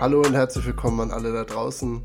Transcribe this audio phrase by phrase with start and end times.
[0.00, 2.00] Hallo und herzlich willkommen an alle da draußen.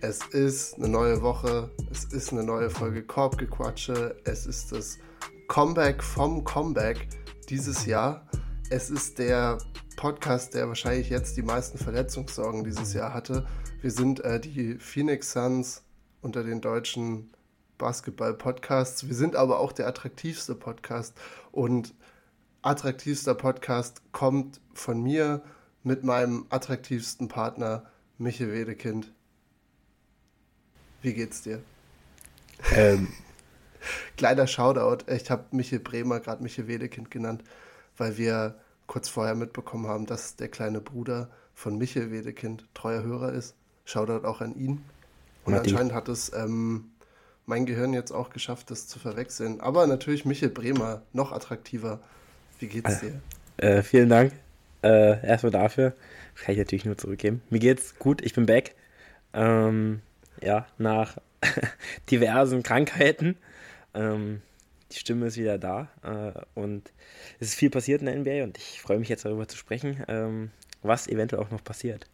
[0.00, 5.00] Es ist eine neue Woche, es ist eine neue Folge Korbgequatsche, es ist das
[5.48, 7.08] Comeback vom Comeback
[7.48, 8.28] dieses Jahr.
[8.70, 9.58] Es ist der
[9.96, 13.44] Podcast, der wahrscheinlich jetzt die meisten Verletzungssorgen dieses Jahr hatte.
[13.80, 15.82] Wir sind äh, die Phoenix Suns
[16.20, 17.32] unter den deutschen
[17.76, 19.08] Basketball-Podcasts.
[19.08, 21.18] Wir sind aber auch der attraktivste Podcast
[21.50, 21.92] und
[22.62, 25.42] attraktivster Podcast kommt von mir
[25.82, 27.84] mit meinem attraktivsten Partner
[28.18, 29.12] Michael Wedekind.
[31.02, 31.62] Wie geht's dir?
[32.74, 33.08] Ähm.
[34.16, 35.10] Kleiner Shoutout.
[35.10, 37.42] Ich habe Michael Bremer gerade Michael Wedekind genannt,
[37.96, 43.32] weil wir kurz vorher mitbekommen haben, dass der kleine Bruder von Michael Wedekind treuer Hörer
[43.32, 43.56] ist.
[43.84, 44.84] Shoutout auch an ihn.
[45.44, 45.72] Und Martin.
[45.72, 46.92] anscheinend hat es ähm,
[47.46, 49.60] mein Gehirn jetzt auch geschafft, das zu verwechseln.
[49.60, 52.00] Aber natürlich Michael Bremer, noch attraktiver.
[52.60, 53.20] Wie geht's dir?
[53.56, 54.32] Äh, vielen Dank.
[54.82, 55.94] Äh, erstmal dafür.
[56.34, 57.42] Das kann ich natürlich nur zurückgeben.
[57.50, 58.74] Mir geht's gut, ich bin back.
[59.32, 60.02] Ähm,
[60.40, 61.18] ja, nach
[62.10, 63.36] diversen Krankheiten.
[63.94, 64.42] Ähm,
[64.90, 66.92] die Stimme ist wieder da äh, und
[67.40, 70.04] es ist viel passiert in der NBA und ich freue mich jetzt darüber zu sprechen,
[70.08, 70.50] ähm,
[70.82, 72.06] was eventuell auch noch passiert.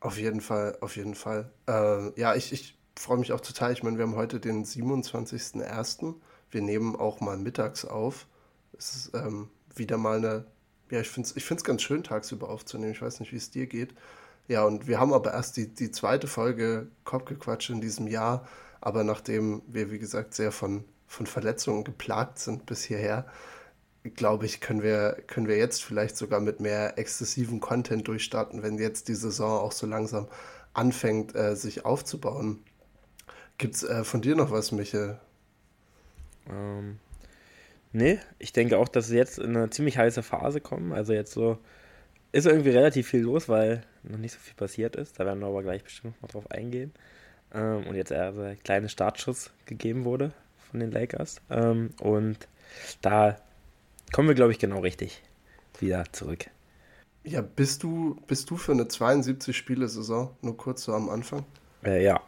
[0.00, 1.50] Auf jeden Fall, auf jeden Fall.
[1.66, 3.72] Äh, ja, ich, ich freue mich auch total.
[3.72, 6.14] Ich meine, wir haben heute den 27.01.
[6.50, 8.26] Wir nehmen auch mal mittags auf.
[8.76, 10.44] Es ist ähm, wieder mal eine,
[10.90, 12.92] ja, ich finde es ich ganz schön, tagsüber aufzunehmen.
[12.92, 13.94] Ich weiß nicht, wie es dir geht.
[14.48, 18.46] Ja, und wir haben aber erst die, die zweite Folge Kopfgequatsch in diesem Jahr.
[18.80, 23.26] Aber nachdem wir, wie gesagt, sehr von, von Verletzungen geplagt sind bis hierher,
[24.14, 28.78] glaube ich, können wir, können wir jetzt vielleicht sogar mit mehr exzessiven Content durchstarten, wenn
[28.78, 30.28] jetzt die Saison auch so langsam
[30.74, 32.62] anfängt, äh, sich aufzubauen.
[33.56, 35.18] Gibt es äh, von dir noch was, Michael?
[36.50, 36.98] Ähm,
[37.94, 40.92] nee, ich denke auch, dass wir jetzt in eine ziemlich heiße Phase kommen.
[40.92, 41.58] Also jetzt so
[42.32, 45.18] ist irgendwie relativ viel los, weil noch nicht so viel passiert ist.
[45.18, 46.92] Da werden wir aber gleich bestimmt noch drauf eingehen.
[47.52, 50.32] Ähm, und jetzt eher so ein kleiner Startschuss gegeben wurde
[50.70, 51.40] von den Lakers.
[51.48, 52.48] Ähm, und
[53.00, 53.38] da
[54.12, 55.22] kommen wir, glaube ich, genau richtig
[55.78, 56.46] wieder zurück.
[57.22, 61.46] Ja, bist du, bist du für eine 72-Spiele-Saison, nur kurz so am Anfang?
[61.84, 62.20] Äh, ja,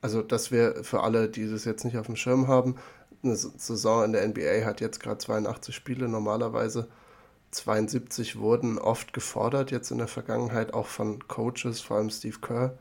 [0.00, 2.76] also dass wir für alle, die das jetzt nicht auf dem Schirm haben,
[3.22, 6.88] eine Saison in der NBA hat jetzt gerade 82 Spiele normalerweise.
[7.50, 12.78] 72 wurden oft gefordert jetzt in der Vergangenheit, auch von Coaches, vor allem Steve Kerr.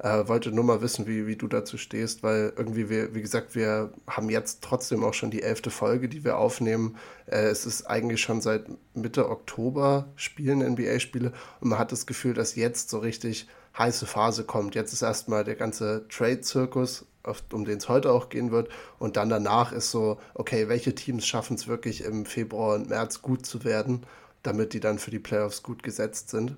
[0.00, 3.56] Äh, wollte nur mal wissen, wie, wie du dazu stehst, weil irgendwie wir, wie gesagt,
[3.56, 6.96] wir haben jetzt trotzdem auch schon die elfte Folge, die wir aufnehmen.
[7.26, 12.34] Äh, es ist eigentlich schon seit Mitte Oktober spielen NBA-Spiele und man hat das Gefühl,
[12.34, 14.74] dass jetzt so richtig heiße Phase kommt.
[14.74, 17.06] Jetzt ist erstmal der ganze Trade-Zirkus,
[17.52, 18.68] um den es heute auch gehen wird.
[18.98, 23.22] Und dann danach ist so, okay, welche Teams schaffen es wirklich im Februar und März
[23.22, 24.04] gut zu werden,
[24.42, 26.56] damit die dann für die Playoffs gut gesetzt sind.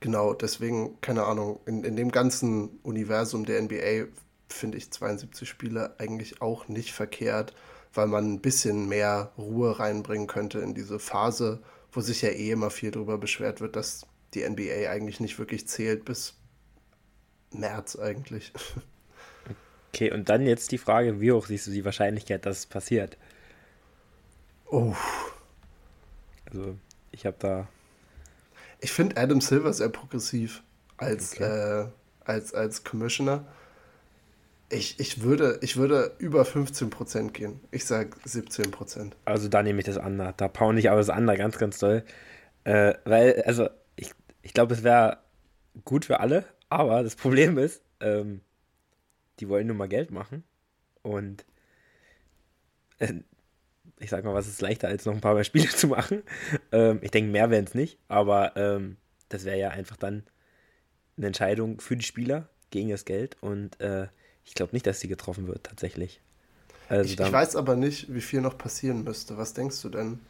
[0.00, 4.08] Genau, deswegen, keine Ahnung, in, in dem ganzen Universum der NBA
[4.48, 7.54] finde ich 72 Spiele eigentlich auch nicht verkehrt,
[7.94, 12.50] weil man ein bisschen mehr Ruhe reinbringen könnte in diese Phase, wo sich ja eh
[12.50, 16.34] immer viel darüber beschwert wird, dass die NBA eigentlich nicht wirklich zählt bis
[17.50, 18.52] März eigentlich.
[19.94, 23.16] Okay, und dann jetzt die Frage, wie hoch siehst du die Wahrscheinlichkeit, dass es passiert?
[24.66, 24.92] Oh.
[26.46, 26.76] Also,
[27.12, 27.68] ich habe da.
[28.80, 30.64] Ich finde Adam Silver sehr progressiv
[30.96, 31.82] als, okay.
[31.82, 31.86] äh,
[32.24, 33.44] als, als Commissioner.
[34.68, 37.60] Ich, ich, würde, ich würde über 15% gehen.
[37.70, 39.12] Ich sage 17%.
[39.26, 40.18] Also da nehme ich das an.
[40.36, 42.02] Da paune ich aber das an, ganz, ganz toll.
[42.64, 43.68] Äh, weil, also
[44.44, 45.18] ich glaube, es wäre
[45.84, 48.42] gut für alle, aber das Problem ist, ähm,
[49.40, 50.44] die wollen nur mal Geld machen
[51.02, 51.44] und
[52.98, 53.14] äh,
[53.98, 56.22] ich sag mal, was ist leichter, als noch ein paar mehr Spiele zu machen.
[56.70, 60.24] Ähm, ich denke, mehr wären es nicht, aber ähm, das wäre ja einfach dann
[61.16, 64.08] eine Entscheidung für die Spieler gegen das Geld und äh,
[64.44, 66.20] ich glaube nicht, dass sie getroffen wird, tatsächlich.
[66.88, 69.38] Also ich, ich weiß aber nicht, wie viel noch passieren müsste.
[69.38, 70.20] Was denkst du denn?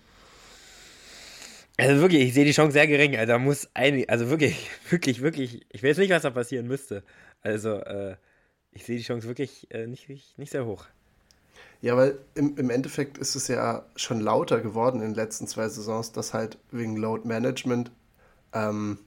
[1.76, 3.16] Also wirklich, ich sehe die Chance sehr gering.
[3.16, 7.02] Also da muss ein, also wirklich, wirklich, wirklich, ich weiß nicht, was da passieren müsste.
[7.42, 8.16] Also äh,
[8.72, 10.86] ich sehe die Chance wirklich äh, nicht, nicht sehr hoch.
[11.80, 15.68] Ja, weil im, im Endeffekt ist es ja schon lauter geworden in den letzten zwei
[15.68, 17.90] Saisons, dass halt wegen Load Management
[18.52, 18.98] ähm,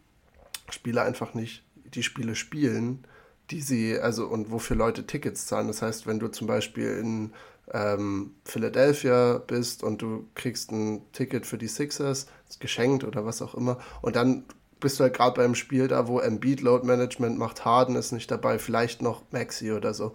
[0.70, 3.06] Spieler einfach nicht die Spiele spielen,
[3.50, 5.68] die sie, also und wofür Leute Tickets zahlen.
[5.68, 7.32] Das heißt, wenn du zum Beispiel in
[7.74, 12.28] ähm, Philadelphia bist und du kriegst ein Ticket für die Sixers,
[12.60, 14.46] geschenkt oder was auch immer, und dann
[14.80, 18.30] bist du halt gerade beim Spiel da, wo Embiid Load Management macht, Harden ist nicht
[18.30, 20.14] dabei, vielleicht noch Maxi oder so.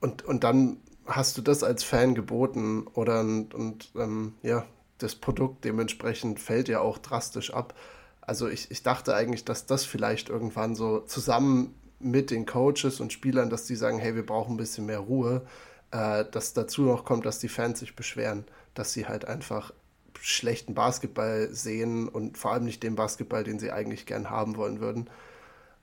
[0.00, 4.64] Und, und dann hast du das als Fan geboten oder und, und ähm, ja,
[4.98, 7.74] das Produkt dementsprechend fällt ja auch drastisch ab.
[8.20, 13.12] Also ich, ich dachte eigentlich, dass das vielleicht irgendwann so zusammen mit den Coaches und
[13.12, 15.42] Spielern, dass die sagen, hey, wir brauchen ein bisschen mehr Ruhe,
[15.90, 18.44] äh, dass dazu noch kommt, dass die Fans sich beschweren,
[18.74, 19.72] dass sie halt einfach
[20.20, 24.80] schlechten Basketball sehen und vor allem nicht den Basketball, den sie eigentlich gern haben wollen
[24.80, 25.08] würden.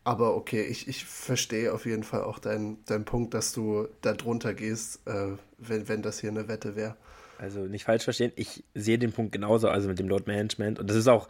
[0.03, 4.13] Aber okay, ich, ich verstehe auf jeden Fall auch deinen dein Punkt, dass du da
[4.13, 6.95] drunter gehst, äh, wenn, wenn das hier eine Wette wäre.
[7.39, 10.79] Also nicht falsch verstehen, ich sehe den Punkt genauso, also mit dem Load Management.
[10.79, 11.27] Und das ist auch,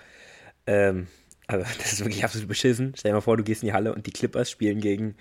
[0.67, 1.07] ähm,
[1.47, 2.93] also das ist wirklich absolut beschissen.
[2.95, 5.15] Stell dir mal vor, du gehst in die Halle und die Clippers spielen gegen,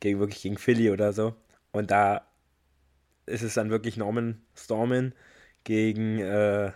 [0.00, 1.34] gegen wirklich gegen Philly oder so.
[1.72, 2.26] Und da
[3.26, 5.14] ist es dann wirklich Norman Storman
[5.64, 6.72] gegen, äh,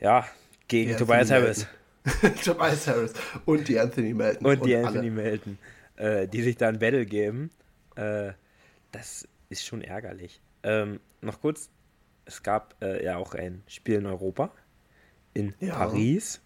[0.00, 0.26] ja,
[0.68, 1.66] gegen die Tobias Harris.
[2.44, 4.46] Tobias Harris und die Anthony Melton.
[4.46, 5.10] Und, und die Anthony alle.
[5.10, 5.58] Melton,
[5.96, 7.50] äh, die sich da ein Battle geben.
[7.96, 8.32] Äh,
[8.92, 10.40] das ist schon ärgerlich.
[10.62, 11.70] Ähm, noch kurz,
[12.24, 14.52] es gab äh, ja auch ein Spiel in Europa,
[15.32, 15.74] in ja.
[15.74, 16.40] Paris.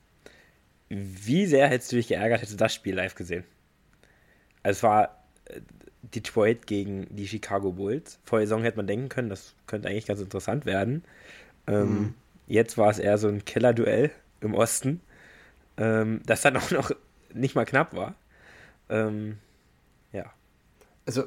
[0.88, 3.44] Wie sehr hättest du dich geärgert, hättest du das Spiel live gesehen?
[4.62, 5.60] Also es war äh,
[6.02, 8.18] Detroit gegen die Chicago Bulls.
[8.24, 11.04] Vor der Saison hätte man denken können, das könnte eigentlich ganz interessant werden.
[11.66, 12.14] Ähm, mhm.
[12.46, 14.10] Jetzt war es eher so ein Killer-Duell
[14.40, 15.00] im Osten,
[15.76, 16.90] ähm, das dann auch noch
[17.34, 18.14] nicht mal knapp war.
[18.88, 19.38] Ähm,
[20.12, 20.32] ja.
[21.06, 21.24] Also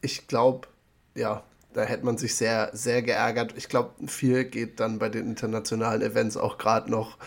[0.00, 0.68] ich glaube,
[1.14, 3.54] ja, da hätte man sich sehr, sehr geärgert.
[3.56, 7.18] Ich glaube, viel geht dann bei den internationalen Events auch gerade noch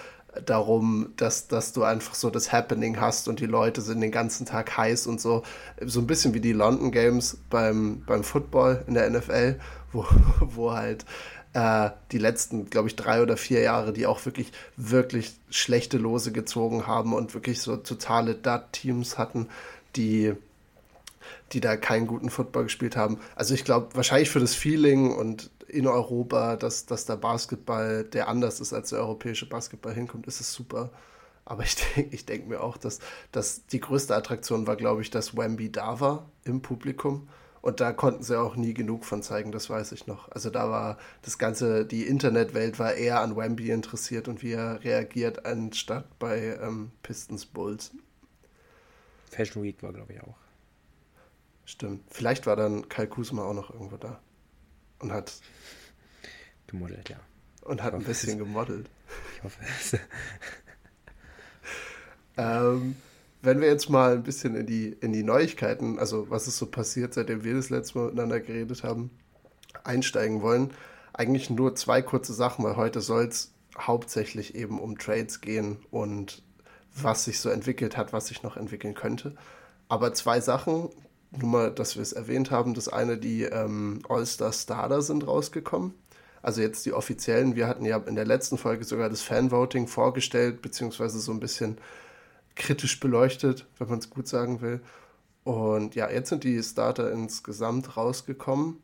[0.46, 4.46] darum, dass, dass du einfach so das Happening hast und die Leute sind den ganzen
[4.46, 5.44] Tag heiß und so.
[5.82, 9.60] So ein bisschen wie die London Games beim, beim Football in der NFL,
[9.92, 10.06] wo,
[10.40, 11.06] wo halt
[11.54, 16.32] äh, die letzten, glaube ich, drei oder vier Jahre, die auch wirklich, wirklich schlechte Lose
[16.32, 19.48] gezogen haben und wirklich so totale Dud-Teams hatten,
[19.96, 20.34] die
[21.52, 23.20] die da keinen guten Football gespielt haben.
[23.36, 28.28] Also ich glaube, wahrscheinlich für das Feeling und in Europa, dass, dass der Basketball, der
[28.28, 30.92] anders ist als der europäische Basketball hinkommt, ist es super.
[31.44, 33.00] Aber ich denke ich denk mir auch, dass,
[33.32, 37.28] dass die größte Attraktion war, glaube ich, dass Wemby da war im Publikum.
[37.62, 40.30] Und da konnten sie auch nie genug von zeigen, das weiß ich noch.
[40.32, 44.84] Also da war das ganze, die Internetwelt war eher an Wemby interessiert und wie er
[44.84, 47.92] reagiert, anstatt bei ähm, Pistons Bulls.
[49.32, 50.45] Fashion Week war, glaube ich, auch.
[51.66, 52.04] Stimmt.
[52.10, 54.20] Vielleicht war dann Kai Kusma auch noch irgendwo da.
[55.00, 55.34] Und hat.
[56.68, 57.20] Gemodelt, ja.
[57.62, 58.90] Und hat ein bisschen gemodelt.
[59.36, 59.98] Ich hoffe es.
[62.38, 62.96] ähm,
[63.42, 66.66] wenn wir jetzt mal ein bisschen in die, in die Neuigkeiten, also was ist so
[66.66, 69.12] passiert, seitdem wir das letzte Mal miteinander geredet haben,
[69.84, 70.72] einsteigen wollen,
[71.14, 76.44] eigentlich nur zwei kurze Sachen, weil heute soll es hauptsächlich eben um Trades gehen und
[76.96, 79.36] was sich so entwickelt hat, was sich noch entwickeln könnte.
[79.88, 80.90] Aber zwei Sachen,
[81.38, 82.74] nur mal, dass wir es erwähnt haben.
[82.74, 85.94] Das eine, die ähm, All-Star Starter sind rausgekommen.
[86.42, 87.56] Also jetzt die offiziellen.
[87.56, 91.78] Wir hatten ja in der letzten Folge sogar das Fanvoting vorgestellt, beziehungsweise so ein bisschen
[92.56, 94.82] kritisch beleuchtet, wenn man es gut sagen will.
[95.44, 98.78] Und ja, jetzt sind die Starter insgesamt rausgekommen,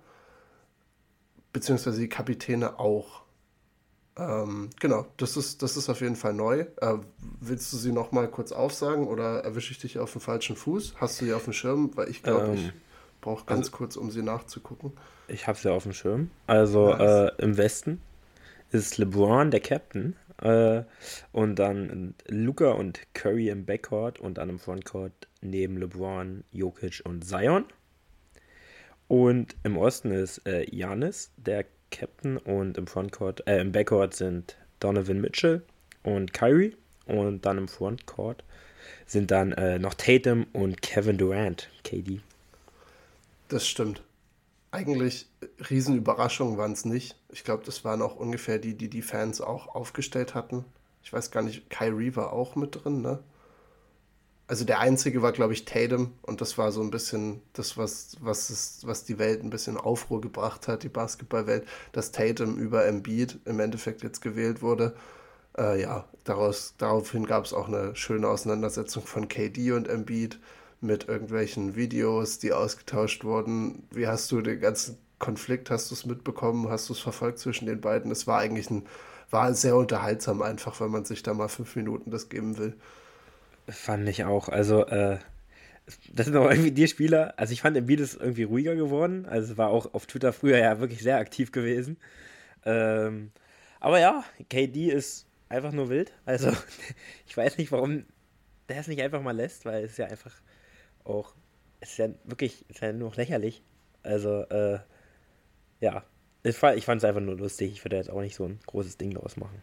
[1.54, 3.22] beziehungsweise die Kapitäne auch.
[4.22, 6.66] Ähm, genau, das ist, das ist auf jeden Fall neu.
[6.78, 6.98] Äh,
[7.40, 10.96] willst du sie noch mal kurz aufsagen oder erwische ich dich auf dem falschen Fuß?
[10.98, 11.92] Hast du sie auf dem Schirm?
[11.96, 12.72] Weil ich glaube, ähm, ich
[13.20, 14.92] brauche ganz also, kurz, um sie nachzugucken.
[15.28, 16.30] Ich habe sie auf dem Schirm.
[16.46, 17.32] Also nice.
[17.32, 18.02] äh, im Westen
[18.70, 20.84] ist LeBron der Captain äh,
[21.32, 27.26] und dann Luca und Curry im Backcourt und dann im Frontcourt neben LeBron, Jokic und
[27.26, 27.66] Zion.
[29.08, 31.81] Und im Osten ist äh, Janis, der Captain
[32.46, 35.62] und im Frontcourt, äh, im Backcourt sind Donovan Mitchell
[36.04, 38.44] und Kyrie und dann im Frontcourt
[39.06, 42.22] sind dann äh, noch Tatum und Kevin Durant, KD.
[43.50, 44.02] Das stimmt.
[44.72, 45.28] Eigentlich
[45.70, 47.18] Riesenüberraschungen waren es nicht.
[47.30, 50.64] Ich glaube, das waren auch ungefähr die, die die Fans auch aufgestellt hatten.
[51.04, 53.20] Ich weiß gar nicht, Kyrie war auch mit drin, ne?
[54.52, 58.18] Also der einzige war, glaube ich, Tatum und das war so ein bisschen das, was,
[58.20, 62.86] was, ist, was die Welt ein bisschen Aufruhr gebracht hat, die Basketballwelt, dass Tatum über
[62.86, 64.94] Embiid im Endeffekt jetzt gewählt wurde.
[65.58, 70.38] Äh, ja, daraus, daraufhin gab es auch eine schöne Auseinandersetzung von KD und Embiid
[70.82, 73.88] mit irgendwelchen Videos, die ausgetauscht wurden.
[73.92, 77.68] Wie hast du den ganzen Konflikt, hast du es mitbekommen, hast du es verfolgt zwischen
[77.68, 78.12] den beiden?
[78.12, 78.86] Es war eigentlich ein,
[79.30, 82.76] war sehr unterhaltsam einfach, wenn man sich da mal fünf Minuten das geben will.
[83.68, 84.50] Fand ich auch.
[84.50, 85.18] Also, äh,
[86.14, 87.34] das sind aber irgendwie die Spieler.
[87.38, 89.26] Also, ich fand Embiid ist irgendwie ruhiger geworden.
[89.26, 91.98] Also, war auch auf Twitter früher ja wirklich sehr aktiv gewesen.
[92.66, 93.32] Ähm,
[93.80, 96.12] aber ja, KD ist einfach nur wild.
[96.26, 96.52] Also,
[97.28, 98.06] ich weiß nicht, warum
[98.70, 100.34] der es nicht einfach mal lässt, weil es ja einfach
[101.04, 101.34] auch,
[101.82, 103.64] es ist ja wirklich, es ist ja nur noch lächerlich.
[104.04, 104.80] Also, äh,
[105.82, 106.04] ja,
[106.44, 107.72] ich fand es einfach nur lustig.
[107.72, 109.62] Ich würde jetzt auch nicht so ein großes Ding draus machen.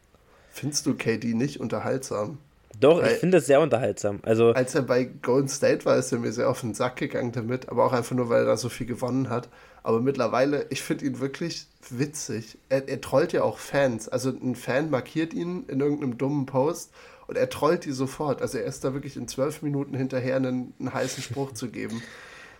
[0.50, 2.38] Findest du KD nicht unterhaltsam?
[2.78, 4.20] Doch, Weil, ich finde das sehr unterhaltsam.
[4.22, 7.32] Also, als er bei Golden State war, ist er mir sehr auf den Sack gegangen
[7.32, 9.48] damit, aber auch einfach nur, weil er da so viel gewonnen hat.
[9.82, 12.58] Aber mittlerweile, ich finde ihn wirklich witzig.
[12.68, 14.08] Er, er trollt ja auch Fans.
[14.08, 16.92] Also ein Fan markiert ihn in irgendeinem dummen Post
[17.26, 18.42] und er trollt die sofort.
[18.42, 22.02] Also er ist da wirklich in zwölf Minuten hinterher, einen, einen heißen Spruch zu geben.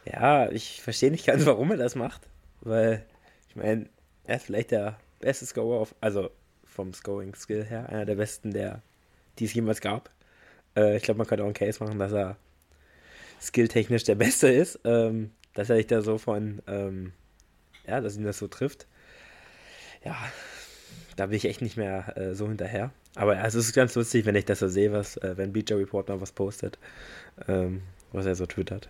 [0.05, 2.23] Ja, ich verstehe nicht ganz, warum er das macht.
[2.62, 3.05] Weil,
[3.50, 3.91] ich meine,
[4.25, 6.31] er ist vielleicht der beste Scorer, auf, also
[6.65, 8.81] vom Scoring-Skill her, einer der besten, der,
[9.38, 10.11] die es jemals gab.
[10.76, 12.37] Äh, ich glaube, man könnte auch einen Case machen, dass er
[13.40, 14.80] skilltechnisch der Beste ist.
[14.85, 17.12] Ähm, dass er sich da so von, ähm,
[17.85, 18.87] ja, dass ihn das so trifft.
[20.04, 20.16] Ja,
[21.16, 22.92] da bin ich echt nicht mehr äh, so hinterher.
[23.16, 25.76] Aber ja, es ist ganz lustig, wenn ich das so sehe, was, äh, wenn Bleacher
[25.76, 26.78] Report mal was postet,
[27.49, 28.88] ähm, was er so twittert.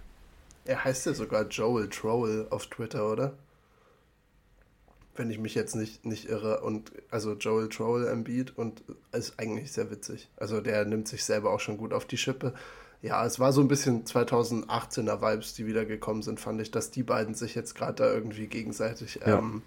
[0.67, 3.33] Er heißt ja sogar Joel Troll auf Twitter, oder?
[5.19, 6.61] Wenn ich mich jetzt nicht, nicht irre.
[6.61, 8.83] Und also Joel Troll Embiid und
[9.13, 10.31] ist eigentlich sehr witzig.
[10.37, 12.55] Also der nimmt sich selber auch schon gut auf die Schippe.
[13.03, 17.05] Ja, es war so ein bisschen 2018er Vibes, die wiedergekommen sind, fand ich, dass die
[17.05, 19.39] beiden sich jetzt gerade da irgendwie gegenseitig ja.
[19.39, 19.63] Ähm,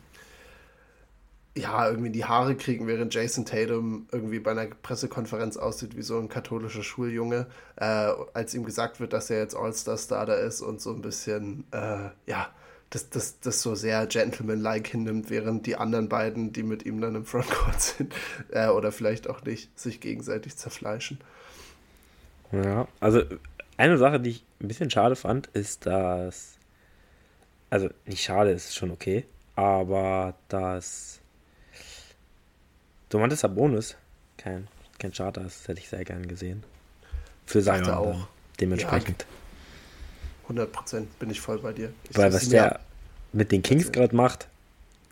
[1.55, 6.17] ja, irgendwie die Haare kriegen, während Jason Tatum irgendwie bei einer Pressekonferenz aussieht wie so
[6.17, 10.91] ein katholischer Schuljunge, äh, als ihm gesagt wird, dass er jetzt All-Star-Starter ist und so
[10.93, 12.49] ein bisschen, äh, ja,
[12.91, 17.15] das, das, das so sehr gentleman-like hinnimmt, während die anderen beiden, die mit ihm dann
[17.15, 18.13] im Frontcourt sind,
[18.51, 21.17] äh, oder vielleicht auch nicht, sich gegenseitig zerfleischen.
[22.51, 23.23] Ja, also
[23.77, 26.57] eine Sache, die ich ein bisschen schade fand, ist, dass,
[27.69, 31.21] also nicht schade, ist schon okay, aber dass
[33.07, 33.95] Domantas Bonus
[34.37, 34.67] kein,
[34.99, 36.63] kein Charter ist, hätte ich sehr gern gesehen.
[37.45, 38.27] Für Zion auch.
[38.59, 39.21] dementsprechend.
[39.21, 39.40] Ja,
[40.51, 41.93] 100 Prozent bin ich voll bei dir.
[42.09, 42.79] Ich Weil was der
[43.33, 44.47] mit den Kings gerade macht,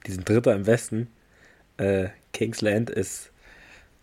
[0.06, 1.08] diesen Dritter im Westen,
[1.78, 3.32] äh, Kingsland ist,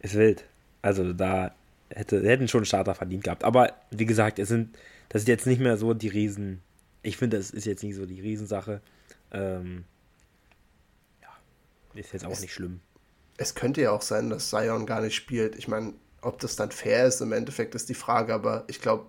[0.00, 0.45] ist wild.
[0.83, 1.55] Also da
[1.90, 3.45] hätte, hätten schon Starter verdient gehabt.
[3.45, 4.76] Aber wie gesagt, es sind,
[5.09, 6.62] das ist jetzt nicht mehr so die Riesen.
[7.02, 8.81] Ich finde, das ist jetzt nicht so die Riesensache.
[9.33, 9.85] Ähm,
[11.23, 12.81] ja, ist jetzt auch es, nicht schlimm
[13.38, 15.57] es könnte ja auch sein, dass Zion gar nicht spielt.
[15.57, 19.07] Ich meine, ob das dann fair ist, im Endeffekt ist die Frage, aber ich glaube,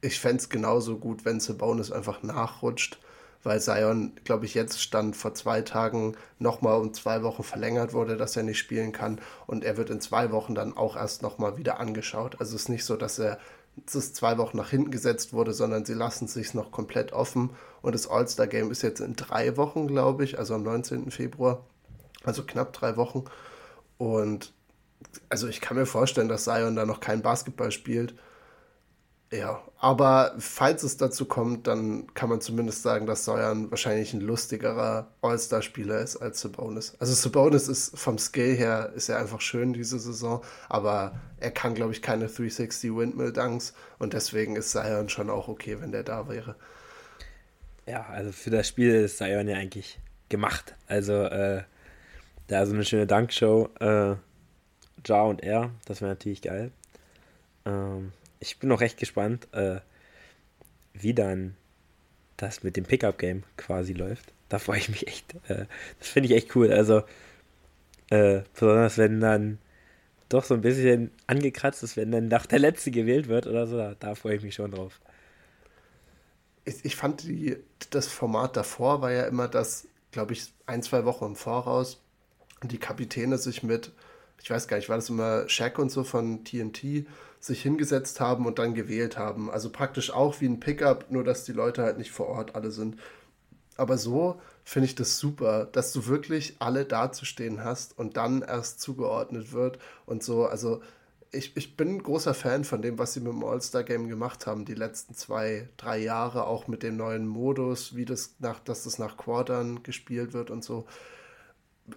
[0.00, 2.98] ich fände es genauso gut, wenn Sabonis einfach nachrutscht,
[3.42, 8.16] weil Zion, glaube ich, jetzt stand vor zwei Tagen nochmal um zwei Wochen verlängert wurde,
[8.16, 11.56] dass er nicht spielen kann und er wird in zwei Wochen dann auch erst nochmal
[11.56, 12.36] wieder angeschaut.
[12.38, 13.38] Also es ist nicht so, dass er
[13.86, 17.50] es zwei Wochen nach hinten gesetzt wurde, sondern sie lassen es sich noch komplett offen
[17.82, 21.10] und das All-Star-Game ist jetzt in drei Wochen, glaube ich, also am 19.
[21.10, 21.64] Februar
[22.24, 23.24] also knapp drei Wochen.
[23.98, 24.52] Und
[25.28, 28.14] also ich kann mir vorstellen, dass Zion da noch kein Basketball spielt.
[29.32, 34.20] Ja, aber falls es dazu kommt, dann kann man zumindest sagen, dass Zion wahrscheinlich ein
[34.20, 36.96] lustigerer All-Star-Spieler ist als Sabonis.
[36.98, 41.74] Also Sabonis ist vom Skill her ist er einfach schön diese Saison, aber er kann
[41.74, 46.02] glaube ich keine 360 Windmill Dunks und deswegen ist Zion schon auch okay, wenn der
[46.02, 46.56] da wäre.
[47.86, 50.74] Ja, also für das Spiel ist Zion ja eigentlich gemacht.
[50.88, 51.62] Also äh,
[52.48, 53.68] da so eine schöne Dankshow.
[53.78, 54.16] Äh,
[55.06, 56.72] Ja und er, das wäre natürlich geil.
[57.64, 59.80] Ähm, ich bin noch recht gespannt, äh,
[60.94, 61.56] wie dann
[62.36, 64.32] das mit dem Pickup-Game quasi läuft.
[64.48, 65.34] Da freue ich mich echt.
[65.48, 65.66] Äh,
[65.98, 66.72] das finde ich echt cool.
[66.72, 67.02] Also,
[68.08, 69.58] äh, besonders wenn dann
[70.28, 73.76] doch so ein bisschen angekratzt ist, wenn dann nach der Letzte gewählt wird oder so,
[73.76, 75.00] da, da freue ich mich schon drauf.
[76.64, 77.56] Ich, ich fand die,
[77.90, 82.00] das Format davor war ja immer das, glaube ich, ein, zwei Wochen im Voraus
[82.62, 83.92] die Kapitäne sich mit,
[84.42, 87.06] ich weiß gar nicht, war das immer Shaq und so von TNT,
[87.40, 89.50] sich hingesetzt haben und dann gewählt haben.
[89.50, 92.70] Also praktisch auch wie ein Pickup, nur dass die Leute halt nicht vor Ort alle
[92.70, 92.98] sind.
[93.76, 98.80] Aber so finde ich das super, dass du wirklich alle dazustehen hast und dann erst
[98.80, 100.44] zugeordnet wird und so.
[100.44, 100.82] Also
[101.32, 104.66] ich, ich bin ein großer Fan von dem, was sie mit dem All-Star-Game gemacht haben,
[104.66, 108.98] die letzten zwei, drei Jahre, auch mit dem neuen Modus, wie das nach, dass das
[108.98, 110.86] nach Quartern gespielt wird und so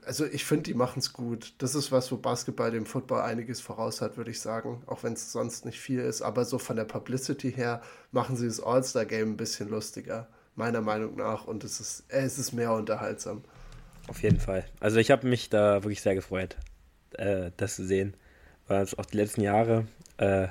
[0.05, 1.53] also ich finde, die machen es gut.
[1.57, 5.13] Das ist was, wo Basketball dem Football einiges voraus hat, würde ich sagen, auch wenn
[5.13, 6.21] es sonst nicht viel ist.
[6.21, 7.81] Aber so von der Publicity her
[8.11, 11.45] machen sie das All-Star-Game ein bisschen lustiger, meiner Meinung nach.
[11.45, 13.43] Und es ist, äh, es ist mehr unterhaltsam.
[14.07, 14.65] Auf jeden Fall.
[14.79, 16.57] Also ich habe mich da wirklich sehr gefreut,
[17.13, 18.15] äh, das zu sehen.
[18.67, 20.47] Weil es auch die letzten Jahre äh,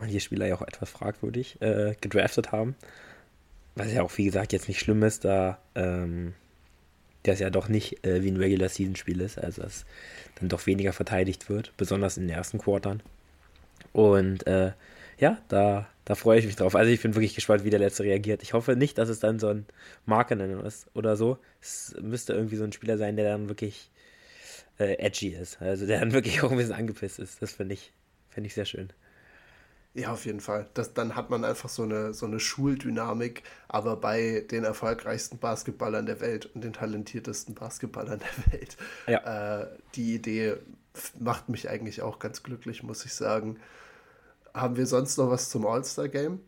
[0.00, 2.74] manche Spieler ja auch etwas fragwürdig äh, gedraftet haben.
[3.76, 6.34] Was ja auch, wie gesagt, jetzt nicht schlimm ist, da ähm,
[7.22, 9.84] das ja doch nicht äh, wie ein Regular-Season-Spiel ist, also dass
[10.38, 13.02] dann doch weniger verteidigt wird, besonders in den ersten Quartern.
[13.92, 14.72] Und äh,
[15.18, 16.74] ja, da, da freue ich mich drauf.
[16.74, 18.42] Also ich bin wirklich gespannt, wie der Letzte reagiert.
[18.42, 19.66] Ich hoffe nicht, dass es dann so ein
[20.06, 21.38] Markennen ist oder so.
[21.60, 23.90] Es müsste irgendwie so ein Spieler sein, der dann wirklich
[24.78, 25.60] äh, edgy ist.
[25.60, 27.42] Also der dann wirklich auch ein bisschen angepisst ist.
[27.42, 27.92] Das finde ich,
[28.30, 28.88] find ich sehr schön.
[29.92, 30.68] Ja, auf jeden Fall.
[30.74, 36.06] Das, dann hat man einfach so eine, so eine Schuldynamik, aber bei den erfolgreichsten Basketballern
[36.06, 38.76] der Welt und den talentiertesten Basketballern der Welt.
[39.08, 39.62] Ja.
[39.62, 39.66] Äh,
[39.96, 40.56] die Idee
[41.18, 43.58] macht mich eigentlich auch ganz glücklich, muss ich sagen.
[44.54, 46.40] Haben wir sonst noch was zum All-Star-Game?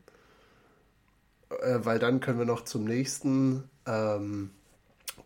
[1.51, 4.51] Äh, weil dann können wir noch zum nächsten ähm,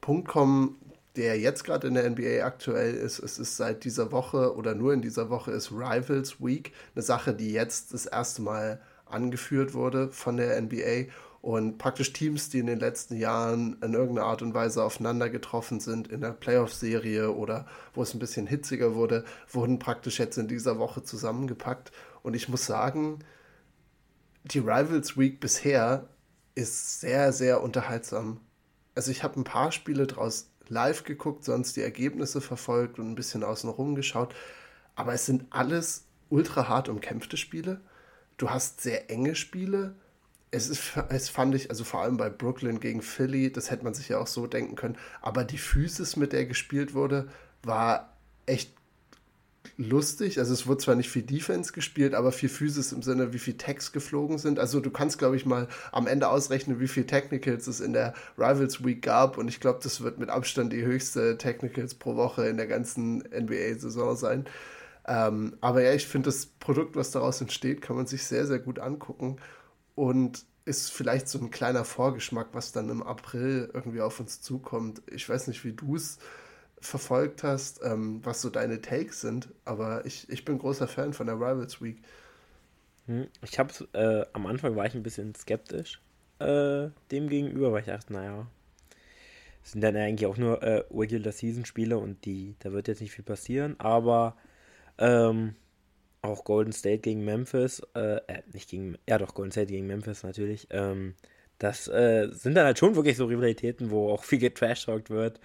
[0.00, 0.78] Punkt kommen
[1.16, 3.18] der jetzt gerade in der NBA aktuell ist.
[3.18, 7.34] Es ist seit dieser Woche oder nur in dieser Woche ist Rivals Week, eine Sache,
[7.34, 11.12] die jetzt das erste Mal angeführt wurde von der NBA
[11.46, 15.78] und praktisch Teams, die in den letzten Jahren in irgendeiner Art und Weise aufeinander getroffen
[15.78, 20.48] sind in der Playoff-Serie oder wo es ein bisschen hitziger wurde, wurden praktisch jetzt in
[20.48, 21.92] dieser Woche zusammengepackt.
[22.24, 23.20] Und ich muss sagen,
[24.42, 26.08] die Rivals Week bisher
[26.56, 28.40] ist sehr, sehr unterhaltsam.
[28.96, 33.14] Also ich habe ein paar Spiele draus live geguckt, sonst die Ergebnisse verfolgt und ein
[33.14, 34.34] bisschen außenrum geschaut.
[34.94, 37.80] Aber es sind alles ultra hart umkämpfte Spiele.
[38.36, 39.94] Du hast sehr enge Spiele.
[40.50, 43.94] Es ist, es fand ich, also vor allem bei Brooklyn gegen Philly, das hätte man
[43.94, 44.96] sich ja auch so denken können.
[45.20, 47.28] Aber die Physis, mit der gespielt wurde,
[47.62, 48.75] war echt
[49.76, 50.38] lustig.
[50.38, 53.56] Also es wurde zwar nicht viel Defense gespielt, aber viel Physis im Sinne, wie viel
[53.56, 54.58] Tags geflogen sind.
[54.58, 58.14] Also du kannst, glaube ich, mal am Ende ausrechnen, wie viel Technicals es in der
[58.38, 59.38] Rivals Week gab.
[59.38, 63.18] Und ich glaube, das wird mit Abstand die höchste Technicals pro Woche in der ganzen
[63.18, 64.44] NBA-Saison sein.
[65.06, 68.58] Ähm, aber ja, ich finde das Produkt, was daraus entsteht, kann man sich sehr, sehr
[68.58, 69.36] gut angucken.
[69.94, 75.00] Und ist vielleicht so ein kleiner Vorgeschmack, was dann im April irgendwie auf uns zukommt.
[75.10, 76.18] Ich weiß nicht, wie du es
[76.80, 81.26] verfolgt hast, ähm, was so deine Takes sind, aber ich, ich bin großer Fan von
[81.26, 81.98] der Rivals Week.
[83.06, 86.00] Hm, ich habe äh, am Anfang war ich ein bisschen skeptisch
[86.38, 88.46] äh, dem gegenüber, weil ich dachte, naja,
[89.64, 93.00] es sind dann eigentlich auch nur äh, Regular Season Spiele und die, da wird jetzt
[93.00, 94.36] nicht viel passieren, aber
[94.98, 95.54] ähm,
[96.22, 100.22] auch Golden State gegen Memphis, äh, äh, nicht gegen, ja doch, Golden State gegen Memphis
[100.22, 101.14] natürlich, ähm,
[101.58, 105.40] das äh, sind dann halt schon wirklich so Rivalitäten, wo auch viel getrashtalkt wird.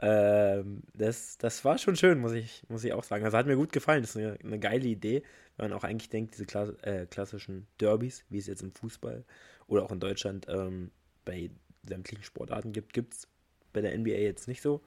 [0.00, 3.24] Ähm, das, das war schon schön, muss ich, muss ich auch sagen.
[3.24, 4.02] Also hat mir gut gefallen.
[4.02, 5.22] Das ist eine, eine geile Idee,
[5.56, 9.24] wenn man auch eigentlich denkt, diese Kla äh, klassischen Derbys, wie es jetzt im Fußball
[9.66, 10.90] oder auch in Deutschland ähm,
[11.24, 11.50] bei
[11.84, 13.28] sämtlichen Sportarten gibt, gibt es
[13.72, 14.82] bei der NBA jetzt nicht so.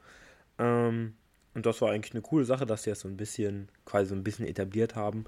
[0.57, 1.15] Ähm,
[1.55, 4.15] und das war eigentlich eine coole Sache, dass sie das so ein bisschen, quasi so
[4.15, 5.25] ein bisschen etabliert haben,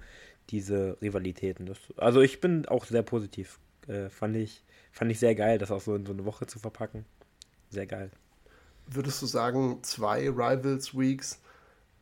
[0.50, 1.66] diese Rivalitäten.
[1.66, 3.60] Das, also ich bin auch sehr positiv.
[3.88, 6.60] Äh, fand, ich, fand ich sehr geil, das auch so in so eine Woche zu
[6.60, 7.06] verpacken.
[7.70, 8.12] Sehr geil
[8.96, 11.40] würdest du sagen, zwei Rivals Weeks,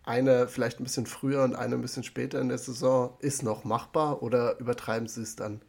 [0.04, 3.64] eine vielleicht ein bisschen früher und eine ein bisschen später in der Saison, ist noch
[3.64, 5.62] machbar oder übertreiben sie es dann?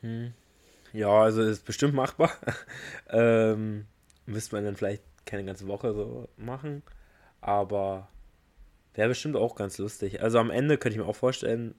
[0.00, 0.32] Hm.
[0.92, 2.30] Ja, also ist bestimmt machbar.
[3.08, 3.86] ähm,
[4.26, 6.82] müsste man dann vielleicht keine ganze Woche so machen,
[7.40, 8.08] aber
[8.94, 10.22] wäre bestimmt auch ganz lustig.
[10.22, 11.74] Also am Ende könnte ich mir auch vorstellen,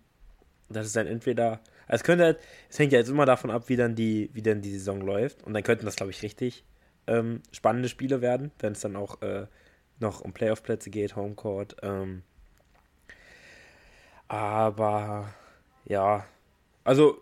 [0.70, 3.76] dass es dann entweder, es könnte halt, es hängt ja jetzt immer davon ab, wie
[3.76, 6.64] dann die, wie dann die Saison läuft und dann könnten das glaube ich richtig
[7.08, 9.48] ähm, spannende Spiele werden, wenn es dann auch äh,
[10.00, 11.76] noch um Playoff-Plätze geht, Homecourt.
[11.82, 12.24] Ähm,
[14.28, 15.34] aber
[15.86, 16.26] ja,
[16.84, 17.22] also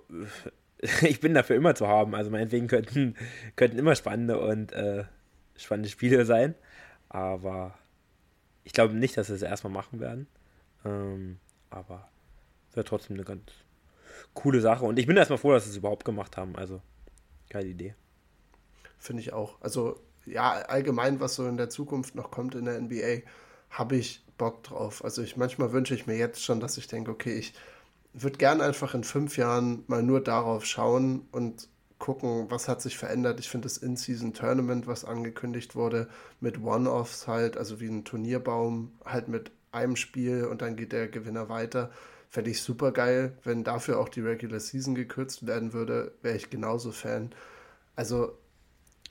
[1.01, 2.15] ich bin dafür immer zu haben.
[2.15, 3.15] Also meinetwegen könnten,
[3.55, 5.05] könnten immer spannende und äh,
[5.55, 6.55] spannende Spiele sein.
[7.09, 7.75] Aber
[8.63, 10.27] ich glaube nicht, dass wir es erstmal machen werden.
[10.85, 12.09] Ähm, aber
[12.73, 13.51] wäre trotzdem eine ganz
[14.33, 14.85] coole Sache.
[14.85, 16.55] Und ich bin erstmal froh, dass sie es überhaupt gemacht haben.
[16.55, 16.81] Also,
[17.49, 17.95] geile Idee.
[18.97, 19.59] Finde ich auch.
[19.61, 23.21] Also ja, allgemein, was so in der Zukunft noch kommt in der NBA,
[23.69, 25.03] habe ich Bock drauf.
[25.03, 27.53] Also ich manchmal wünsche ich mir jetzt schon, dass ich denke, okay, ich
[28.13, 31.67] würde gern einfach in fünf Jahren mal nur darauf schauen und
[31.97, 33.39] gucken, was hat sich verändert.
[33.39, 39.27] Ich finde das In-Season-Tournament, was angekündigt wurde, mit One-Offs halt, also wie ein Turnierbaum, halt
[39.27, 41.91] mit einem Spiel und dann geht der Gewinner weiter.
[42.31, 43.37] Fände ich super geil.
[43.43, 47.35] Wenn dafür auch die Regular Season gekürzt werden würde, wäre ich genauso Fan.
[47.97, 48.37] Also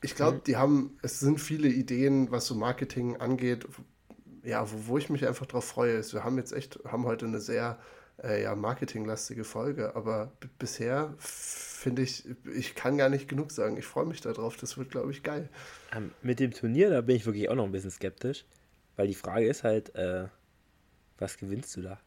[0.00, 0.44] ich glaube, mhm.
[0.44, 3.66] die haben, es sind viele Ideen, was so Marketing angeht,
[4.42, 5.92] ja, wo, wo ich mich einfach drauf freue.
[5.92, 7.78] Ist, wir haben jetzt echt, haben heute eine sehr
[8.24, 13.76] äh, ja, marketinglastige Folge, aber bisher finde ich, ich kann gar nicht genug sagen.
[13.76, 15.50] Ich freue mich darauf, das wird, glaube ich, geil.
[15.94, 18.46] Ähm, mit dem Turnier, da bin ich wirklich auch noch ein bisschen skeptisch,
[18.96, 20.28] weil die Frage ist halt, äh,
[21.18, 22.00] was gewinnst du da?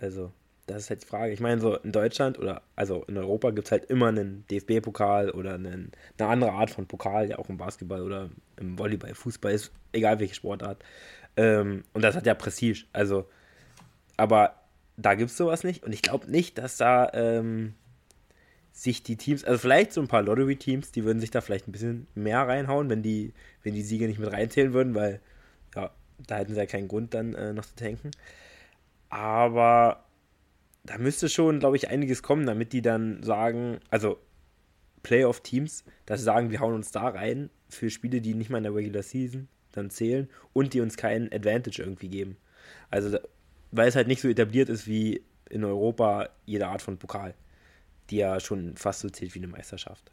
[0.00, 0.32] Also,
[0.66, 1.32] das ist halt die Frage.
[1.32, 5.30] Ich meine, so in Deutschland oder also in Europa gibt es halt immer einen DFB-Pokal
[5.30, 9.52] oder einen, eine andere Art von Pokal, ja auch im Basketball oder im Volleyball, Fußball,
[9.52, 10.84] ist egal welche Sportart.
[11.36, 12.84] Ähm, und das hat ja Prestige.
[12.92, 13.28] Also,
[14.16, 14.54] aber
[14.96, 15.84] da gibt es sowas nicht.
[15.84, 17.74] Und ich glaube nicht, dass da ähm,
[18.72, 21.72] sich die Teams, also vielleicht so ein paar Lottery-Teams, die würden sich da vielleicht ein
[21.72, 23.32] bisschen mehr reinhauen, wenn die,
[23.62, 25.20] wenn die Siege nicht mit reinzählen würden, weil
[25.74, 25.90] ja,
[26.26, 28.10] da hätten sie ja keinen Grund dann äh, noch zu tanken.
[29.08, 30.04] Aber
[30.84, 34.18] da müsste schon, glaube ich, einiges kommen, damit die dann sagen, also
[35.02, 38.64] Playoff-Teams, dass sie sagen, wir hauen uns da rein für Spiele, die nicht mal in
[38.64, 42.36] der Regular Season dann zählen und die uns keinen Advantage irgendwie geben.
[42.90, 43.18] Also,
[43.70, 47.34] weil es halt nicht so etabliert ist wie in Europa jede Art von Pokal,
[48.10, 50.10] die ja schon fast so zählt wie eine Meisterschaft.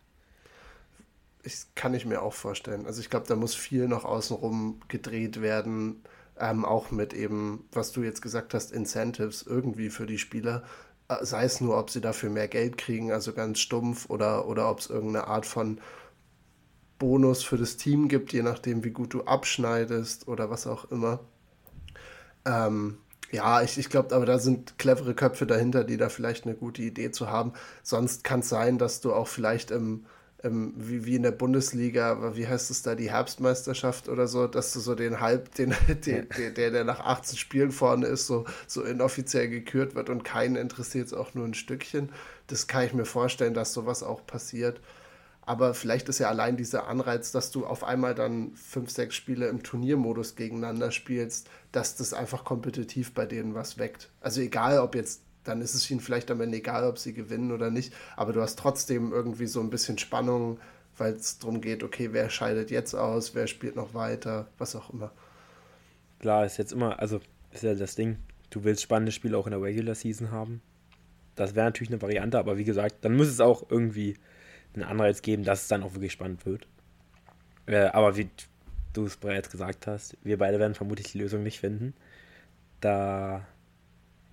[1.43, 2.85] Ich kann ich mir auch vorstellen.
[2.85, 6.01] Also ich glaube, da muss viel noch außenrum gedreht werden,
[6.39, 10.63] ähm, auch mit eben, was du jetzt gesagt hast, Incentives irgendwie für die Spieler.
[11.07, 14.69] Äh, sei es nur, ob sie dafür mehr Geld kriegen, also ganz stumpf, oder, oder
[14.69, 15.79] ob es irgendeine Art von
[16.99, 21.19] Bonus für das Team gibt, je nachdem, wie gut du abschneidest oder was auch immer.
[22.45, 22.97] Ähm,
[23.31, 26.81] ja, ich, ich glaube, aber da sind clevere Köpfe dahinter, die da vielleicht eine gute
[26.81, 27.53] Idee zu haben.
[27.83, 30.05] Sonst kann es sein, dass du auch vielleicht im,
[30.43, 34.73] im, wie, wie in der Bundesliga, wie heißt es da, die Herbstmeisterschaft oder so, dass
[34.73, 35.73] du so den Halb, den,
[36.05, 40.23] den, der, der, der nach 18 Spielen vorne ist, so, so inoffiziell gekürt wird und
[40.23, 42.09] keinen interessiert es auch nur ein Stückchen.
[42.47, 44.79] Das kann ich mir vorstellen, dass sowas auch passiert.
[45.47, 49.47] Aber vielleicht ist ja allein dieser Anreiz, dass du auf einmal dann fünf, sechs Spiele
[49.47, 54.09] im Turniermodus gegeneinander spielst, dass das einfach kompetitiv bei denen was weckt.
[54.21, 57.51] Also egal, ob jetzt, dann ist es ihnen vielleicht am Ende egal, ob sie gewinnen
[57.51, 60.59] oder nicht, aber du hast trotzdem irgendwie so ein bisschen Spannung,
[60.97, 64.91] weil es darum geht, okay, wer scheidet jetzt aus, wer spielt noch weiter, was auch
[64.91, 65.11] immer.
[66.19, 67.19] Klar, ist jetzt immer, also
[67.51, 68.17] ist ja das Ding,
[68.49, 70.61] du willst spannende Spiele auch in der Regular Season haben.
[71.35, 74.17] Das wäre natürlich eine Variante, aber wie gesagt, dann muss es auch irgendwie
[74.73, 76.67] einen Anreiz geben, dass es dann auch wirklich spannend wird.
[77.65, 78.29] Äh, aber wie
[78.93, 81.93] du es bereits gesagt hast, wir beide werden vermutlich die Lösung nicht finden.
[82.79, 83.45] Da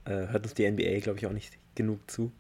[0.04, 2.32] äh, hört uns die NBA, glaube ich, auch nicht genug zu.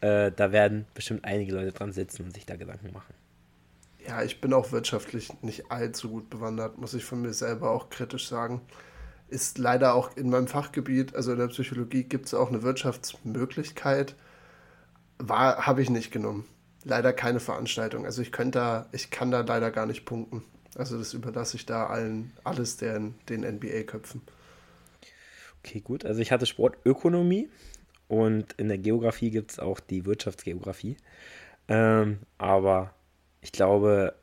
[0.00, 3.14] Äh, da werden bestimmt einige Leute dran sitzen und sich da Gedanken machen.
[4.06, 7.90] Ja, ich bin auch wirtschaftlich nicht allzu gut bewandert, muss ich von mir selber auch
[7.90, 8.60] kritisch sagen.
[9.28, 14.14] Ist leider auch in meinem Fachgebiet, also in der Psychologie, gibt es auch eine Wirtschaftsmöglichkeit.
[15.18, 16.46] War, habe ich nicht genommen
[16.84, 18.04] leider keine Veranstaltung.
[18.04, 20.42] Also ich könnte da, ich kann da leider gar nicht punkten.
[20.76, 24.22] Also das überlasse ich da allen, alles den, den NBA-Köpfen.
[25.58, 26.04] Okay, gut.
[26.04, 27.48] Also ich hatte Sportökonomie
[28.08, 30.96] und in der Geografie gibt es auch die Wirtschaftsgeografie.
[31.68, 32.94] Ähm, aber
[33.40, 34.14] ich glaube,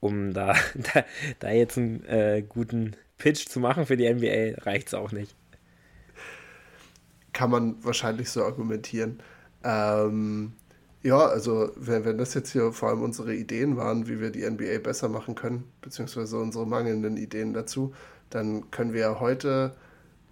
[0.00, 0.54] um da,
[0.94, 1.04] da,
[1.38, 5.34] da jetzt einen äh, guten Pitch zu machen für die NBA, reicht es auch nicht.
[7.32, 9.22] Kann man wahrscheinlich so argumentieren.
[9.62, 10.52] Ähm,
[11.02, 14.48] ja, also wenn, wenn das jetzt hier vor allem unsere Ideen waren, wie wir die
[14.48, 17.94] NBA besser machen können, beziehungsweise unsere mangelnden Ideen dazu,
[18.28, 19.74] dann können wir ja heute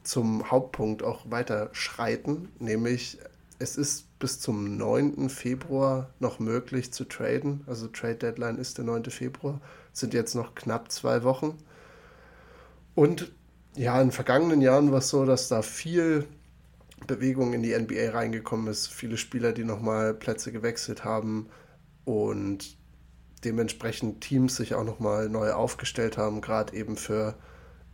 [0.02, 3.18] zum Hauptpunkt auch weiter schreiten, nämlich
[3.58, 5.28] es ist bis zum 9.
[5.28, 7.62] Februar noch möglich zu traden.
[7.66, 9.04] Also Trade Deadline ist der 9.
[9.06, 9.60] Februar,
[9.92, 11.58] sind jetzt noch knapp zwei Wochen.
[12.94, 13.32] Und
[13.74, 16.26] ja, in vergangenen Jahren war es so, dass da viel
[17.06, 21.48] Bewegung in die NBA reingekommen ist, viele Spieler, die nochmal Plätze gewechselt haben
[22.04, 22.76] und
[23.44, 27.34] dementsprechend Teams sich auch nochmal neu aufgestellt haben, gerade eben für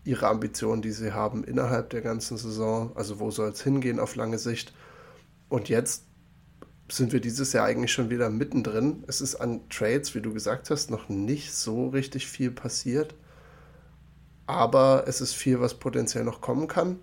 [0.05, 2.93] ihre Ambitionen, die sie haben innerhalb der ganzen Saison.
[2.95, 4.73] Also wo soll es hingehen auf lange Sicht?
[5.49, 6.05] Und jetzt
[6.91, 9.05] sind wir dieses Jahr eigentlich schon wieder mittendrin.
[9.07, 13.15] Es ist an Trades, wie du gesagt hast, noch nicht so richtig viel passiert.
[14.47, 16.99] Aber es ist viel, was potenziell noch kommen kann.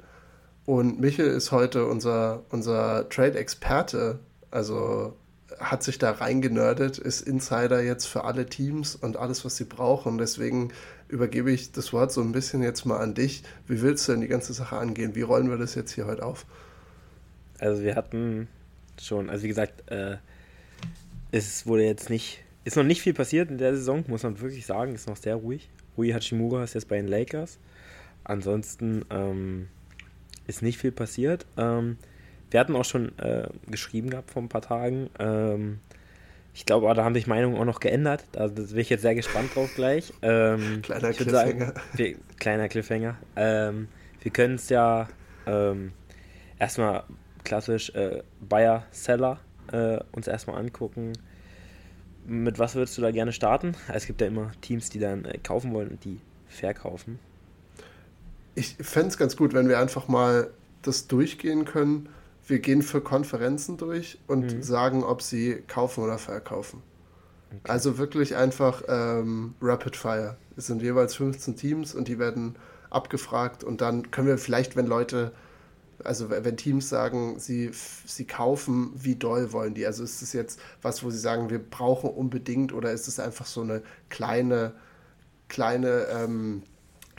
[0.65, 4.19] Und Michel ist heute unser, unser Trade-Experte.
[4.51, 5.17] Also
[5.59, 10.17] hat sich da reingenördet, ist Insider jetzt für alle Teams und alles, was sie brauchen.
[10.17, 10.71] Deswegen
[11.07, 13.43] übergebe ich das Wort so ein bisschen jetzt mal an dich.
[13.67, 15.15] Wie willst du denn die ganze Sache angehen?
[15.15, 16.45] Wie rollen wir das jetzt hier heute auf?
[17.59, 18.47] Also wir hatten
[18.99, 20.17] schon, also wie gesagt, äh,
[21.31, 24.65] es wurde jetzt nicht, ist noch nicht viel passiert in der Saison, muss man wirklich
[24.65, 25.69] sagen, ist noch sehr ruhig.
[25.97, 27.59] Rui Hachimura ist jetzt bei den Lakers.
[28.23, 29.67] Ansonsten, ähm,
[30.47, 31.45] ist nicht viel passiert.
[31.57, 31.97] Ähm,
[32.51, 35.09] wir hatten auch schon äh, geschrieben gehabt vor ein paar Tagen.
[35.19, 35.79] Ähm,
[36.53, 38.25] ich glaube, da haben sich Meinungen auch noch geändert.
[38.33, 40.13] Da bin ich jetzt sehr gespannt drauf gleich.
[40.21, 41.31] Ähm, kleiner Cliffhanger.
[41.31, 43.17] Sagen, wir, kleiner Cliffhanger.
[43.35, 43.87] Ähm,
[44.21, 45.07] wir können es ja
[45.47, 45.93] ähm,
[46.59, 47.03] erstmal
[47.43, 49.39] klassisch äh, Buyer, Seller
[49.71, 51.13] äh, uns erstmal angucken.
[52.27, 53.75] Mit was würdest du da gerne starten?
[53.91, 57.17] Es gibt ja immer Teams, die dann äh, kaufen wollen und die verkaufen
[58.55, 60.49] ich fände es ganz gut, wenn wir einfach mal
[60.81, 62.09] das durchgehen können.
[62.47, 64.63] Wir gehen für Konferenzen durch und mhm.
[64.63, 66.81] sagen, ob sie kaufen oder verkaufen.
[67.51, 67.71] Okay.
[67.71, 70.37] Also wirklich einfach ähm, Rapid Fire.
[70.55, 72.55] Es sind jeweils 15 Teams und die werden
[72.89, 75.31] abgefragt und dann können wir vielleicht, wenn Leute,
[76.03, 77.71] also wenn Teams sagen, sie,
[78.05, 79.85] sie kaufen, wie doll wollen die?
[79.85, 83.45] Also ist es jetzt was, wo sie sagen, wir brauchen unbedingt oder ist es einfach
[83.45, 84.73] so eine kleine,
[85.47, 86.63] kleine ähm,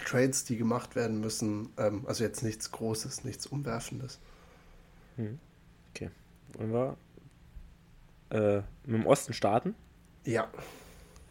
[0.05, 1.71] Trades, die gemacht werden müssen.
[1.77, 4.19] Ähm, also jetzt nichts Großes, nichts Umwerfendes.
[5.17, 5.39] Hm.
[5.91, 6.11] Okay.
[6.55, 6.97] Wollen wir
[8.31, 9.75] äh, mit dem Osten starten?
[10.25, 10.49] Ja.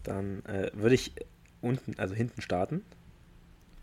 [0.03, 1.13] Dann äh, würde ich
[1.61, 2.83] unten, also hinten starten.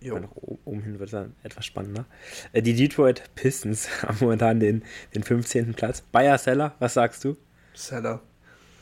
[0.00, 0.14] Jo.
[0.14, 2.06] Weil nach oben, oben hin wird es dann etwas spannender.
[2.52, 4.84] Äh, die Detroit Pistons haben momentan den,
[5.14, 5.74] den 15.
[5.74, 6.00] Platz.
[6.00, 7.37] Bayer Seller, was sagst du?
[7.74, 8.20] Seller.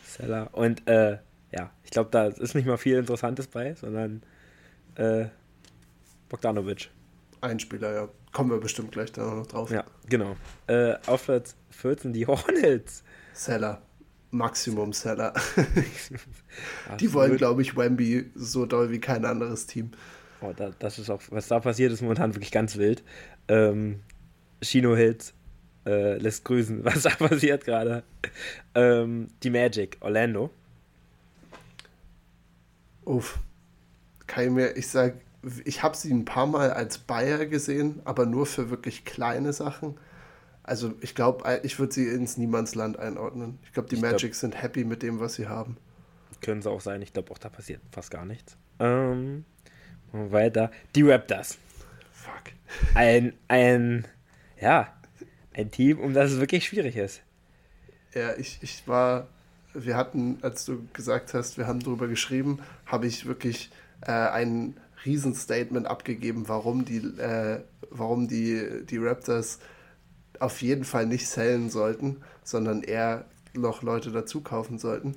[0.05, 0.51] Seller.
[0.53, 1.19] Und äh,
[1.53, 4.23] ja, ich glaube, da ist nicht mal viel Interessantes bei, sondern
[4.97, 5.27] äh,
[6.29, 6.91] Bogdanovic.
[7.41, 8.09] Ein Spieler, ja.
[8.37, 9.71] Kommen wir bestimmt gleich da noch drauf.
[9.71, 10.37] Ja, genau.
[10.67, 13.03] Äh, auf Platz 14 die Hornets.
[13.33, 13.81] Seller.
[14.31, 15.33] Maximum Seller.
[17.01, 19.93] Die wollen, glaube ich, Wemby so doll wie kein anderes Team.
[20.43, 23.03] Oh, da, das ist auch, was da passiert, ist momentan wirklich ganz wild.
[23.49, 24.01] Ähm,
[24.61, 25.33] Chino Hits
[25.87, 28.03] äh, lässt grüßen, was da passiert gerade.
[28.75, 30.51] Ähm, die Magic, Orlando.
[33.07, 33.39] Uff.
[34.29, 35.15] Ich mir, ich sag,
[35.65, 39.97] ich habe sie ein paar Mal als Bayer gesehen, aber nur für wirklich kleine Sachen.
[40.63, 43.59] Also ich glaube, ich würde sie ins Niemandsland einordnen.
[43.65, 45.77] Ich glaube, die Ich glaub- Magic sind happy mit dem, was sie haben.
[46.41, 47.01] Können sie auch sein.
[47.03, 48.57] Ich glaube auch, da passiert fast gar nichts.
[48.81, 49.45] Ähm,
[50.13, 50.71] weiter.
[50.95, 51.57] Die Raptors.
[52.13, 52.53] Fuck.
[52.95, 54.07] Ein, ein,
[54.61, 54.93] ja,
[55.55, 57.23] ein Team, um das es wirklich schwierig ist.
[58.15, 59.29] Ja, ich, ich war,
[59.73, 63.71] wir hatten, als du gesagt hast, wir haben drüber geschrieben, habe ich wirklich
[64.03, 69.59] äh, ein Riesenstatement abgegeben, warum die, äh, warum die, die Raptors
[70.41, 75.15] auf jeden Fall nicht sellen sollten, sondern eher noch Leute dazu kaufen sollten.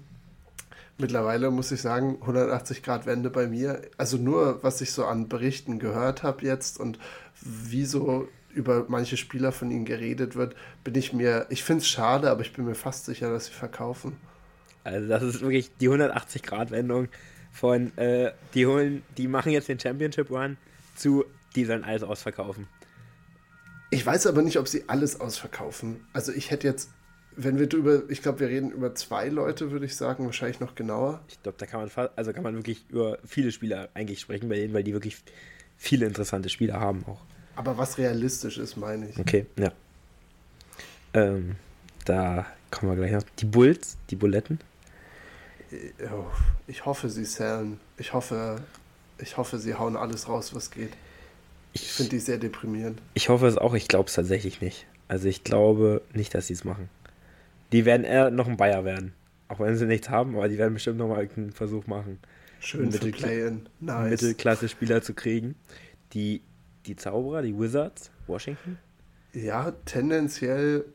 [0.98, 3.82] Mittlerweile muss ich sagen, 180 Grad Wende bei mir.
[3.98, 7.00] Also nur, was ich so an Berichten gehört habe jetzt und
[7.42, 11.88] wie so über manche Spieler von ihnen geredet wird, bin ich mir, ich finde es
[11.88, 14.18] schade, aber ich bin mir fast sicher, dass sie verkaufen.
[14.84, 17.08] Also das ist wirklich die 180-Grad-Wendung
[17.52, 20.58] von, äh, die holen, die machen jetzt den Championship Run
[20.96, 22.68] zu, die sollen alles ausverkaufen.
[23.92, 26.06] Ich weiß aber nicht, ob sie alles ausverkaufen.
[26.14, 26.92] Also ich hätte jetzt,
[27.36, 30.76] wenn wir drüber, ich glaube, wir reden über zwei Leute, würde ich sagen, wahrscheinlich noch
[30.76, 31.22] genauer.
[31.28, 34.58] Ich glaube, da kann man also kann man wirklich über viele Spieler eigentlich sprechen bei
[34.58, 35.18] denen, weil die wirklich
[35.78, 37.22] viele interessante Spieler haben auch.
[37.56, 39.18] Aber was realistisch ist, meine ich.
[39.18, 39.72] Okay, ja.
[41.14, 41.56] Ähm,
[42.06, 43.30] da kommen wir gleich noch.
[43.40, 44.60] Die Bulls, die Buletten.
[46.68, 47.80] Ich hoffe, sie sellen.
[47.98, 48.62] Ich hoffe,
[49.18, 50.92] ich hoffe, sie hauen alles raus, was geht.
[51.74, 53.02] Ich Ich, finde die sehr deprimierend.
[53.14, 54.88] ich hoffe es auch, ich glaube es tatsächlich nicht.
[55.08, 56.90] Also ich glaube nicht, dass sie es machen.
[57.72, 59.14] Die werden eher noch ein Bayer werden.
[59.48, 62.20] Auch wenn sie nichts haben, aber die werden bestimmt noch mal einen Versuch machen,
[62.60, 63.48] Schön für Mittelkla- Play-In.
[63.48, 64.10] einen Nice.
[64.22, 65.56] Mittelklasse-Spieler zu kriegen.
[66.14, 66.42] Die,
[66.86, 68.78] die Zauberer, die Wizards, Washington.
[69.34, 70.86] Ja, tendenziell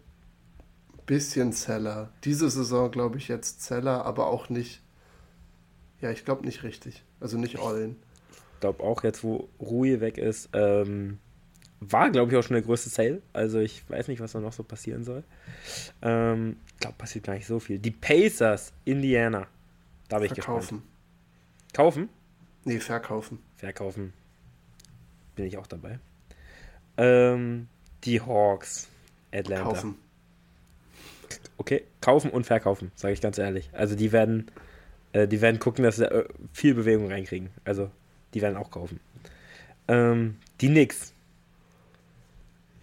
[1.06, 2.10] bisschen Seller.
[2.24, 4.82] Diese Saison glaube ich jetzt Seller, aber auch nicht.
[6.00, 7.02] Ja, ich glaube nicht richtig.
[7.20, 7.96] Also nicht all-in.
[8.32, 11.18] Ich glaube auch jetzt, wo Rui weg ist, ähm,
[11.80, 13.22] war, glaube ich, auch schon der größte Sale.
[13.32, 15.24] Also ich weiß nicht, was da noch so passieren soll.
[16.02, 17.78] Ähm, ich glaube, passiert gar nicht so viel.
[17.78, 19.46] Die Pacers, Indiana.
[20.08, 20.78] Da bin ich Verkaufen.
[20.78, 21.74] gespannt.
[21.74, 22.08] Kaufen?
[22.64, 23.38] Nee, verkaufen.
[23.56, 24.12] Verkaufen.
[25.36, 25.98] Bin ich auch dabei.
[26.96, 27.68] Ähm,
[28.04, 28.88] die Hawks,
[29.32, 29.64] Atlanta.
[29.64, 29.96] Kaufen.
[31.56, 33.70] Okay, kaufen und verkaufen, sage ich ganz ehrlich.
[33.72, 34.50] Also die werden,
[35.12, 37.50] äh, die werden gucken, dass sie äh, viel Bewegung reinkriegen.
[37.64, 37.90] Also
[38.34, 39.00] die werden auch kaufen.
[39.86, 41.12] Ähm, die Knicks.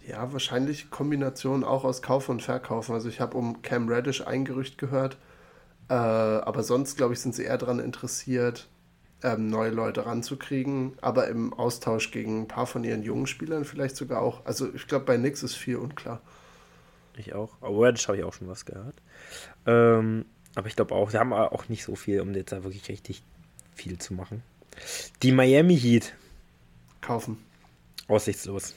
[0.07, 2.93] Ja, wahrscheinlich Kombination auch aus Kaufen und Verkaufen.
[2.93, 5.17] Also ich habe um Cam Reddish ein Gerücht gehört.
[5.89, 8.67] Äh, aber sonst, glaube ich, sind sie eher daran interessiert,
[9.23, 10.93] ähm, neue Leute ranzukriegen.
[11.01, 14.45] Aber im Austausch gegen ein paar von ihren jungen Spielern vielleicht sogar auch.
[14.45, 16.21] Also ich glaube, bei Nix ist viel unklar.
[17.21, 17.51] Ich auch.
[17.61, 18.95] Aber Reddish habe ich auch schon was gehört.
[19.65, 22.89] Ähm, aber ich glaube auch, sie haben auch nicht so viel, um jetzt da wirklich
[22.89, 23.21] richtig
[23.75, 24.43] viel zu machen.
[25.21, 26.13] Die Miami Heat.
[26.99, 27.37] Kaufen.
[28.07, 28.73] Aussichtslos.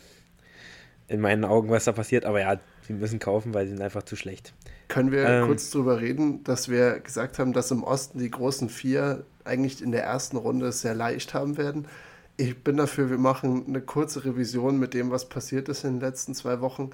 [1.09, 2.25] In meinen Augen, was da passiert.
[2.25, 4.53] Aber ja, wir müssen kaufen, weil sie sind einfach zu schlecht.
[4.89, 5.47] Können wir Ähm.
[5.47, 9.91] kurz drüber reden, dass wir gesagt haben, dass im Osten die großen vier eigentlich in
[9.93, 11.89] der ersten Runde es sehr leicht haben werden?
[12.37, 16.01] Ich bin dafür, wir machen eine kurze Revision mit dem, was passiert ist in den
[16.01, 16.91] letzten zwei Wochen.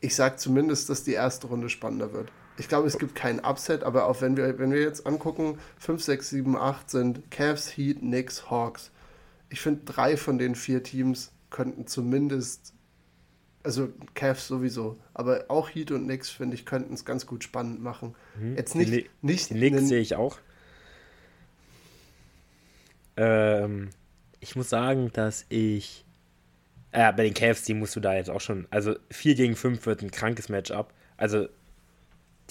[0.00, 2.30] Ich sage zumindest, dass die erste Runde spannender wird.
[2.56, 6.02] Ich glaube, es gibt keinen Upset, aber auch wenn wir, wenn wir jetzt angucken, 5,
[6.02, 8.90] 6, 7, 8 sind Cavs, Heat, Knicks, Hawks.
[9.50, 12.72] Ich finde, drei von den vier Teams könnten zumindest
[13.62, 17.82] also Cavs sowieso, aber auch Heat und Knicks, finde ich, könnten es ganz gut spannend
[17.82, 18.14] machen.
[18.56, 20.36] Jetzt nicht, Die Ni- nicht Die Knicks sehe ich auch.
[23.16, 23.90] Ähm,
[24.40, 26.04] ich muss sagen, dass ich.
[26.94, 28.68] Äh, bei den Cavs, die musst du da jetzt auch schon.
[28.70, 30.94] Also 4 gegen 5 wird ein krankes Matchup.
[31.16, 31.48] Also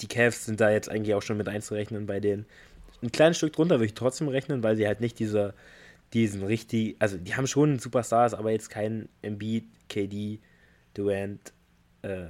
[0.00, 2.44] die Cavs sind da jetzt eigentlich auch schon mit einzurechnen bei denen.
[3.02, 5.54] Ein kleines Stück drunter würde ich trotzdem rechnen, weil sie halt nicht diese,
[6.12, 6.96] diesen richtig.
[6.98, 10.40] Also die haben schon Superstars, aber jetzt keinen Embiid, KD,
[10.92, 11.54] Durant,
[12.02, 12.26] äh,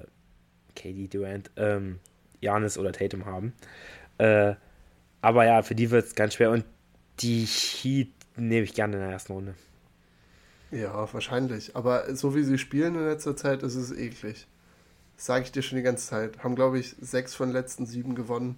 [0.77, 1.99] KD Durant, ähm,
[2.41, 3.55] Janis oder Tatum haben.
[4.19, 4.55] Äh,
[5.21, 6.65] aber ja, für die wird es ganz schwer und
[7.19, 9.55] die Heat nehme ich gerne in der ersten Runde.
[10.75, 11.77] Ja, wahrscheinlich.
[11.77, 14.47] Aber so wie sie spielen in letzter Zeit, ist es eklig.
[15.17, 16.43] Sage ich dir schon die ganze Zeit.
[16.43, 18.57] Haben, glaube ich, sechs von den letzten sieben gewonnen.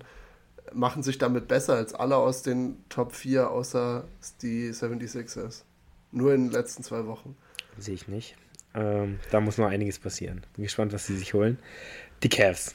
[0.73, 4.05] Machen sich damit besser als alle aus den Top 4, außer
[4.41, 5.63] die 76ers.
[6.11, 7.37] Nur in den letzten zwei Wochen.
[7.79, 8.35] Sehe ich nicht.
[8.75, 10.43] Ähm, da muss noch einiges passieren.
[10.55, 11.59] Bin gespannt, was sie sich holen.
[12.23, 12.75] Die Cavs.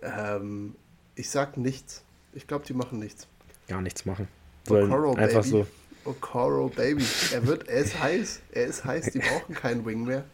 [0.00, 0.74] Ähm,
[1.14, 2.02] ich sag nichts.
[2.32, 3.26] Ich glaube, die machen nichts.
[3.68, 4.26] Gar nichts machen.
[4.66, 5.48] Sollen Okoro, einfach Baby.
[5.48, 5.66] so.
[6.04, 7.04] Okoro, Baby.
[7.32, 8.42] Er wird, er ist heiß.
[8.52, 9.12] Er ist heiß.
[9.12, 10.24] Die brauchen keinen Wing mehr.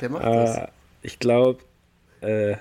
[0.00, 0.68] Der macht äh, das.
[1.02, 1.62] Ich glaube,
[2.20, 2.56] äh,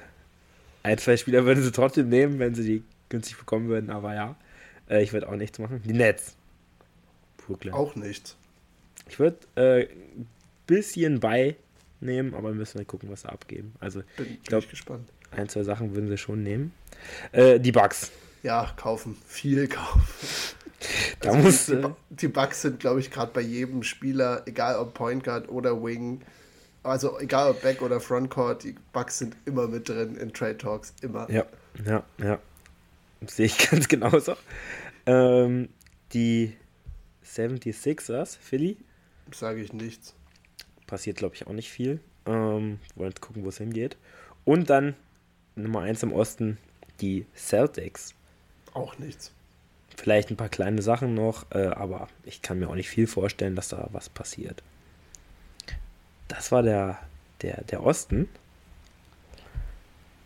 [0.84, 4.36] ein, zwei Spieler würden sie trotzdem nehmen, wenn sie die günstig bekommen würden, aber ja.
[4.90, 5.82] Äh, ich würde auch nichts machen.
[5.86, 6.36] Die Nets.
[7.38, 7.74] Brooklyn.
[7.74, 8.36] Auch nichts.
[9.08, 9.88] Ich würde ein äh,
[10.68, 13.74] bisschen beinehmen, aber müssen wir gucken, was sie abgeben.
[13.80, 14.66] Also, bin, ich glaube,
[15.32, 16.74] ein, zwei Sachen würden sie schon nehmen.
[17.32, 18.12] Äh, die Bugs.
[18.44, 19.16] Ja, kaufen.
[19.28, 20.02] Viel kaufen.
[21.20, 24.94] Da also muss, die, die Bugs sind, glaube ich, gerade bei jedem Spieler, egal ob
[24.94, 26.22] Point Guard oder Wing,
[26.84, 30.94] also egal ob Back- oder Frontcourt, die Bugs sind immer mit drin in Trade Talks.
[31.02, 31.30] Immer.
[31.30, 31.46] Ja,
[31.86, 32.40] ja, ja.
[33.28, 34.36] Sehe ich ganz genauso.
[35.06, 35.70] Ähm,
[36.14, 36.54] die
[37.26, 38.78] 76ers, Philly.
[39.34, 40.16] Sage ich nichts.
[40.88, 42.00] Passiert, glaube ich, auch nicht viel.
[42.26, 43.98] Ähm, wollen gucken, wo es hingeht.
[44.44, 44.96] Und dann
[45.56, 46.58] Nummer 1 im Osten,
[47.00, 48.14] die Celtics.
[48.74, 49.32] Auch nichts.
[50.02, 53.56] Vielleicht ein paar kleine Sachen noch, äh, aber ich kann mir auch nicht viel vorstellen,
[53.56, 54.64] dass da was passiert.
[56.28, 56.98] Das war der,
[57.44, 58.28] der, der Osten.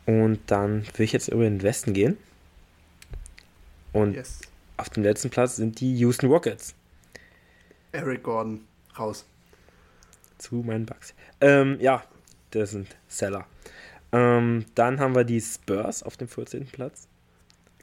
[0.05, 2.15] Und dann will ich jetzt über den Westen gehen.
[3.91, 4.39] Und yes.
[4.77, 6.73] auf dem letzten Platz sind die Houston Rockets.
[7.91, 8.61] Eric Gordon,
[8.97, 9.25] raus.
[10.37, 11.13] Zu meinen Bugs.
[11.41, 12.01] Ähm, ja,
[12.51, 13.45] das sind Seller.
[14.13, 16.65] Ähm, dann haben wir die Spurs auf dem 14.
[16.67, 17.09] Platz.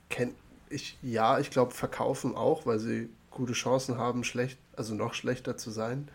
[0.09, 0.35] Kenn
[0.72, 5.56] ich, ja, ich glaube, verkaufen auch, weil sie gute Chancen haben, schlecht, also noch schlechter
[5.56, 6.08] zu sein.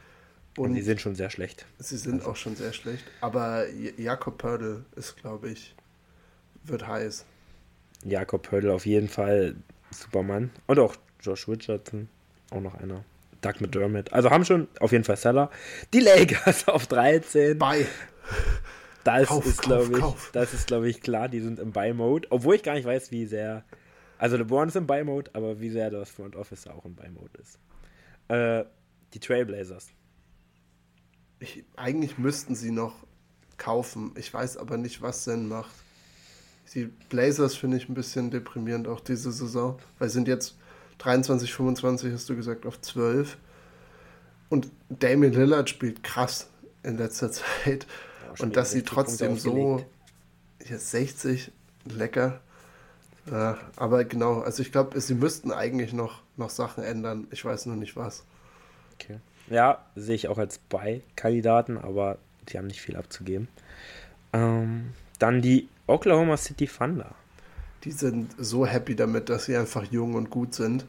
[0.57, 1.65] Und, sie sind schon sehr schlecht.
[1.77, 2.31] Sie sind also.
[2.31, 3.03] auch schon sehr schlecht.
[3.21, 3.65] Aber
[3.97, 5.75] Jakob Pördel ist, glaube ich,
[6.63, 7.25] wird heiß.
[8.03, 9.55] Jakob Pördel auf jeden Fall
[9.91, 10.49] Superman.
[10.65, 12.09] Und auch Josh Richardson,
[12.51, 13.03] auch noch einer.
[13.41, 14.11] Doug McDermott.
[14.13, 15.51] Also haben schon auf jeden Fall Seller.
[15.93, 17.57] Die Lakers auf 13.
[17.57, 17.85] Bei.
[19.03, 20.29] Das kauf, ist, glaube ich, kauf.
[20.33, 21.29] das ist, glaube ich, klar.
[21.29, 22.27] Die sind im Buy-Mode.
[22.31, 23.63] Obwohl ich gar nicht weiß, wie sehr.
[24.17, 27.59] Also LeBron ist im Buy-Mode, aber wie sehr das Front Office auch im Buy-Mode ist.
[28.29, 28.65] Äh,
[29.13, 29.91] die Trailblazers
[31.39, 32.95] ich, eigentlich müssten sie noch
[33.57, 34.11] kaufen.
[34.15, 35.71] Ich weiß aber nicht, was Sinn macht.
[36.73, 40.57] Die Blazers finde ich ein bisschen deprimierend auch diese Saison, weil sind jetzt
[40.97, 43.37] 23, 25, hast du gesagt, auf 12.
[44.49, 46.49] Und Damien Lillard spielt krass
[46.83, 47.31] in letzter
[47.63, 47.87] Zeit.
[48.25, 49.85] Ja, und dass sie trotzdem so
[50.63, 51.51] hier 60,
[51.85, 52.41] lecker.
[53.31, 57.27] Ja, aber genau, also ich glaube, sie müssten eigentlich noch, noch Sachen ändern.
[57.31, 58.23] Ich weiß nur nicht was.
[58.93, 59.19] Okay.
[59.49, 62.17] Ja, sehe ich auch als Bei-Kandidaten, aber
[62.49, 63.47] die haben nicht viel abzugeben.
[64.33, 67.15] Ähm, dann die Oklahoma City Thunder.
[67.83, 70.85] Die sind so happy damit, dass sie einfach jung und gut sind.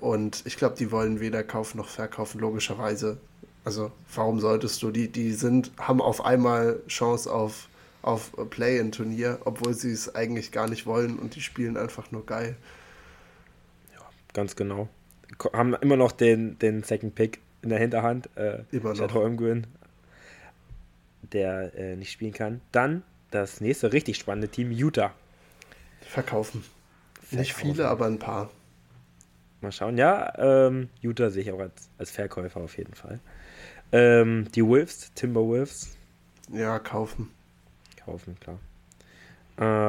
[0.00, 3.18] Und ich glaube, die wollen weder kaufen noch verkaufen, logischerweise.
[3.64, 4.90] Also, warum solltest du?
[4.90, 7.68] Die, die sind, haben auf einmal Chance auf,
[8.06, 12.56] auf Play-in-Turnier, obwohl sie es eigentlich gar nicht wollen und die spielen einfach nur geil.
[13.94, 14.00] Ja,
[14.32, 14.88] ganz genau.
[15.52, 18.30] Haben immer noch den, den Second Pick in der Hinterhand.
[18.36, 19.12] Äh, Immer noch.
[19.12, 19.66] Holmgren,
[21.32, 22.60] der äh, nicht spielen kann.
[22.70, 25.12] Dann das nächste richtig spannende Team, Utah.
[26.00, 26.62] Verkaufen.
[27.14, 27.38] Verkaufen.
[27.38, 28.50] Nicht viele, aber ein paar.
[29.60, 29.98] Mal schauen.
[29.98, 33.18] Ja, ähm, Utah sehe ich auch als, als Verkäufer auf jeden Fall.
[33.90, 35.96] Ähm, die Wolves, Timberwolves.
[36.52, 37.30] Ja, kaufen.
[38.06, 38.58] Kaufen, klar.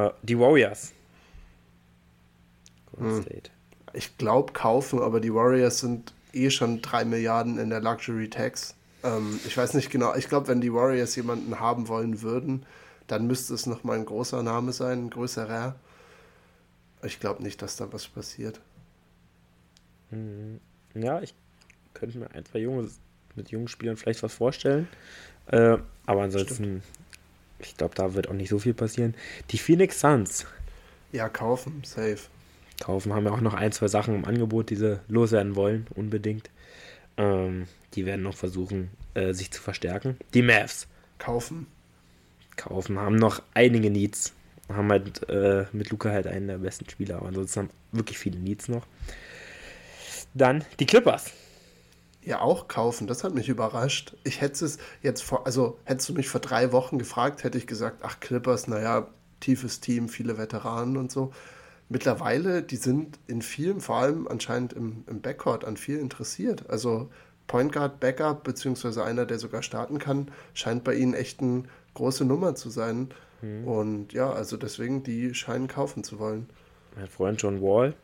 [0.08, 0.92] Äh, die Warriors.
[2.98, 3.24] Hm.
[3.94, 8.74] Ich glaube kaufen, aber die Warriors sind eh schon drei Milliarden in der Luxury Tax.
[9.04, 12.66] Ähm, ich weiß nicht genau, ich glaube, wenn die Warriors jemanden haben wollen würden,
[13.06, 15.76] dann müsste es nochmal ein großer Name sein, ein größerer.
[17.02, 18.60] Ich glaube nicht, dass da was passiert.
[20.10, 20.60] Hm,
[20.94, 21.34] ja, ich
[21.94, 22.88] könnte mir ein, zwei junge,
[23.36, 24.88] mit jungen Spielern vielleicht was vorstellen.
[25.46, 26.82] Äh, aber ansonsten, Stimmt.
[27.60, 29.14] Ich glaube, da wird auch nicht so viel passieren.
[29.50, 30.46] Die Phoenix Suns.
[31.12, 32.28] Ja, kaufen, safe
[32.78, 33.12] kaufen.
[33.12, 36.50] Haben ja auch noch ein, zwei Sachen im Angebot, die sie loswerden wollen, unbedingt.
[37.16, 40.16] Ähm, die werden noch versuchen, äh, sich zu verstärken.
[40.34, 40.86] Die Mavs.
[41.18, 41.66] Kaufen.
[42.56, 42.98] Kaufen.
[42.98, 44.32] Haben noch einige Needs.
[44.68, 48.38] Haben halt äh, mit Luca halt einen der besten Spieler, aber ansonsten haben wirklich viele
[48.38, 48.86] Needs noch.
[50.34, 51.32] Dann die Clippers.
[52.28, 53.06] Ja auch kaufen.
[53.06, 54.14] Das hat mich überrascht.
[54.22, 57.66] Ich hätte es jetzt vor, also hättest du mich vor drei Wochen gefragt, hätte ich
[57.66, 59.08] gesagt, ach Clippers, naja,
[59.40, 61.32] tiefes Team, viele Veteranen und so.
[61.88, 66.68] Mittlerweile, die sind in vielen, vor allem anscheinend im, im Backcourt, an viel interessiert.
[66.68, 67.08] Also
[67.46, 71.62] Point Guard, Backup, beziehungsweise einer, der sogar starten kann, scheint bei ihnen echt eine
[71.94, 73.08] große Nummer zu sein.
[73.40, 73.66] Mhm.
[73.66, 76.50] Und ja, also deswegen, die scheinen kaufen zu wollen.
[76.94, 77.94] Mein Freund John Wall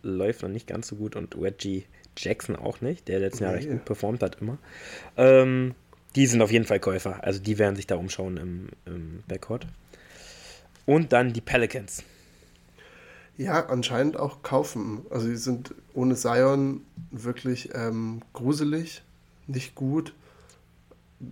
[0.00, 1.84] läuft noch nicht ganz so gut und Reggie
[2.16, 3.50] Jackson auch nicht, der letzten nee.
[3.50, 4.58] Jahr recht gut performt hat immer.
[5.16, 5.74] Ähm,
[6.14, 7.22] die sind auf jeden Fall Käufer.
[7.22, 9.66] Also die werden sich da umschauen im, im Backcourt.
[10.86, 12.02] Und dann die Pelicans.
[13.36, 15.02] Ja, anscheinend auch kaufen.
[15.10, 19.02] Also die sind ohne Zion wirklich ähm, gruselig,
[19.46, 20.14] nicht gut.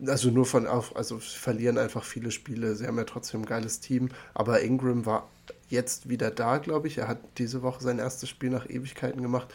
[0.07, 2.74] Also nur von auf, also verlieren einfach viele Spiele.
[2.74, 4.11] Sie haben ja trotzdem ein geiles Team.
[4.35, 5.28] Aber Ingram war
[5.68, 6.99] jetzt wieder da, glaube ich.
[6.99, 9.49] Er hat diese Woche sein erstes Spiel nach Ewigkeiten gemacht.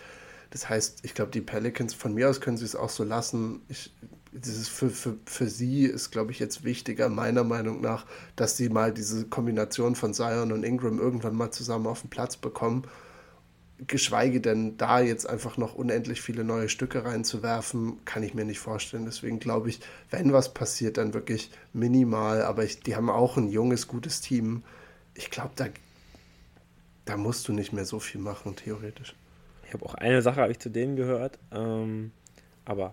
[0.51, 3.61] Das heißt, ich glaube, die Pelicans, von mir aus können sie es auch so lassen.
[3.67, 3.91] Ich,
[4.31, 8.69] dieses für, für, für sie ist, glaube ich, jetzt wichtiger, meiner Meinung nach, dass sie
[8.69, 12.83] mal diese Kombination von Zion und Ingram irgendwann mal zusammen auf den Platz bekommen.
[13.87, 18.59] Geschweige denn, da jetzt einfach noch unendlich viele neue Stücke reinzuwerfen, kann ich mir nicht
[18.59, 19.05] vorstellen.
[19.05, 19.79] Deswegen glaube ich,
[20.09, 22.41] wenn was passiert, dann wirklich minimal.
[22.41, 24.63] Aber ich, die haben auch ein junges, gutes Team.
[25.13, 25.67] Ich glaube, da,
[27.05, 29.15] da musst du nicht mehr so viel machen, theoretisch.
[29.69, 32.09] Ich habe auch eine Sache, habe ich zu denen gehört, ähm,
[32.65, 32.91] aber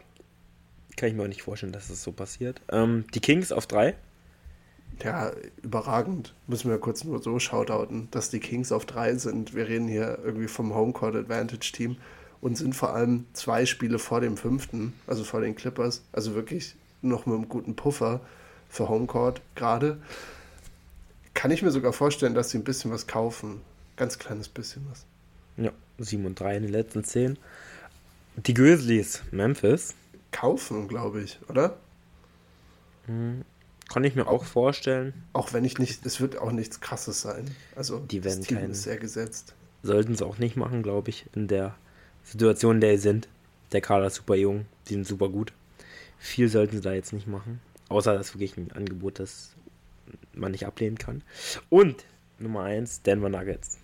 [0.94, 2.60] kann ich mir auch nicht vorstellen, dass es so passiert.
[2.70, 3.94] Ähm, die Kings auf drei.
[5.02, 6.34] Ja, überragend.
[6.46, 9.54] Müssen wir kurz nur so shoutouten, dass die Kings auf drei sind.
[9.54, 11.96] Wir reden hier irgendwie vom Homecourt Advantage Team
[12.42, 16.02] und sind vor allem zwei Spiele vor dem fünften, also vor den Clippers.
[16.12, 18.20] Also wirklich noch mit einem guten Puffer
[18.68, 19.96] für Homecourt gerade.
[21.32, 23.62] Kann ich mir sogar vorstellen, dass sie ein bisschen was kaufen.
[23.96, 25.06] Ganz kleines bisschen was.
[25.56, 27.38] Ja, 7 und 3 in den letzten 10.
[28.36, 29.94] Die Grizzlies, Memphis.
[30.30, 31.78] Kaufen, glaube ich, oder?
[33.06, 33.42] Hm,
[33.88, 35.14] kann ich mir auch, auch, vorstellen.
[35.32, 37.54] Auch wenn ich nicht, es wird auch nichts krasses sein.
[37.74, 39.54] Also die werden das Team kein, ist sehr gesetzt.
[39.82, 41.76] Sollten es auch nicht machen, glaube ich, in der
[42.24, 43.28] Situation, in der sie sind.
[43.72, 45.52] Der Kader ist super jung, die sind super gut.
[46.18, 47.60] Viel sollten sie da jetzt nicht machen.
[47.88, 49.50] Außer das wirklich ein Angebot, das
[50.34, 51.22] man nicht ablehnen kann.
[51.68, 52.04] Und
[52.38, 53.78] Nummer 1, Denver Nuggets.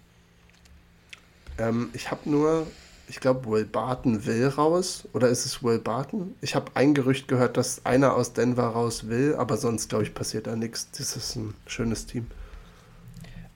[1.59, 2.67] Ähm, ich habe nur,
[3.09, 5.09] ich glaube, Will Barton will raus.
[5.13, 6.35] Oder ist es Will Barton?
[6.41, 10.15] Ich habe ein Gerücht gehört, dass einer aus Denver raus will, aber sonst, glaube ich,
[10.15, 10.91] passiert da nichts.
[10.93, 12.27] Das ist ein schönes Team.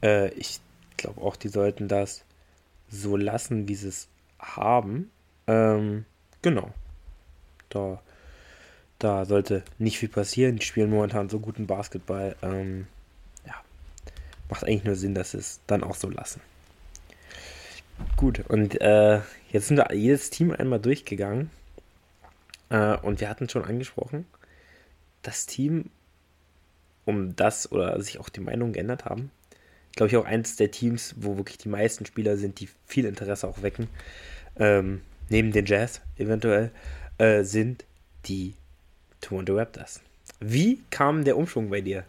[0.02, 0.60] Äh, ich
[0.96, 2.22] glaube auch, die sollten das
[2.90, 5.10] so lassen, wie sie es haben.
[5.46, 6.04] Ähm,
[6.42, 6.70] genau.
[7.68, 8.00] Da,
[8.98, 10.56] da sollte nicht viel passieren.
[10.56, 12.36] Die spielen momentan so guten Basketball.
[12.42, 12.86] Ähm,
[13.46, 13.54] ja,
[14.48, 16.40] macht eigentlich nur Sinn, dass sie es dann auch so lassen.
[18.16, 19.20] Gut, und äh,
[19.50, 21.50] jetzt sind wir jedes Team einmal durchgegangen.
[22.70, 24.26] Äh, und wir hatten schon angesprochen,
[25.22, 25.90] das Team,
[27.04, 29.30] um das oder sich auch die Meinung geändert haben,
[29.94, 33.46] glaube ich auch eins der Teams, wo wirklich die meisten Spieler sind, die viel Interesse
[33.46, 33.88] auch wecken,
[34.56, 36.70] ähm, neben den Jazz eventuell,
[37.18, 37.84] äh, sind
[38.26, 38.54] die
[39.20, 40.00] Toronto Raptors.
[40.40, 42.04] Wie kam der Umschwung bei dir?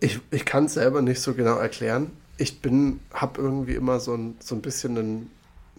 [0.00, 4.14] Ich, ich kann es selber nicht so genau erklären ich bin, habe irgendwie immer so
[4.14, 5.30] ein, so ein bisschen einen,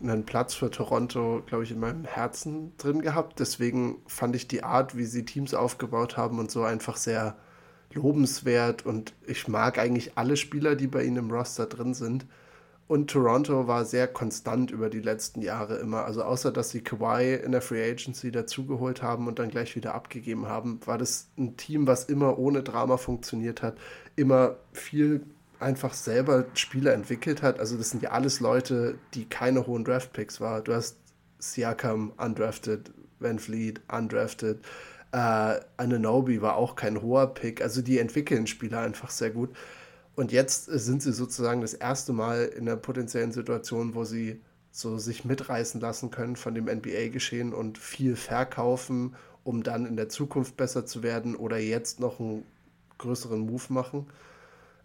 [0.03, 3.39] einen Platz für Toronto, glaube ich, in meinem Herzen drin gehabt.
[3.39, 7.38] Deswegen fand ich die Art, wie sie Teams aufgebaut haben und so einfach sehr
[7.93, 12.28] lobenswert und ich mag eigentlich alle Spieler, die bei ihnen im Roster drin sind.
[12.88, 16.05] Und Toronto war sehr konstant über die letzten Jahre immer.
[16.05, 19.93] Also außer dass sie Kawhi in der Free Agency dazugeholt haben und dann gleich wieder
[19.93, 23.78] abgegeben haben, war das ein Team, was immer ohne Drama funktioniert hat,
[24.16, 25.24] immer viel
[25.60, 27.60] einfach selber Spieler entwickelt hat.
[27.60, 30.64] Also das sind ja alles Leute, die keine hohen Draftpicks waren.
[30.64, 30.97] Du hast
[31.39, 34.60] Siakam undrafted, Van Fleet undrafted,
[35.12, 37.62] äh, Ananobi war auch kein hoher Pick.
[37.62, 39.49] Also die entwickeln Spieler einfach sehr gut.
[40.16, 44.41] Und jetzt sind sie sozusagen das erste Mal in der potenziellen Situation, wo sie
[44.72, 50.10] so sich mitreißen lassen können von dem NBA-Geschehen und viel verkaufen, um dann in der
[50.10, 52.43] Zukunft besser zu werden oder jetzt noch einen
[52.97, 54.07] größeren Move machen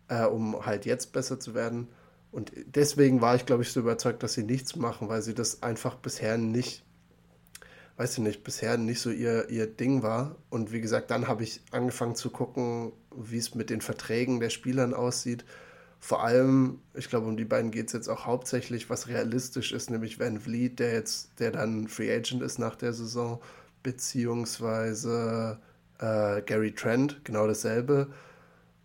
[0.09, 1.89] äh, um halt jetzt besser zu werden.
[2.33, 5.63] Und deswegen war ich, glaube ich, so überzeugt, dass sie nichts machen, weil sie das
[5.63, 6.85] einfach bisher nicht,
[7.97, 10.37] weiß ich nicht, bisher nicht so ihr, ihr Ding war.
[10.51, 14.51] Und wie gesagt, dann habe ich angefangen zu gucken, wie es mit den Verträgen der
[14.51, 15.45] Spielern aussieht.
[16.01, 19.91] Vor allem, ich glaube, um die beiden geht es jetzt auch hauptsächlich, was realistisch ist,
[19.91, 23.41] nämlich Van Vliet, der jetzt, der dann Free Agent ist nach der Saison,
[23.83, 25.59] beziehungsweise
[26.01, 28.09] äh, Gary Trent, genau dasselbe.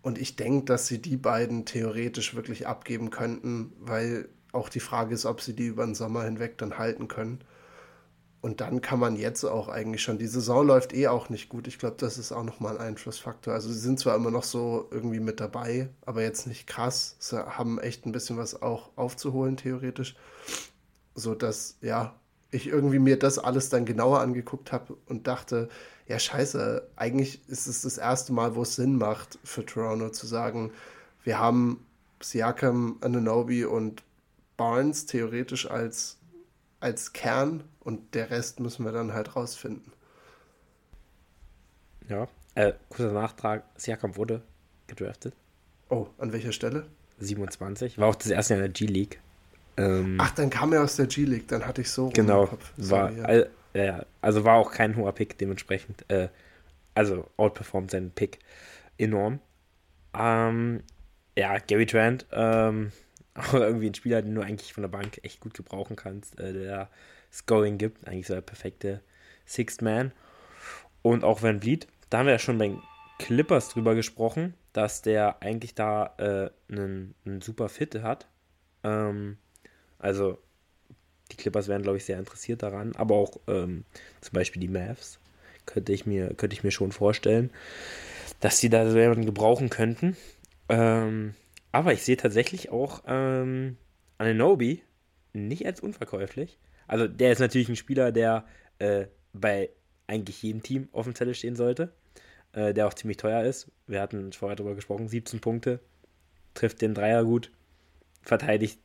[0.01, 5.13] Und ich denke, dass sie die beiden theoretisch wirklich abgeben könnten, weil auch die Frage
[5.13, 7.39] ist, ob sie die über den Sommer hinweg dann halten können.
[8.41, 11.67] Und dann kann man jetzt auch eigentlich schon, die Saison läuft eh auch nicht gut.
[11.67, 13.53] Ich glaube, das ist auch nochmal ein Einflussfaktor.
[13.53, 17.17] Also sie sind zwar immer noch so irgendwie mit dabei, aber jetzt nicht krass.
[17.19, 20.15] Sie haben echt ein bisschen was auch aufzuholen, theoretisch.
[21.15, 22.15] So dass, ja,
[22.49, 25.67] ich irgendwie mir das alles dann genauer angeguckt habe und dachte,
[26.09, 30.25] ja, scheiße, eigentlich ist es das erste Mal, wo es Sinn macht für Toronto zu
[30.25, 30.71] sagen,
[31.23, 31.85] wir haben
[32.19, 34.03] Siakam, Ananobi und
[34.57, 36.17] Barnes theoretisch als,
[36.79, 39.93] als Kern und der Rest müssen wir dann halt rausfinden.
[42.07, 44.41] Ja, äh, kurzer Nachtrag, Siakam wurde
[44.87, 45.35] gedraftet.
[45.89, 46.87] Oh, an welcher Stelle?
[47.19, 49.19] 27, war auch das erste Jahr in der G-League.
[49.77, 52.73] Ähm, Ach, dann kam er aus der G-League, dann hatte ich so genau, Kopf.
[52.77, 53.45] Sorry, war, ja.
[53.73, 56.09] Äh, also war auch kein hoher Pick dementsprechend.
[56.09, 56.29] Äh,
[56.95, 58.39] also outperformt seinen Pick
[58.97, 59.39] enorm.
[60.17, 60.83] Ähm,
[61.37, 62.91] ja, Gary Trent, ähm,
[63.35, 66.53] auch irgendwie ein Spieler, den du eigentlich von der Bank echt gut gebrauchen kannst, äh,
[66.53, 66.89] der
[67.31, 68.07] Scoring gibt.
[68.07, 69.01] Eigentlich so der perfekte
[69.45, 70.11] Sixth Man.
[71.01, 72.75] Und auch Van Vliet, da haben wir ja schon bei
[73.19, 78.27] Clippers drüber gesprochen, dass der eigentlich da äh, einen, einen super Fit hat.
[78.83, 79.37] Ähm,
[79.97, 80.39] also
[81.31, 83.85] die Clippers wären, glaube ich, sehr interessiert daran, aber auch ähm,
[84.21, 85.19] zum Beispiel die Mavs
[85.65, 87.51] könnte ich mir, könnte ich mir schon vorstellen,
[88.39, 90.17] dass sie da so jemanden gebrauchen könnten.
[90.67, 91.35] Ähm,
[91.71, 93.77] aber ich sehe tatsächlich auch ähm,
[94.17, 94.81] Ananobi
[95.33, 96.57] nicht als unverkäuflich.
[96.87, 98.45] Also der ist natürlich ein Spieler, der
[98.79, 99.69] äh, bei
[100.07, 101.93] eigentlich jedem Team auf dem Zettel stehen sollte,
[102.53, 103.71] äh, der auch ziemlich teuer ist.
[103.85, 105.79] Wir hatten vorher darüber gesprochen, 17 Punkte,
[106.55, 107.51] trifft den Dreier gut,
[108.23, 108.79] verteidigt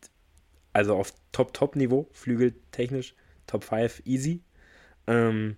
[0.74, 3.14] also auf Top-Top-Niveau, flügeltechnisch,
[3.46, 4.42] Top 5 easy.
[5.06, 5.56] Ähm,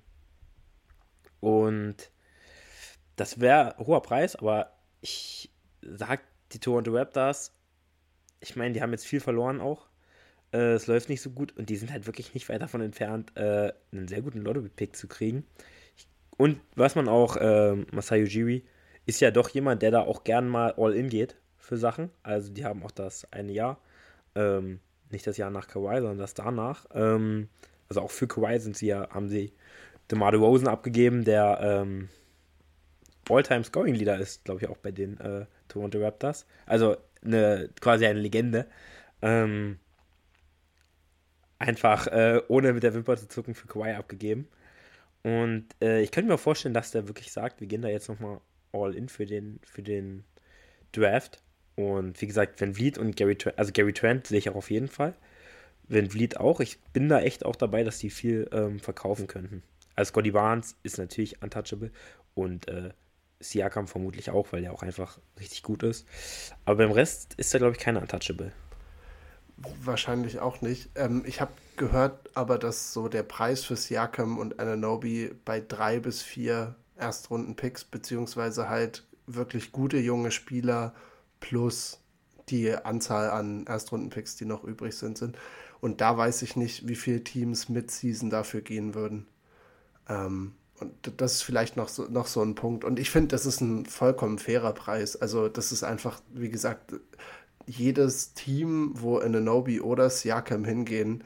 [1.41, 2.11] und
[3.17, 5.51] das wäre hoher Preis, aber ich
[5.83, 6.21] sag
[6.53, 7.53] die Toronto Raptors,
[8.41, 9.89] ich meine, die haben jetzt viel verloren auch.
[10.53, 13.33] Äh, es läuft nicht so gut und die sind halt wirklich nicht weit davon entfernt,
[13.37, 15.45] äh, einen sehr guten Lotto-Pick zu kriegen.
[16.37, 18.65] Und was man auch, äh, Masai Ujiri
[19.07, 22.11] ist ja doch jemand, der da auch gern mal all-in geht für Sachen.
[22.23, 23.81] Also die haben auch das eine Jahr.
[24.35, 24.81] Ähm,
[25.17, 26.87] nicht das Jahr nach Kawhi, sondern das danach.
[26.95, 27.49] Ähm,
[27.89, 29.53] also auch für Kawhi sind sie ja, haben sie
[30.11, 32.09] DeMar Rosen abgegeben, der ähm,
[33.29, 36.47] All-Time-Scoring-Leader ist, glaube ich, auch bei den äh, Toronto Raptors.
[36.65, 38.67] Also eine, quasi eine Legende.
[39.23, 39.79] Ähm,
[41.59, 44.49] einfach äh, ohne mit der Wimper zu zucken für Kawhi abgegeben.
[45.23, 48.41] Und äh, ich könnte mir vorstellen, dass der wirklich sagt, wir gehen da jetzt nochmal
[48.73, 50.25] all in für den, für den
[50.93, 51.43] Draft.
[51.77, 54.71] Und wie gesagt, Van Vliet und Gary Trent, also Gary Trent sehe ich auch auf
[54.71, 55.15] jeden Fall.
[55.89, 56.61] Van Vliet auch.
[56.61, 59.63] Ich bin da echt auch dabei, dass die viel ähm, verkaufen könnten.
[59.95, 61.91] Also Scotty Barnes ist natürlich untouchable
[62.35, 62.91] und äh,
[63.41, 66.07] Siakam vermutlich auch, weil der auch einfach richtig gut ist.
[66.65, 68.53] Aber beim Rest ist er, glaube ich, keiner untouchable.
[69.57, 70.91] Wahrscheinlich auch nicht.
[70.95, 75.99] Ähm, ich habe gehört aber, dass so der Preis für Siakam und Ananobi bei drei
[75.99, 80.95] bis vier Erstrunden-Picks, beziehungsweise halt wirklich gute junge Spieler
[81.41, 82.01] plus
[82.49, 85.37] die Anzahl an Erstrunden-Picks, die noch übrig sind, sind.
[85.81, 89.27] Und da weiß ich nicht, wie viele Teams mit Season dafür gehen würden.
[90.09, 92.85] Ähm, und das ist vielleicht noch so, noch so ein Punkt.
[92.85, 95.17] Und ich finde, das ist ein vollkommen fairer Preis.
[95.17, 96.95] Also, das ist einfach, wie gesagt,
[97.67, 101.25] jedes Team, wo Ananobi oder Siakam hingehen,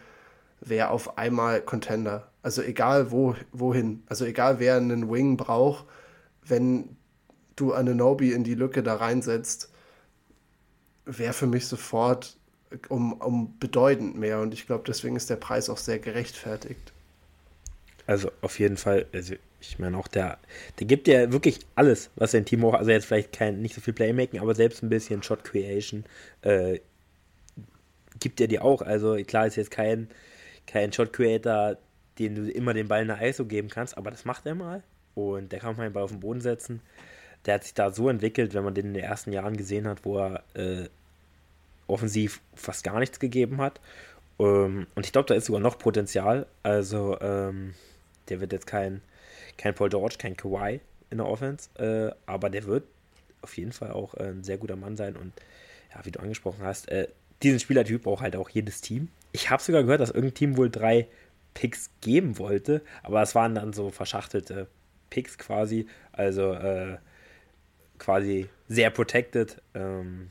[0.60, 2.30] wäre auf einmal Contender.
[2.42, 4.02] Also egal wo, wohin.
[4.08, 5.86] Also egal wer einen Wing braucht,
[6.44, 6.96] wenn
[7.56, 9.69] du Ananobi in die Lücke da reinsetzt,
[11.04, 12.36] wäre für mich sofort
[12.88, 14.40] um, um bedeutend mehr.
[14.40, 16.92] Und ich glaube, deswegen ist der Preis auch sehr gerechtfertigt.
[18.06, 20.38] Also auf jeden Fall, also ich meine auch der,
[20.78, 23.80] der gibt ja wirklich alles, was sein Team auch, also jetzt vielleicht kein, nicht so
[23.80, 26.04] viel Playmaking, aber selbst ein bisschen Shot Creation
[26.42, 26.80] äh,
[28.18, 28.82] gibt er dir auch.
[28.82, 30.08] Also klar ist jetzt kein,
[30.66, 31.76] kein Shot Creator,
[32.18, 34.82] den du immer den Ball in der ISO geben kannst, aber das macht er mal.
[35.14, 36.80] Und der kann mal den Ball auf den Boden setzen.
[37.46, 40.04] Der hat sich da so entwickelt, wenn man den in den ersten Jahren gesehen hat,
[40.04, 40.88] wo er äh,
[41.86, 43.80] offensiv fast gar nichts gegeben hat.
[44.38, 46.46] Ähm, und ich glaube, da ist sogar noch Potenzial.
[46.62, 47.74] Also ähm,
[48.28, 49.02] der wird jetzt kein,
[49.56, 50.80] kein Paul George, kein Kawhi
[51.10, 52.84] in der Offense, äh, aber der wird
[53.42, 55.32] auf jeden Fall auch äh, ein sehr guter Mann sein und
[55.94, 57.08] ja, wie du angesprochen hast, äh,
[57.42, 59.08] diesen Spielertyp braucht halt auch jedes Team.
[59.32, 61.08] Ich habe sogar gehört, dass irgendein Team wohl drei
[61.54, 64.68] Picks geben wollte, aber es waren dann so verschachtelte
[65.08, 66.98] Picks quasi, also äh,
[68.00, 70.30] quasi sehr protected ähm,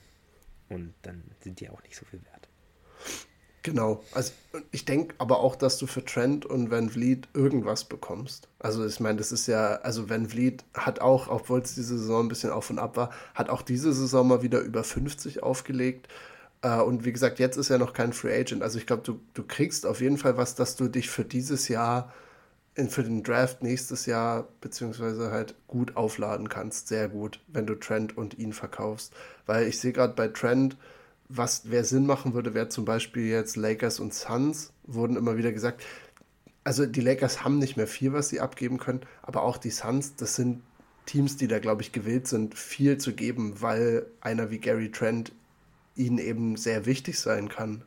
[0.67, 2.49] und dann sind die auch nicht so viel wert.
[3.63, 4.03] Genau.
[4.13, 4.31] Also
[4.71, 8.47] ich denke aber auch, dass du für Trent und Van Vliet irgendwas bekommst.
[8.57, 12.25] Also ich meine, das ist ja, also Van Vliet hat auch, obwohl es diese Saison
[12.25, 16.07] ein bisschen auf und ab war, hat auch diese Saison mal wieder über 50 aufgelegt.
[16.61, 18.63] Äh, und wie gesagt, jetzt ist er noch kein Free Agent.
[18.63, 21.67] Also ich glaube, du, du kriegst auf jeden Fall was, dass du dich für dieses
[21.67, 22.13] Jahr
[22.79, 27.75] in, für den Draft nächstes Jahr beziehungsweise halt gut aufladen kannst, sehr gut, wenn du
[27.75, 29.13] Trent und ihn verkaufst.
[29.45, 30.77] Weil ich sehe gerade bei Trent,
[31.27, 35.51] was wer Sinn machen würde, wäre zum Beispiel jetzt Lakers und Suns, wurden immer wieder
[35.51, 35.83] gesagt.
[36.63, 40.15] Also die Lakers haben nicht mehr viel, was sie abgeben können, aber auch die Suns,
[40.15, 40.61] das sind
[41.05, 45.31] Teams, die da, glaube ich, gewillt sind, viel zu geben, weil einer wie Gary Trent
[45.95, 47.83] ihnen eben sehr wichtig sein kann.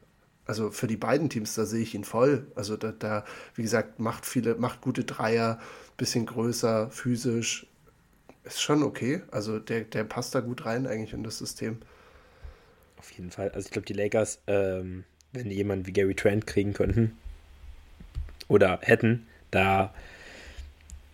[0.46, 2.46] Also für die beiden Teams, da sehe ich ihn voll.
[2.54, 3.24] Also da, da
[3.54, 5.60] wie gesagt, macht viele, macht gute Dreier,
[5.96, 7.66] bisschen größer, physisch.
[8.44, 9.22] Ist schon okay.
[9.30, 11.78] Also der, der passt da gut rein eigentlich in das System.
[12.98, 13.50] Auf jeden Fall.
[13.50, 17.16] Also ich glaube, die Lakers, ähm, wenn die jemanden wie Gary Trent kriegen könnten
[18.48, 19.94] oder hätten, da,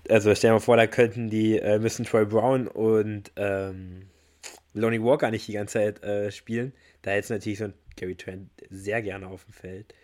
[0.09, 4.03] also stell dir mal vor, da könnten die, äh, müssen Troy Brown und ähm,
[4.74, 6.72] Lonnie Walker nicht die ganze Zeit äh, spielen.
[7.03, 9.94] Da hätte es natürlich so ein Gary Trent sehr gerne auf dem Feld.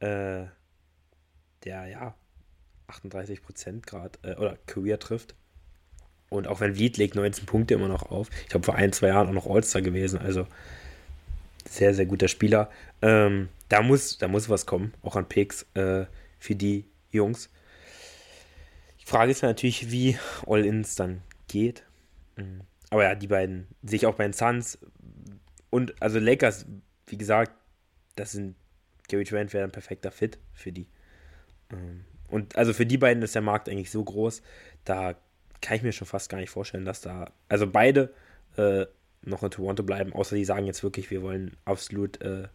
[0.00, 0.46] Äh,
[1.64, 2.14] der ja
[2.86, 5.34] 38 Prozent Grad äh, oder Career trifft.
[6.28, 8.30] Und auch wenn Vliet legt 19 Punkte immer noch auf.
[8.42, 10.18] Ich glaube, vor ein, zwei Jahren auch noch All-Star gewesen.
[10.18, 10.46] Also
[11.68, 12.70] sehr, sehr guter Spieler.
[13.02, 16.06] Ähm, da, muss, da muss was kommen, auch an Picks äh,
[16.38, 17.50] für die Jungs.
[19.00, 21.84] Die Frage ist natürlich, wie All-Ins dann geht.
[22.36, 22.60] Mhm.
[22.90, 24.78] Aber ja, die beiden sehe ich auch bei den Suns.
[25.70, 26.66] Und also Lakers
[27.10, 27.52] wie gesagt,
[28.16, 28.56] das sind
[29.08, 30.86] Gary Trent wäre ein perfekter Fit für die.
[31.72, 34.42] Ähm, und also für die beiden ist der Markt eigentlich so groß,
[34.84, 35.14] da
[35.60, 38.12] kann ich mir schon fast gar nicht vorstellen, dass da, also beide
[38.56, 38.86] äh,
[39.22, 42.48] noch in Toronto bleiben, außer die sagen jetzt wirklich, wir wollen absolut äh,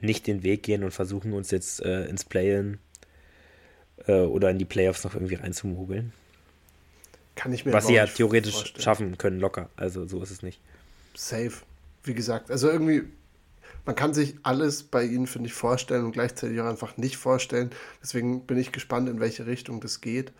[0.00, 2.78] nicht den Weg gehen und versuchen uns jetzt äh, ins Play-In
[4.06, 6.12] äh, oder in die Playoffs noch irgendwie reinzumogeln.
[7.34, 8.82] Kann ich mir Was sie ja theoretisch vorstellen.
[8.82, 9.68] schaffen können, locker.
[9.76, 10.60] Also so ist es nicht.
[11.14, 11.52] Safe.
[12.04, 13.04] Wie gesagt, also irgendwie
[13.84, 17.70] man kann sich alles bei ihnen, finde ich, vorstellen und gleichzeitig auch einfach nicht vorstellen.
[18.02, 20.32] Deswegen bin ich gespannt, in welche Richtung das geht.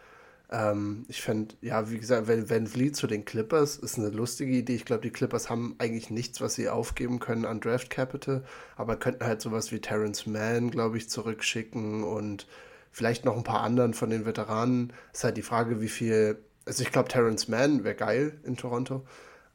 [0.50, 4.52] Ähm, ich fände, ja, wie gesagt, wenn Van Vliet zu den Clippers ist eine lustige
[4.52, 4.74] Idee.
[4.74, 8.44] Ich glaube, die Clippers haben eigentlich nichts, was sie aufgeben können an Draft Capital,
[8.76, 12.46] aber könnten halt sowas wie Terrence Mann, glaube ich, zurückschicken und
[12.92, 14.92] vielleicht noch ein paar anderen von den Veteranen.
[15.12, 16.38] Ist halt die Frage, wie viel.
[16.64, 19.04] Also ich glaube, Terrence Mann wäre geil in Toronto,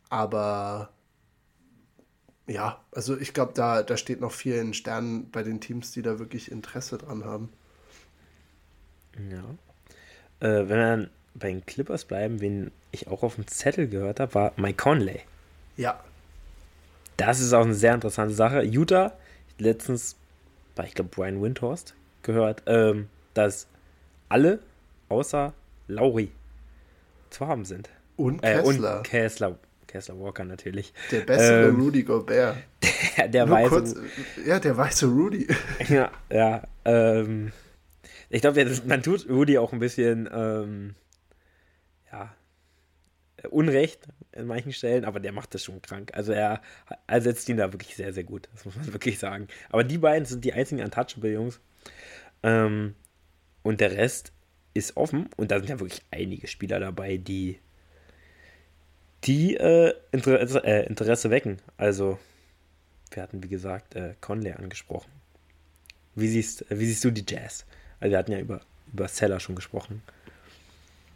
[0.09, 0.89] aber
[2.47, 6.01] ja, also ich glaube, da, da steht noch viel in Sternen bei den Teams, die
[6.01, 7.49] da wirklich Interesse dran haben.
[9.29, 9.43] Ja.
[10.39, 14.19] Äh, wenn wir dann bei den Clippers bleiben, wen ich auch auf dem Zettel gehört
[14.19, 15.19] habe, war Mike Conley.
[15.75, 15.99] Ja.
[17.17, 18.63] Das ist auch eine sehr interessante Sache.
[18.63, 19.13] Utah,
[19.57, 20.15] letztens
[20.75, 23.67] bei, ich glaube, Brian Windhorst gehört, ähm, dass
[24.29, 24.59] alle
[25.09, 25.53] außer
[25.87, 26.31] Lauri
[27.29, 27.89] zu haben sind.
[28.15, 28.93] Und Kessler.
[28.93, 29.59] Äh, und Kessler.
[29.87, 30.93] Kessler Walker natürlich.
[31.11, 32.57] Der bessere ähm, Rudy Gobert.
[33.17, 33.69] Der, der weiße.
[33.69, 33.95] Kurz,
[34.45, 35.47] ja, der weiße Rudy.
[35.89, 36.63] Ja, ja.
[36.85, 37.51] Ähm,
[38.29, 40.95] ich glaube, man tut Rudy auch ein bisschen, ähm,
[42.11, 42.35] ja,
[43.49, 46.11] Unrecht in manchen Stellen, aber der macht das schon krank.
[46.13, 46.61] Also er
[47.05, 48.49] ersetzt ihn da wirklich sehr, sehr gut.
[48.53, 49.47] Das muss man wirklich sagen.
[49.69, 51.59] Aber die beiden sind die einzigen Untouchable-Jungs.
[52.43, 52.95] Ähm,
[53.63, 54.33] und der Rest
[54.73, 55.29] ist offen.
[55.37, 57.59] Und da sind ja wirklich einige Spieler dabei, die
[59.27, 61.57] die äh, Interesse, äh, Interesse, wecken.
[61.77, 62.17] Also,
[63.11, 65.11] wir hatten, wie gesagt, äh, Conley angesprochen.
[66.15, 67.65] Wie siehst, wie siehst du die Jazz?
[67.99, 68.61] Also, wir hatten ja über,
[68.91, 70.01] über Seller schon gesprochen.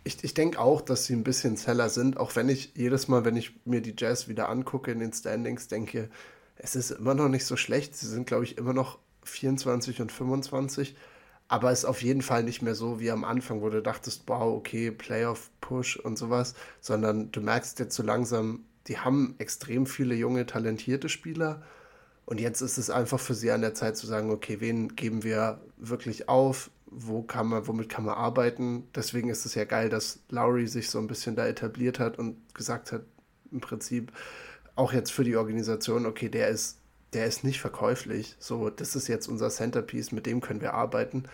[0.03, 3.23] Ich, ich denke auch, dass sie ein bisschen Seller sind, auch wenn ich jedes Mal,
[3.23, 6.09] wenn ich mir die Jazz wieder angucke in den Standings, denke,
[6.57, 7.95] es ist immer noch nicht so schlecht.
[7.95, 10.95] Sie sind, glaube ich, immer noch 24 und 25
[11.51, 14.55] aber ist auf jeden Fall nicht mehr so wie am Anfang, wo du dachtest, wow,
[14.55, 20.45] okay, Playoff-Push und sowas, sondern du merkst jetzt so langsam, die haben extrem viele junge,
[20.45, 21.61] talentierte Spieler
[22.25, 25.23] und jetzt ist es einfach für sie an der Zeit zu sagen, okay, wen geben
[25.23, 28.87] wir wirklich auf, wo kann man, womit kann man arbeiten.
[28.95, 32.37] Deswegen ist es ja geil, dass Lowry sich so ein bisschen da etabliert hat und
[32.55, 33.01] gesagt hat,
[33.51, 34.13] im Prinzip
[34.75, 36.80] auch jetzt für die Organisation, okay, der ist
[37.13, 38.35] der ist nicht verkäuflich.
[38.39, 41.25] So, das ist jetzt unser Centerpiece, mit dem können wir arbeiten.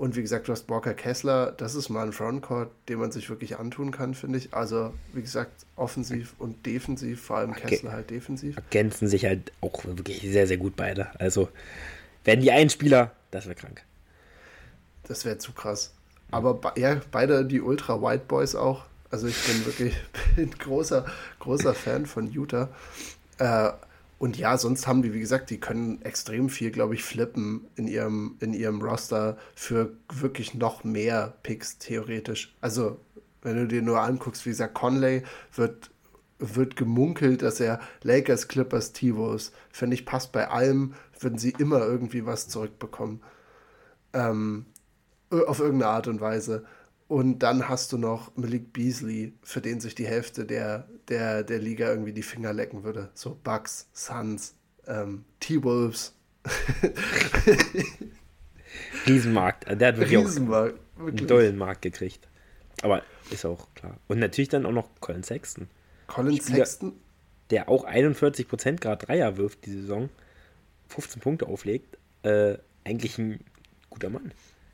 [0.00, 3.28] Und wie gesagt, du hast Walker Kessler, das ist mal ein Frontcourt, den man sich
[3.28, 4.54] wirklich antun kann, finde ich.
[4.54, 8.56] Also, wie gesagt, offensiv und defensiv, vor allem Kessler halt defensiv.
[8.56, 11.08] Ergänzen sich halt auch wirklich sehr, sehr gut beide.
[11.20, 11.50] Also,
[12.24, 13.82] werden die einen Spieler, das wäre krank.
[15.04, 15.92] Das wäre zu krass.
[16.30, 18.86] Aber ja, beide die Ultra White Boys auch.
[19.10, 19.94] Also, ich bin wirklich
[20.36, 21.04] bin großer,
[21.40, 22.70] großer Fan von Utah.
[23.36, 23.72] Äh,
[24.20, 27.88] und ja, sonst haben die, wie gesagt, die können extrem viel, glaube ich, flippen in
[27.88, 32.54] ihrem, in ihrem Roster für wirklich noch mehr Picks theoretisch.
[32.60, 33.00] Also,
[33.40, 35.22] wenn du dir nur anguckst, wie gesagt, Conley
[35.54, 35.90] wird,
[36.38, 41.80] wird gemunkelt, dass er Lakers, Clippers, Tivos, finde ich, passt bei allem, würden sie immer
[41.80, 43.22] irgendwie was zurückbekommen.
[44.12, 44.66] Ähm,
[45.30, 46.66] auf irgendeine Art und Weise.
[47.10, 51.58] Und dann hast du noch Malik Beasley, für den sich die Hälfte der, der, der
[51.58, 53.10] Liga irgendwie die Finger lecken würde.
[53.14, 54.54] So Bucks, Suns,
[54.86, 56.14] ähm, T-Wolves.
[59.08, 59.66] Riesenmarkt.
[59.68, 62.28] Der hat wirklich Riesenmarkt, auch einen dollen Markt gekriegt.
[62.80, 63.02] Aber
[63.32, 63.96] ist auch klar.
[64.06, 65.66] Und natürlich dann auch noch Colin Sexton.
[66.06, 66.92] Colin Spieler, Sexton?
[67.50, 70.10] Der auch 41% Grad Dreier wirft die Saison.
[70.86, 71.98] 15 Punkte auflegt.
[72.22, 73.40] Äh, eigentlich ein
[73.88, 74.30] guter Mann.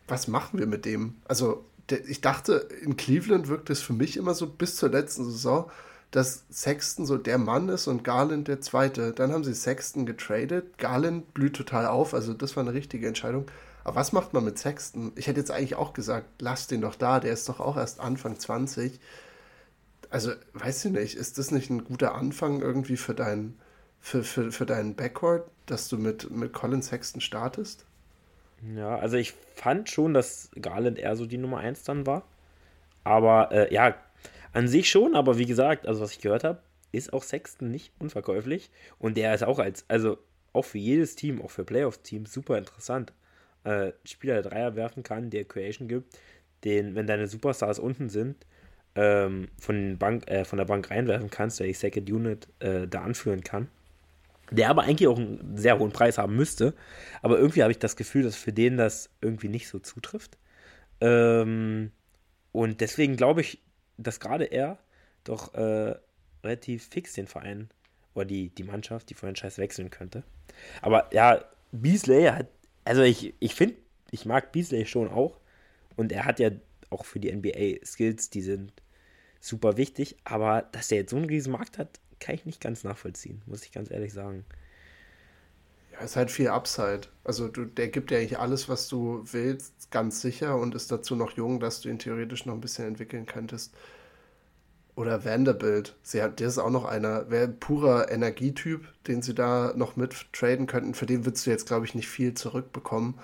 [0.06, 1.14] Was machen wir mit dem?
[1.24, 5.70] Also ich dachte, in Cleveland wirkt es für mich immer so bis zur letzten Saison,
[6.10, 9.12] dass Sexton so der Mann ist und Garland der Zweite.
[9.12, 10.78] Dann haben sie Sexton getradet.
[10.78, 13.46] Garland blüht total auf, also das war eine richtige Entscheidung.
[13.84, 15.12] Aber was macht man mit Sexton?
[15.14, 18.00] Ich hätte jetzt eigentlich auch gesagt, lass den doch da, der ist doch auch erst
[18.00, 18.98] Anfang 20.
[20.10, 23.58] Also, weiß ich nicht, ist das nicht ein guter Anfang irgendwie für deinen
[24.00, 27.85] für, für, für deinen Backcourt, dass du mit, mit Colin Sexton startest?
[28.74, 32.26] Ja, also ich fand schon, dass Garland eher so die Nummer 1 dann war.
[33.04, 33.94] Aber äh, ja,
[34.52, 36.60] an sich schon, aber wie gesagt, also was ich gehört habe,
[36.92, 38.70] ist auch Sexton nicht unverkäuflich.
[38.98, 40.18] Und der ist auch als, also
[40.52, 43.12] auch für jedes Team, auch für Playoff-Teams super interessant.
[43.64, 46.18] Äh, Spieler, der Dreier werfen kann, der Creation gibt,
[46.64, 48.36] den, wenn deine Superstars unten sind,
[48.94, 53.02] ähm, von, Bank, äh, von der Bank reinwerfen kannst, der die Second Unit äh, da
[53.02, 53.68] anführen kann
[54.50, 56.74] der aber eigentlich auch einen sehr hohen Preis haben müsste.
[57.22, 60.38] Aber irgendwie habe ich das Gefühl, dass für den das irgendwie nicht so zutrifft.
[61.00, 61.90] Ähm,
[62.52, 63.62] und deswegen glaube ich,
[63.98, 64.78] dass gerade er
[65.24, 65.94] doch äh,
[66.44, 67.70] relativ fix den Verein
[68.14, 70.22] oder die, die Mannschaft, die Franchise wechseln könnte.
[70.80, 72.46] Aber ja, Beasley hat,
[72.84, 73.76] also ich, ich finde,
[74.10, 75.40] ich mag Beasley schon auch.
[75.96, 76.50] Und er hat ja
[76.90, 78.72] auch für die NBA Skills, die sind
[79.40, 80.16] super wichtig.
[80.24, 83.64] Aber dass er jetzt so einen riesen Markt hat, kann ich nicht ganz nachvollziehen, muss
[83.64, 84.44] ich ganz ehrlich sagen.
[85.92, 87.02] Ja, ist halt viel Upside.
[87.24, 91.16] Also du, der gibt ja eigentlich alles, was du willst, ganz sicher und ist dazu
[91.16, 93.74] noch jung, dass du ihn theoretisch noch ein bisschen entwickeln könntest.
[94.94, 95.94] Oder Vanderbilt.
[96.02, 99.96] Sie hat, der ist auch noch einer, wäre ein purer Energietyp, den sie da noch
[99.96, 100.94] mit traden könnten.
[100.94, 103.18] Für den würdest du jetzt, glaube ich, nicht viel zurückbekommen.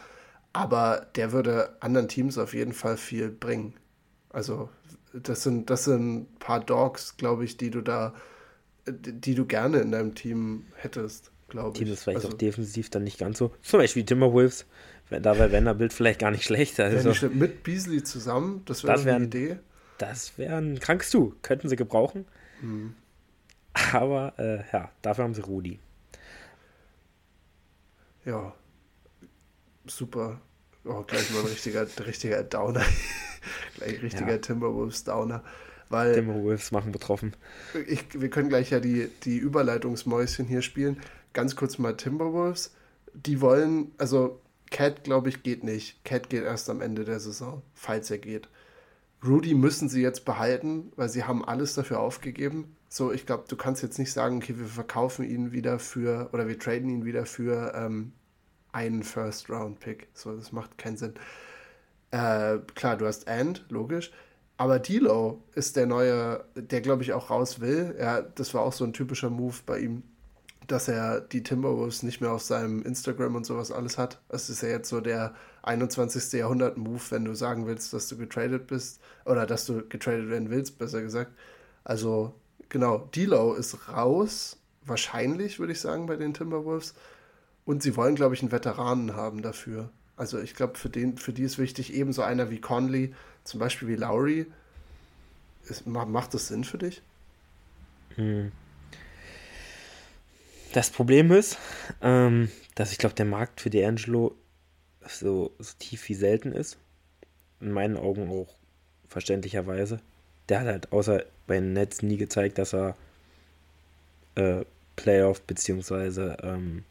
[0.52, 3.74] Aber der würde anderen Teams auf jeden Fall viel bringen.
[4.30, 4.68] Also,
[5.14, 8.14] das sind, das sind ein paar Dogs, glaube ich, die du da
[8.86, 11.78] die du gerne in deinem Team hättest, glaube ich.
[11.78, 13.54] Team ist vielleicht also, auch defensiv dann nicht ganz so.
[13.62, 14.66] Zum Beispiel Timberwolves,
[15.10, 16.80] da wäre Vanderbilt vielleicht gar nicht schlecht.
[16.80, 19.58] Also, nicht mit Beasley zusammen, das wäre wär eine Idee.
[19.98, 22.24] Das wäre ein krankes Du, könnten sie gebrauchen.
[22.60, 22.94] Mhm.
[23.92, 25.78] Aber äh, ja, dafür haben sie Rudi.
[28.24, 28.54] Ja,
[29.86, 30.40] super.
[30.84, 32.84] Oh, gleich mal ein richtiger, richtiger Downer.
[33.76, 34.38] gleich richtiger ja.
[34.38, 35.42] Timberwolves-Downer.
[35.92, 37.34] Weil Timberwolves machen betroffen.
[37.86, 41.00] Ich, wir können gleich ja die, die Überleitungsmäuschen hier spielen.
[41.32, 42.74] Ganz kurz mal Timberwolves.
[43.14, 44.40] Die wollen, also
[44.70, 46.02] Cat, glaube ich, geht nicht.
[46.04, 48.48] Cat geht erst am Ende der Saison, falls er geht.
[49.24, 52.74] Rudy müssen sie jetzt behalten, weil sie haben alles dafür aufgegeben.
[52.88, 56.48] So, ich glaube, du kannst jetzt nicht sagen, okay, wir verkaufen ihn wieder für, oder
[56.48, 58.12] wir traden ihn wieder für ähm,
[58.72, 60.08] einen First-Round-Pick.
[60.14, 61.14] So, das macht keinen Sinn.
[62.10, 64.10] Äh, klar, du hast And, logisch.
[64.56, 67.96] Aber Dilo ist der neue, der glaube ich auch raus will.
[67.98, 70.02] Ja, das war auch so ein typischer Move bei ihm,
[70.66, 74.20] dass er die Timberwolves nicht mehr auf seinem Instagram und sowas alles hat.
[74.28, 76.32] Das ist ja jetzt so der 21.
[76.32, 80.78] Jahrhundert-Move, wenn du sagen willst, dass du getradet bist oder dass du getradet werden willst,
[80.78, 81.32] besser gesagt.
[81.84, 82.34] Also
[82.68, 86.94] genau, Dilo ist raus, wahrscheinlich würde ich sagen bei den Timberwolves.
[87.64, 89.90] Und sie wollen, glaube ich, einen Veteranen haben dafür.
[90.16, 93.96] Also ich glaube, für, für die ist wichtig, ebenso einer wie Conley, zum Beispiel wie
[93.96, 94.46] Lowry.
[95.68, 97.02] Ist, macht das Sinn für dich?
[98.16, 98.52] Hm.
[100.72, 101.58] Das Problem ist,
[102.00, 104.32] ähm, dass ich glaube, der Markt für D'Angelo
[105.06, 106.78] so, so tief wie selten ist.
[107.60, 108.54] In meinen Augen auch
[109.08, 110.00] verständlicherweise.
[110.48, 112.96] Der hat halt außer bei den Nets nie gezeigt, dass er
[114.34, 114.64] äh,
[114.96, 116.84] Playoff beziehungsweise ähm,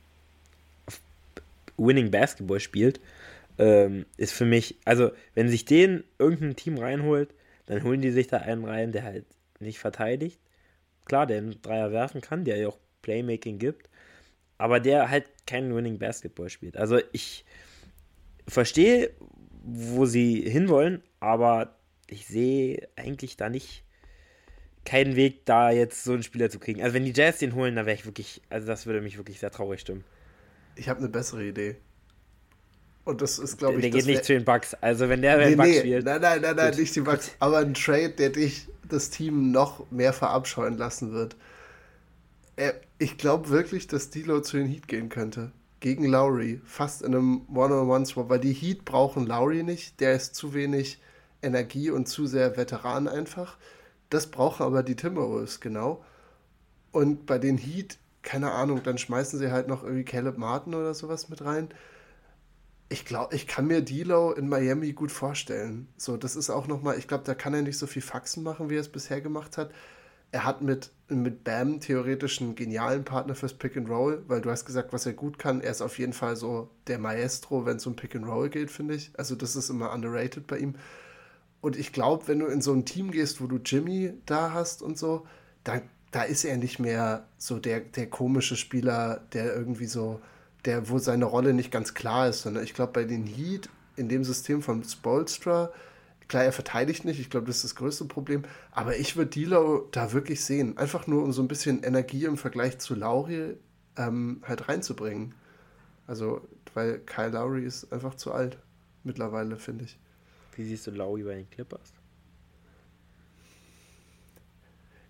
[1.78, 3.00] Winning Basketball spielt,
[3.62, 7.36] ähm, ist für mich, also wenn sich den irgendein Team reinholt,
[7.68, 9.26] dann holen die sich da einen rein, der halt
[9.60, 10.40] nicht verteidigt.
[11.06, 13.88] Klar, der einen Dreier werfen kann, der ja auch Playmaking gibt,
[14.58, 16.76] aber der halt keinen Winning Basketball spielt.
[16.76, 17.46] Also ich
[18.48, 19.12] verstehe,
[19.64, 21.76] wo sie hinwollen, aber
[22.08, 23.84] ich sehe eigentlich da nicht
[24.86, 26.82] keinen Weg, da jetzt so einen Spieler zu kriegen.
[26.82, 29.40] Also wenn die Jazz den holen, dann wäre ich wirklich, also das würde mich wirklich
[29.40, 30.04] sehr traurig stimmen.
[30.76, 31.76] Ich habe eine bessere Idee.
[33.04, 33.82] Und das ist, glaube ich.
[33.82, 34.76] Der geht nicht zu den Bugs.
[34.76, 36.06] Also, wenn der nee, Bugs nee, spielt.
[36.06, 37.32] Nein, nein, nein, nein, nicht die Bugs.
[37.40, 41.36] Aber ein Trade, der dich, das Team noch mehr verabscheuen lassen wird.
[43.00, 45.52] Ich glaube wirklich, dass Dilo zu den Heat gehen könnte.
[45.80, 46.62] Gegen Lowry.
[46.64, 48.30] Fast in einem One-on-One-Swap.
[48.30, 50.00] Weil die Heat brauchen Lowry nicht.
[50.00, 51.00] Der ist zu wenig
[51.42, 53.58] Energie und zu sehr Veteran einfach.
[54.12, 56.04] Das brauchen aber die Timberwolves genau.
[56.92, 60.94] Und bei den Heat, keine Ahnung, dann schmeißen sie halt noch irgendwie Caleb Martin oder
[60.94, 61.70] sowas mit rein.
[62.92, 65.88] Ich glaube, ich kann mir D'Lo in Miami gut vorstellen.
[65.96, 68.70] So, das ist auch nochmal, ich glaube, da kann er nicht so viel Faxen machen,
[68.70, 69.72] wie er es bisher gemacht hat.
[70.32, 74.52] Er hat mit, mit Bam theoretisch einen genialen Partner fürs Pick and Roll, weil du
[74.52, 75.62] hast gesagt, was er gut kann.
[75.62, 78.72] Er ist auf jeden Fall so der Maestro, wenn es um Pick and Roll geht,
[78.72, 79.12] finde ich.
[79.18, 80.76] Also, das ist immer underrated bei ihm.
[81.62, 84.82] Und ich glaube, wenn du in so ein Team gehst, wo du Jimmy da hast
[84.82, 85.26] und so,
[85.64, 85.82] dann
[86.12, 90.20] da ist er nicht mehr so der, der komische Spieler, der irgendwie so,
[90.66, 94.10] der, wo seine Rolle nicht ganz klar ist, sondern ich glaube, bei den Heat, in
[94.10, 95.72] dem System von Spolstra,
[96.28, 99.88] klar, er verteidigt nicht, ich glaube, das ist das größte Problem, aber ich würde Dilo
[99.92, 103.58] da wirklich sehen, einfach nur um so ein bisschen Energie im Vergleich zu Lauri
[103.98, 105.36] ähm, halt reinzubringen.
[106.08, 106.42] Also,
[106.74, 108.58] weil Kyle Lowry ist einfach zu alt
[109.04, 109.98] mittlerweile, finde ich.
[110.56, 111.94] Wie siehst du Lowry bei den Clippers?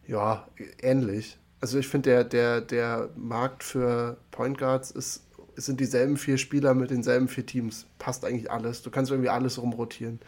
[0.07, 0.47] Ja,
[0.81, 1.37] ähnlich.
[1.61, 5.23] Also ich finde, der, der, der Markt für Point Guards ist,
[5.55, 7.85] sind dieselben vier Spieler mit denselben vier Teams.
[7.99, 8.81] Passt eigentlich alles.
[8.81, 10.19] Du kannst irgendwie alles rumrotieren.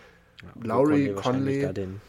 [0.41, 1.71] Ja, Lowry, Conley.
[1.73, 2.01] Den,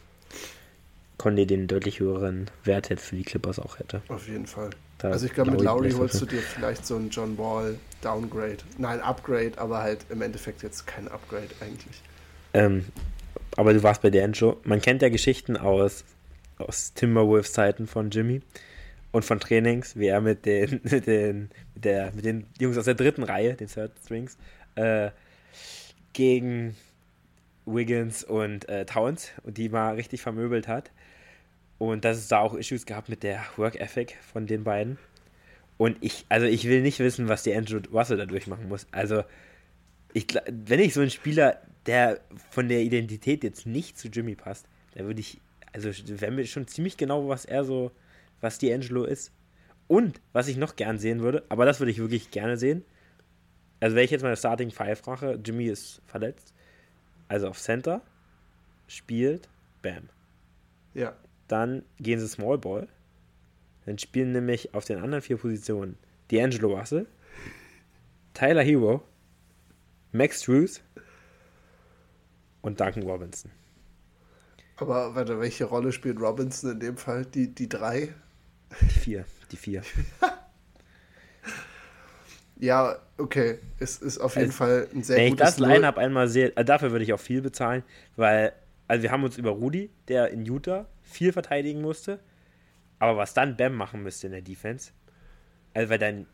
[1.18, 4.02] Conley den deutlich höheren Wert hätte für die Clippers auch hätte.
[4.08, 4.70] Auf jeden Fall.
[4.98, 8.58] Da also ich glaube, mit Lowry holst du dir vielleicht so einen John Wall Downgrade.
[8.78, 12.02] Nein, Upgrade, aber halt im Endeffekt jetzt kein Upgrade eigentlich.
[12.52, 12.84] Ähm,
[13.56, 14.56] aber du warst bei D'Angelo.
[14.64, 16.04] Man kennt ja Geschichten aus
[16.58, 18.42] aus Timberwolves Zeiten von Jimmy
[19.12, 22.84] und von Trainings, wie er mit den, mit den, mit der, mit den Jungs aus
[22.84, 24.36] der dritten Reihe, den Third Strings,
[24.76, 25.10] äh,
[26.12, 26.76] gegen
[27.66, 30.90] Wiggins und äh, Towns die mal richtig vermöbelt hat.
[31.78, 34.98] Und dass es da auch Issues gab mit der Work Ethic von den beiden.
[35.76, 38.86] Und ich, also ich will nicht wissen, was die Andrew Russell da durchmachen muss.
[38.92, 39.24] Also,
[40.12, 42.20] ich, wenn ich so einen Spieler, der
[42.50, 45.40] von der Identität jetzt nicht zu Jimmy passt, da würde ich
[45.74, 47.90] also wäre mir schon ziemlich genau, was er so,
[48.40, 49.32] was D'Angelo ist.
[49.86, 52.84] Und was ich noch gern sehen würde, aber das würde ich wirklich gerne sehen.
[53.80, 56.54] Also wenn ich jetzt meine Starting Five mache, Jimmy ist verletzt.
[57.28, 58.02] Also auf Center
[58.86, 59.48] spielt
[59.82, 60.08] Bam.
[60.94, 61.14] Ja.
[61.48, 62.88] Dann gehen sie Small Ball.
[63.84, 65.98] Dann spielen nämlich auf den anderen vier Positionen
[66.30, 67.06] D'Angelo Russell,
[68.32, 69.02] Tyler Hero,
[70.12, 70.80] Max Drews
[72.62, 73.50] und Duncan Robinson.
[74.76, 77.26] Aber warte, welche Rolle spielt Robinson in dem Fall?
[77.26, 78.14] Die, die drei?
[78.80, 79.24] Die vier.
[79.50, 79.82] Die vier.
[82.56, 83.58] ja, okay.
[83.78, 86.28] Es ist auf jeden also, Fall ein sehr wenn gutes Wenn ich das Line-Up einmal
[86.28, 87.82] sehe, äh, dafür würde ich auch viel bezahlen,
[88.16, 88.52] weil,
[88.88, 92.20] also wir haben uns über Rudi, der in Utah viel verteidigen musste,
[92.98, 94.92] aber was dann Bam machen müsste in der Defense,
[95.74, 96.26] also weil dann,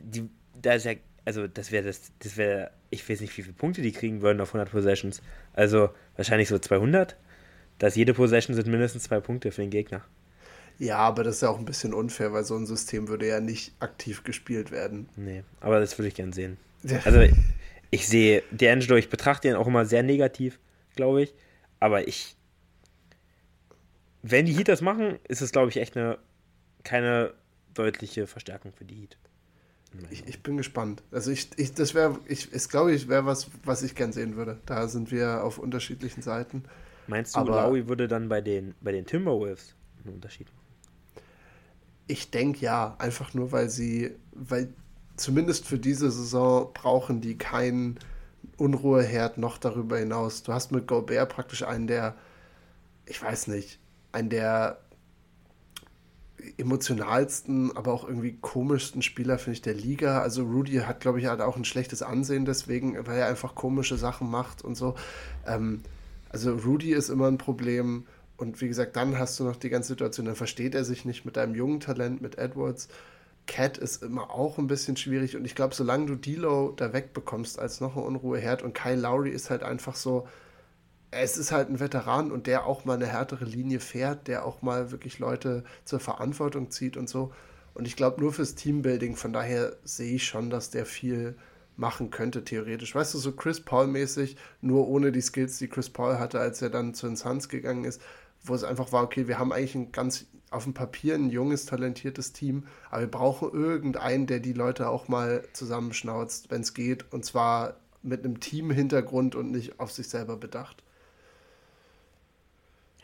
[0.00, 0.28] die,
[0.60, 3.82] da ist ja, also das wäre das, das wäre, ich weiß nicht, wie viele Punkte
[3.82, 5.22] die kriegen würden auf 100 Possessions.
[5.54, 7.16] Also wahrscheinlich so 200
[7.78, 10.02] dass jede Possession sind mindestens zwei Punkte für den Gegner.
[10.78, 13.40] Ja, aber das ist ja auch ein bisschen unfair, weil so ein System würde ja
[13.40, 15.08] nicht aktiv gespielt werden.
[15.16, 16.56] Nee, aber das würde ich gern sehen.
[17.04, 17.20] Also
[17.90, 20.58] ich sehe D'Angelo, ich betrachte ihn auch immer sehr negativ,
[20.96, 21.34] glaube ich.
[21.80, 22.36] Aber ich,
[24.22, 26.18] wenn die Heat das machen, ist es, glaube ich, echt eine
[26.82, 27.32] keine
[27.72, 29.16] deutliche Verstärkung für die Heat.
[30.10, 31.02] Ich, ich, bin gespannt.
[31.12, 34.36] Also ich, ich das wäre, ich, ist glaube ich, wäre was, was ich gern sehen
[34.36, 34.58] würde.
[34.66, 36.64] Da sind wir auf unterschiedlichen Seiten.
[37.06, 40.63] Meinst du, Aber Lowry würde dann bei den, bei den Timberwolves einen Unterschied machen?
[42.06, 44.72] Ich denke ja, einfach nur, weil sie, weil
[45.16, 47.98] zumindest für diese Saison brauchen die keinen
[48.56, 50.42] Unruheherd noch darüber hinaus.
[50.42, 52.14] Du hast mit Gobert praktisch einen der,
[53.06, 53.78] ich weiß nicht,
[54.12, 54.78] einen der
[56.58, 60.20] emotionalsten, aber auch irgendwie komischsten Spieler, finde ich, der Liga.
[60.20, 63.96] Also Rudy hat, glaube ich, halt auch ein schlechtes Ansehen deswegen, weil er einfach komische
[63.96, 64.94] Sachen macht und so.
[65.46, 65.80] Ähm,
[66.28, 68.06] also Rudy ist immer ein Problem.
[68.36, 71.24] Und wie gesagt, dann hast du noch die ganze Situation, dann versteht er sich nicht
[71.24, 72.88] mit deinem jungen Talent, mit Edwards.
[73.46, 75.36] Cat ist immer auch ein bisschen schwierig.
[75.36, 79.30] Und ich glaube, solange du D'Lo da wegbekommst als noch ein Unruheherd und Kyle Lowry
[79.30, 80.26] ist halt einfach so,
[81.10, 84.62] es ist halt ein Veteran und der auch mal eine härtere Linie fährt, der auch
[84.62, 87.32] mal wirklich Leute zur Verantwortung zieht und so.
[87.74, 91.36] Und ich glaube, nur fürs Teambuilding, von daher sehe ich schon, dass der viel
[91.76, 92.94] machen könnte, theoretisch.
[92.94, 96.70] Weißt du, so Chris Paul-mäßig, nur ohne die Skills, die Chris Paul hatte, als er
[96.70, 98.00] dann zu den Suns gegangen ist,
[98.44, 101.66] wo es einfach war, okay, wir haben eigentlich ein ganz auf dem Papier ein junges,
[101.66, 107.12] talentiertes Team, aber wir brauchen irgendeinen, der die Leute auch mal zusammenschnauzt, wenn es geht,
[107.12, 110.84] und zwar mit einem Team-Hintergrund und nicht auf sich selber bedacht.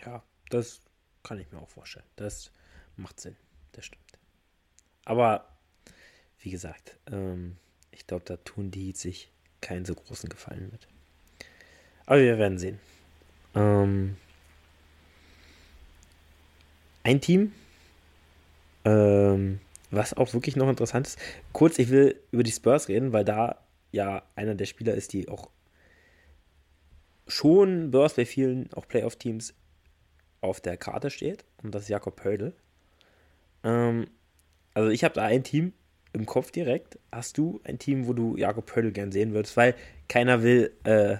[0.04, 0.80] Ja, das
[1.22, 2.06] kann ich mir auch vorstellen.
[2.16, 2.52] Das
[2.96, 3.36] macht Sinn,
[3.72, 4.02] das stimmt.
[5.04, 5.46] Aber
[6.38, 7.56] wie gesagt, ähm,
[7.90, 9.30] ich glaube, da tun die sich
[9.60, 10.86] keinen so großen Gefallen mit.
[12.06, 12.78] Aber wir werden sehen.
[13.54, 14.16] Ähm,
[17.02, 17.52] ein Team,
[18.84, 21.18] ähm, was auch wirklich noch interessant ist.
[21.52, 23.58] Kurz, ich will über die Spurs reden, weil da
[23.92, 25.50] ja einer der Spieler ist, die auch
[27.26, 29.54] schon Spurs bei vielen auch Playoff-Teams
[30.40, 31.44] auf der Karte steht.
[31.62, 32.54] Und das ist Jakob Pöldl.
[33.64, 34.06] Ähm,
[34.74, 35.72] also ich habe da ein Team
[36.12, 36.98] im Kopf direkt.
[37.12, 39.56] Hast du ein Team, wo du Jakob Pöldl gern sehen würdest?
[39.56, 39.74] Weil
[40.08, 41.18] keiner will, äh,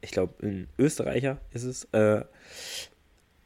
[0.00, 2.24] ich glaube, ein Österreicher ist es, äh,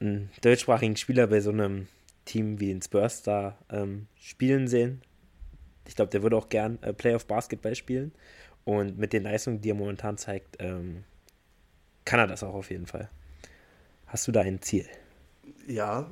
[0.01, 1.89] einen deutschsprachigen Spieler bei so einem
[2.25, 5.03] Team wie den Spurs da ähm, spielen sehen.
[5.87, 8.13] Ich glaube, der würde auch gern äh, Playoff Basketball spielen.
[8.65, 11.05] Und mit den Leistungen, die er momentan zeigt, ähm,
[12.05, 13.11] kann er das auch auf jeden Fall.
[14.07, 14.87] Hast du da ein Ziel?
[15.67, 16.11] Ja,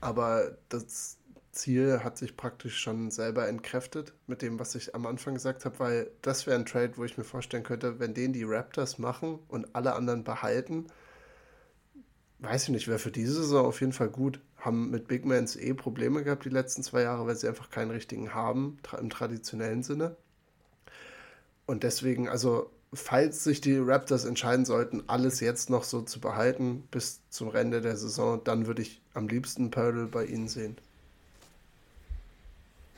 [0.00, 1.18] aber das
[1.52, 5.78] Ziel hat sich praktisch schon selber entkräftet mit dem, was ich am Anfang gesagt habe,
[5.78, 9.38] weil das wäre ein Trade, wo ich mir vorstellen könnte, wenn den die Raptors machen
[9.48, 10.86] und alle anderen behalten,
[12.44, 14.40] weiß ich nicht, wäre für diese Saison auf jeden Fall gut.
[14.58, 17.90] Haben mit Big Mans eh Probleme gehabt die letzten zwei Jahre, weil sie einfach keinen
[17.90, 20.16] richtigen haben, im traditionellen Sinne.
[21.66, 26.86] Und deswegen, also, falls sich die Raptors entscheiden sollten, alles jetzt noch so zu behalten
[26.90, 30.76] bis zum Ende der Saison, dann würde ich am liebsten Pördel bei ihnen sehen.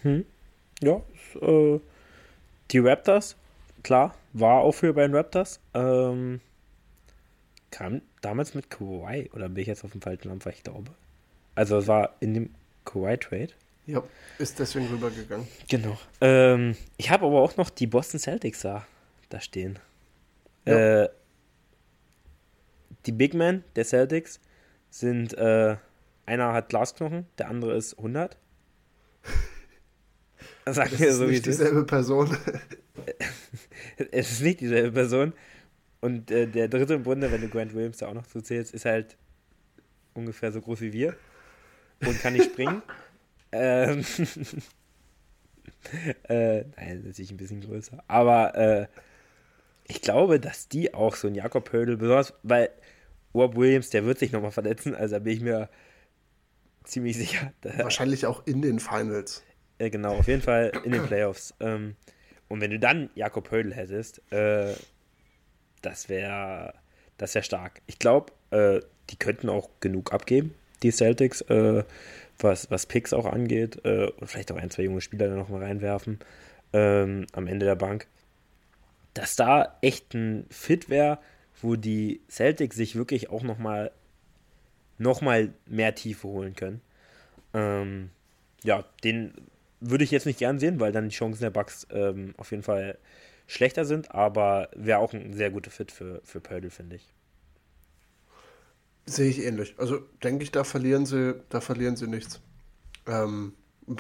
[0.03, 0.24] Hm.
[0.80, 1.01] Ja,
[1.40, 1.80] äh,
[2.70, 3.36] die Raptors,
[3.82, 5.61] klar, war auch für bei den Raptors.
[5.74, 6.40] Ähm,
[7.76, 10.92] kam damals mit Kawhi, oder bin ich jetzt auf dem falschen Dampfer, ich glaube.
[11.54, 12.54] Also es war in dem
[12.86, 13.50] Kawhi-Trade.
[13.84, 14.02] Ja,
[14.38, 15.46] ist deswegen rübergegangen.
[15.68, 15.98] Genau.
[16.22, 18.86] Ähm, ich habe aber auch noch die Boston Celtics da,
[19.28, 19.78] da stehen.
[20.64, 21.02] Ja.
[21.02, 21.08] Äh,
[23.04, 24.40] die Big Men der Celtics
[24.88, 25.76] sind, äh,
[26.24, 28.38] einer hat Glasknochen, der andere ist 100.
[30.64, 31.86] Sagen das ist so, nicht dieselbe ist.
[31.86, 32.34] Person.
[34.10, 35.34] es ist nicht dieselbe Person.
[36.01, 38.84] Und äh, der dritte im Bunde, wenn du Grant Williams da auch noch zuzählst, ist
[38.84, 39.16] halt
[40.14, 41.16] ungefähr so groß wie wir
[42.05, 42.82] und kann nicht springen.
[43.53, 44.05] ähm,
[46.28, 48.03] äh, nein, natürlich ein bisschen größer.
[48.07, 48.86] Aber äh,
[49.88, 52.70] ich glaube, dass die auch so ein Jakob Hödel, besonders weil
[53.34, 55.68] Rob Williams, der wird sich nochmal verletzen, also da bin ich mir
[56.84, 57.53] ziemlich sicher.
[57.62, 59.44] Wahrscheinlich auch in den Finals.
[59.78, 61.55] Äh, genau, auf jeden Fall in den Playoffs.
[61.61, 61.97] Ähm,
[62.49, 64.74] und wenn du dann Jakob Hödel hättest, äh,
[65.82, 66.74] das wäre
[67.18, 67.80] das wär stark.
[67.86, 71.84] Ich glaube, äh, die könnten auch genug abgeben, die Celtics, äh,
[72.38, 73.84] was, was Picks auch angeht.
[73.84, 76.18] Äh, und vielleicht auch ein, zwei junge Spieler da nochmal reinwerfen
[76.72, 78.06] ähm, am Ende der Bank.
[79.14, 81.18] Dass da echt ein Fit wäre,
[81.62, 83.90] wo die Celtics sich wirklich auch nochmal
[84.98, 86.80] noch mal mehr Tiefe holen können.
[87.54, 88.10] Ähm,
[88.62, 89.32] ja, den
[89.80, 92.62] würde ich jetzt nicht gern sehen, weil dann die Chancen der Bucks ähm, auf jeden
[92.62, 92.98] Fall
[93.47, 97.12] schlechter sind, aber wäre auch ein sehr guter Fit für, für Pördel, finde ich.
[99.07, 99.74] Sehe ich ähnlich.
[99.78, 102.40] Also denke ich, da verlieren sie, da verlieren sie nichts.
[103.07, 103.55] Ähm,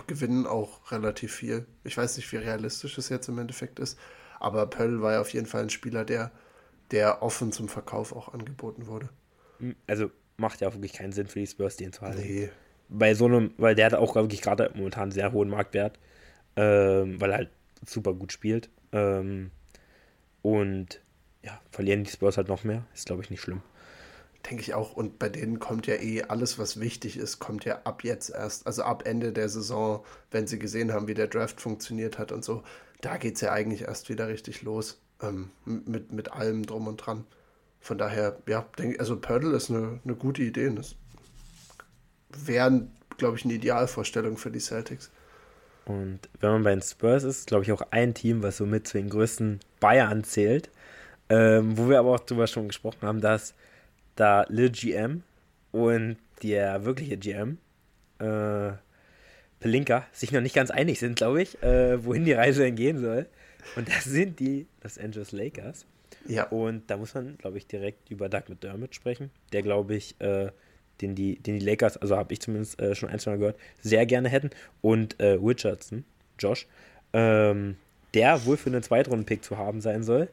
[0.06, 1.66] gewinnen auch relativ viel.
[1.84, 3.98] Ich weiß nicht, wie realistisch es jetzt im Endeffekt ist,
[4.40, 6.32] aber Pöll war ja auf jeden Fall ein Spieler, der,
[6.90, 9.08] der offen zum Verkauf auch angeboten wurde.
[9.58, 12.20] Hm, also macht ja auch wirklich keinen Sinn für die Spurs, den zu halten.
[12.20, 12.50] Nee.
[12.88, 15.98] Bei so einem, weil der hat auch wirklich gerade momentan einen sehr hohen Marktwert,
[16.56, 17.50] ähm, weil er halt
[17.84, 18.70] super gut spielt.
[18.96, 19.50] Ähm,
[20.40, 21.02] und
[21.42, 22.84] ja, verlieren die Spurs halt noch mehr.
[22.94, 23.62] Ist, glaube ich, nicht schlimm.
[24.48, 24.92] Denke ich auch.
[24.96, 28.66] Und bei denen kommt ja eh alles, was wichtig ist, kommt ja ab jetzt erst.
[28.66, 32.44] Also ab Ende der Saison, wenn sie gesehen haben, wie der Draft funktioniert hat und
[32.44, 32.62] so.
[33.00, 35.00] Da geht es ja eigentlich erst wieder richtig los.
[35.20, 37.24] Ähm, mit, mit allem drum und dran.
[37.80, 40.70] Von daher, ja, denke also Pördel ist eine, eine gute Idee.
[40.74, 40.96] Das
[42.30, 45.10] wäre, glaube ich, eine Idealvorstellung für die Celtics.
[45.86, 48.98] Und wenn man bei den Spurs ist, glaube ich auch ein Team, was somit zu
[48.98, 50.70] den größten Bayern zählt.
[51.28, 53.54] Ähm, wo wir aber auch drüber schon gesprochen haben, dass
[54.14, 55.22] da Lil GM
[55.72, 57.58] und der wirkliche GM,
[58.18, 58.72] äh,
[59.58, 62.98] Pelinka, sich noch nicht ganz einig sind, glaube ich, äh, wohin die Reise denn gehen
[62.98, 63.26] soll.
[63.74, 65.86] Und das sind die Los Angeles Lakers.
[66.28, 66.44] Ja.
[66.44, 70.50] Und da muss man, glaube ich, direkt über Doug McDermott sprechen, der, glaube ich, äh,
[71.00, 73.58] den die, den die Lakers, also habe ich zumindest äh, schon ein, zwei Mal gehört,
[73.82, 74.50] sehr gerne hätten.
[74.80, 76.04] Und äh, Richardson,
[76.38, 76.66] Josh,
[77.12, 77.76] ähm,
[78.14, 80.28] der wohl für einen Zweitrunden-Pick zu haben sein soll.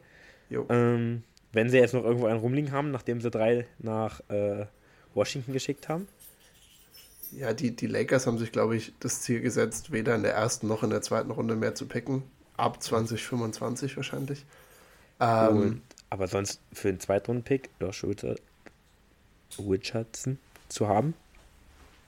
[0.50, 4.66] Ähm, wenn sie jetzt noch irgendwo einen rumliegen haben, nachdem sie drei nach äh,
[5.14, 6.08] Washington geschickt haben.
[7.32, 10.68] Ja, die, die Lakers haben sich, glaube ich, das Ziel gesetzt, weder in der ersten
[10.68, 12.22] noch in der zweiten Runde mehr zu picken.
[12.56, 14.44] Ab 2025 wahrscheinlich.
[15.18, 18.04] Ähm, aber sonst für einen Zweitrunden-Pick, Josh
[19.58, 20.38] Richardson
[20.68, 21.14] zu haben.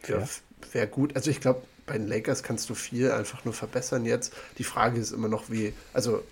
[0.07, 0.27] Ja,
[0.73, 1.17] wäre gut.
[1.17, 4.33] Also ich glaube, bei den Lakers kannst du viel einfach nur verbessern jetzt.
[4.59, 6.23] Die Frage ist immer noch, wie, also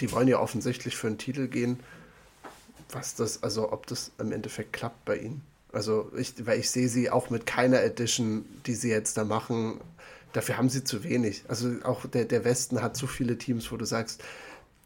[0.00, 1.78] die wollen ja offensichtlich für einen Titel gehen.
[2.90, 5.42] was das, also ob das im Endeffekt klappt bei ihnen.
[5.72, 9.80] Also ich, weil ich sehe sie auch mit keiner Edition, die sie jetzt da machen.
[10.32, 11.44] Dafür haben sie zu wenig.
[11.48, 14.22] Also auch der, der Westen hat zu viele Teams, wo du sagst,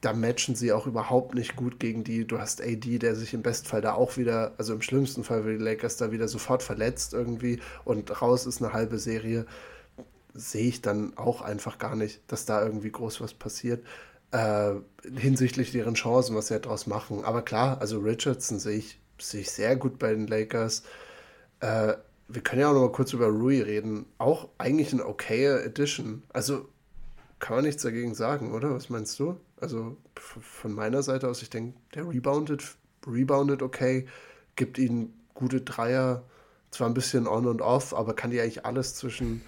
[0.00, 2.26] da matchen sie auch überhaupt nicht gut gegen die.
[2.26, 5.56] Du hast AD, der sich im Bestfall da auch wieder, also im schlimmsten Fall für
[5.56, 9.46] die Lakers da wieder sofort verletzt irgendwie und raus ist eine halbe Serie.
[10.34, 13.84] Sehe ich dann auch einfach gar nicht, dass da irgendwie groß was passiert.
[14.30, 14.74] Äh,
[15.16, 17.24] hinsichtlich deren Chancen, was sie daraus machen.
[17.24, 20.84] Aber klar, also Richardson sehe ich, sehe ich sehr gut bei den Lakers.
[21.60, 21.94] Äh,
[22.28, 24.06] wir können ja auch noch mal kurz über Rui reden.
[24.18, 26.22] Auch eigentlich eine okaye Edition.
[26.32, 26.68] Also
[27.38, 28.74] kann man nichts dagegen sagen, oder?
[28.74, 29.40] Was meinst du?
[29.60, 34.06] Also von meiner Seite aus, ich denke, der reboundet, reboundet okay,
[34.56, 36.22] gibt ihnen gute Dreier,
[36.70, 39.42] zwar ein bisschen on und off, aber kann die eigentlich alles zwischen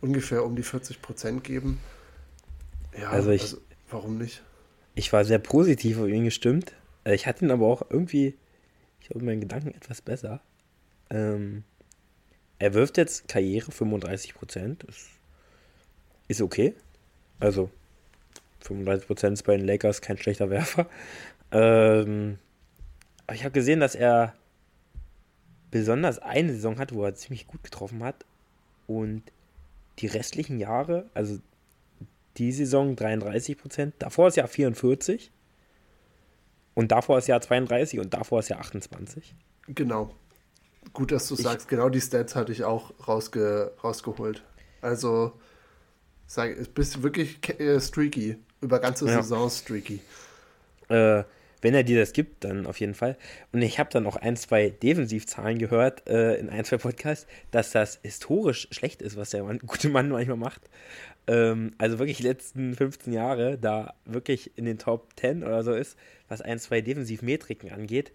[0.00, 1.78] ungefähr um die 40 Prozent geben.
[2.98, 3.58] Ja, also, ich, also
[3.90, 4.42] warum nicht?
[4.94, 6.74] Ich war sehr positiv auf ihn gestimmt.
[7.04, 8.34] Äh, ich hatte ihn aber auch irgendwie,
[9.00, 10.40] ich habe meinen Gedanken etwas besser.
[11.10, 11.64] Ähm,
[12.58, 14.84] er wirft jetzt Karriere 35 Prozent.
[14.84, 15.08] Ist,
[16.28, 16.74] ist okay.
[17.40, 17.70] Also
[18.62, 20.86] 35% ist bei den Lakers kein schlechter Werfer.
[21.54, 22.38] Ähm,
[23.26, 24.34] aber ich habe gesehen, dass er
[25.70, 28.24] besonders eine Saison hat, wo er ziemlich gut getroffen hat.
[28.86, 29.22] Und
[29.98, 31.38] die restlichen Jahre, also
[32.36, 35.28] die Saison 33%, davor ist ja 44%.
[36.74, 39.34] Und davor ist ja 32 und davor ist ja 28.
[39.68, 40.14] Genau.
[40.92, 44.42] Gut, dass du ich, sagst, genau die Stats hatte ich auch rausge, rausgeholt.
[44.80, 45.32] Also,
[46.26, 48.36] sag, bist wirklich äh, streaky.
[48.62, 49.22] Über ganze ja.
[49.22, 50.00] Saison streaky.
[50.88, 51.24] Äh,
[51.62, 53.16] wenn er dir das gibt, dann auf jeden Fall.
[53.52, 57.70] Und ich habe dann auch ein, zwei Defensivzahlen gehört äh, in ein, zwei Podcasts, dass
[57.70, 60.62] das historisch schlecht ist, was der Mann, gute Mann manchmal macht.
[61.28, 65.72] Ähm, also wirklich die letzten 15 Jahre da wirklich in den Top 10 oder so
[65.72, 65.96] ist,
[66.28, 68.12] was ein, zwei Defensivmetriken angeht.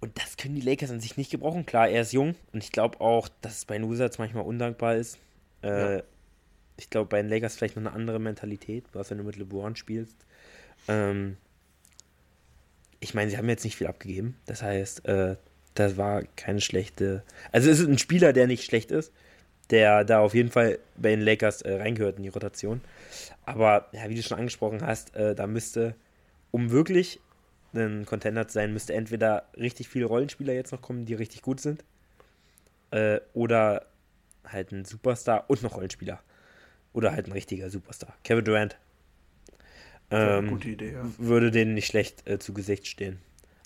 [0.00, 1.64] Und das können die Lakers an sich nicht gebrauchen.
[1.64, 5.18] Klar, er ist jung und ich glaube auch, dass es bei Wizards manchmal undankbar ist.
[5.62, 6.02] Äh, ja
[6.82, 9.76] ich glaube, bei den Lakers vielleicht noch eine andere Mentalität, was wenn du mit LeBron
[9.76, 10.16] spielst.
[10.88, 11.36] Ähm,
[12.98, 14.36] ich meine, sie haben jetzt nicht viel abgegeben.
[14.46, 15.36] Das heißt, äh,
[15.74, 17.22] das war keine schlechte.
[17.52, 19.12] Also es ist ein Spieler, der nicht schlecht ist,
[19.70, 22.80] der da auf jeden Fall bei den Lakers äh, reingehört in die Rotation.
[23.46, 25.94] Aber ja, wie du schon angesprochen hast, äh, da müsste,
[26.50, 27.20] um wirklich
[27.74, 31.60] ein Contender zu sein, müsste entweder richtig viele Rollenspieler jetzt noch kommen, die richtig gut
[31.60, 31.84] sind,
[32.90, 33.86] äh, oder
[34.44, 36.20] halt ein Superstar und noch Rollenspieler.
[36.92, 38.14] Oder halt ein richtiger Superstar.
[38.24, 38.76] Kevin Durant.
[40.10, 41.04] Ähm, gute Idee, ja.
[41.18, 43.18] Würde denen nicht schlecht äh, zu Gesicht stehen.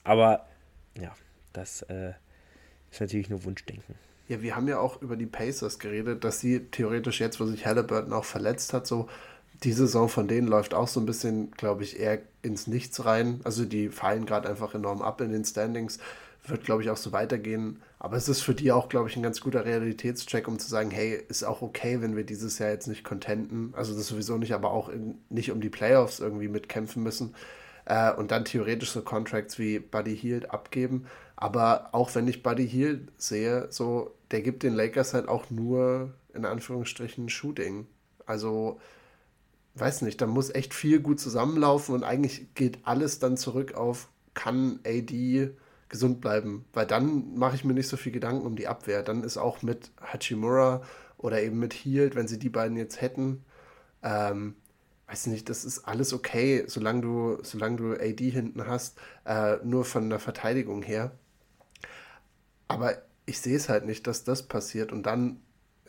[0.05, 0.47] Aber
[1.01, 1.15] ja,
[1.53, 2.13] das äh,
[2.91, 3.97] ist natürlich nur Wunschdenken.
[4.29, 7.67] Ja, wir haben ja auch über die Pacers geredet, dass sie theoretisch jetzt, wo sich
[7.67, 9.09] Halliburton auch verletzt hat, so
[9.63, 13.41] die Saison von denen läuft auch so ein bisschen, glaube ich, eher ins Nichts rein.
[13.45, 15.99] Also die fallen gerade einfach enorm ab in den Standings
[16.49, 17.83] wird, glaube ich, auch so weitergehen.
[17.99, 20.91] Aber es ist für die auch, glaube ich, ein ganz guter Realitätscheck, um zu sagen,
[20.91, 23.73] hey, ist auch okay, wenn wir dieses Jahr jetzt nicht contenten.
[23.77, 27.35] Also das sowieso nicht, aber auch in, nicht um die Playoffs irgendwie mitkämpfen müssen.
[27.85, 31.07] Äh, und dann theoretisch so Contracts wie Buddy Hield abgeben.
[31.37, 36.15] Aber auch wenn ich Buddy Hield sehe, so, der gibt den Lakers halt auch nur,
[36.35, 37.87] in Anführungsstrichen, Shooting.
[38.27, 38.81] Also,
[39.75, 44.09] weiß nicht, da muss echt viel gut zusammenlaufen und eigentlich geht alles dann zurück auf,
[44.35, 45.51] kann AD
[45.89, 49.03] gesund bleiben, weil dann mache ich mir nicht so viel Gedanken um die Abwehr.
[49.03, 50.83] Dann ist auch mit Hachimura
[51.19, 53.45] oder eben mit Hield, wenn sie die beiden jetzt hätten,
[54.03, 54.57] ähm,
[55.09, 59.85] weiß nicht, das ist alles okay, solange du, solange du AD hinten hast, äh, nur
[59.85, 61.13] von der Verteidigung her.
[62.69, 65.41] Aber ich sehe es halt nicht, dass das passiert und dann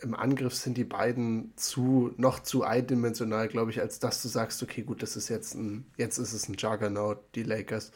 [0.01, 4.61] im Angriff sind die beiden zu, noch zu eindimensional, glaube ich, als dass du sagst,
[4.61, 7.91] okay, gut, das ist jetzt ein, jetzt ist es ein Juggernaut, die Lakers.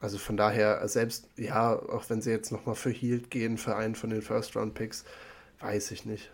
[0.00, 3.94] Also von daher, selbst, ja, auch wenn sie jetzt nochmal für Hield gehen, für einen
[3.94, 5.04] von den First-Round-Picks,
[5.60, 6.30] weiß ich nicht.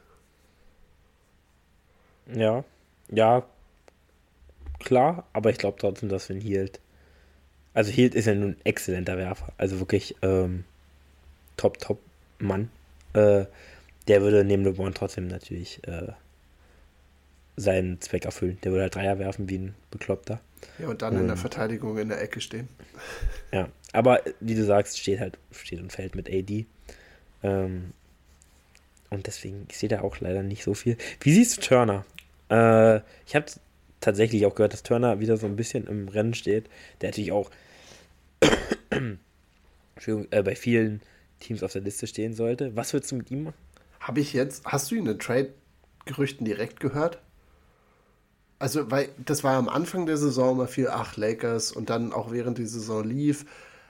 [2.35, 2.65] Ja,
[3.09, 3.45] ja,
[4.79, 6.81] klar, aber ich glaube trotzdem, dass wenn Hield.
[7.75, 10.65] Also Hield ist ja nun ein exzellenter Werfer, also wirklich ähm,
[11.57, 11.99] top, top
[12.39, 12.71] Mann.
[13.15, 13.47] Äh,
[14.09, 16.09] der würde neben LeBron trotzdem natürlich äh,
[17.57, 18.59] seinen Zweck erfüllen.
[18.63, 20.41] Der würde halt Dreier werfen wie ein Bekloppter.
[20.79, 22.69] Ja, und dann und, in der Verteidigung in der Ecke stehen.
[23.53, 26.67] Ja, aber wie du sagst, steht halt, steht und fällt mit AD.
[27.43, 27.93] Ähm,
[29.11, 30.97] und deswegen, ich sehe da auch leider nicht so viel.
[31.21, 32.07] Wie siehst du Turner?
[32.49, 33.47] Äh, ich habe
[34.01, 36.69] tatsächlich auch gehört, dass Turner wieder so ein bisschen im Rennen steht.
[37.01, 37.51] Der natürlich auch
[40.07, 41.03] äh, bei vielen
[41.41, 42.75] Teams auf der Liste stehen sollte.
[42.77, 43.57] Was würdest du mit ihm machen?
[44.01, 47.19] Habe ich jetzt, hast du ihn in Trade-Gerüchten direkt gehört?
[48.63, 52.31] Also, weil das war am Anfang der Saison immer viel, ach, Lakers und dann auch
[52.31, 53.45] während die Saison lief.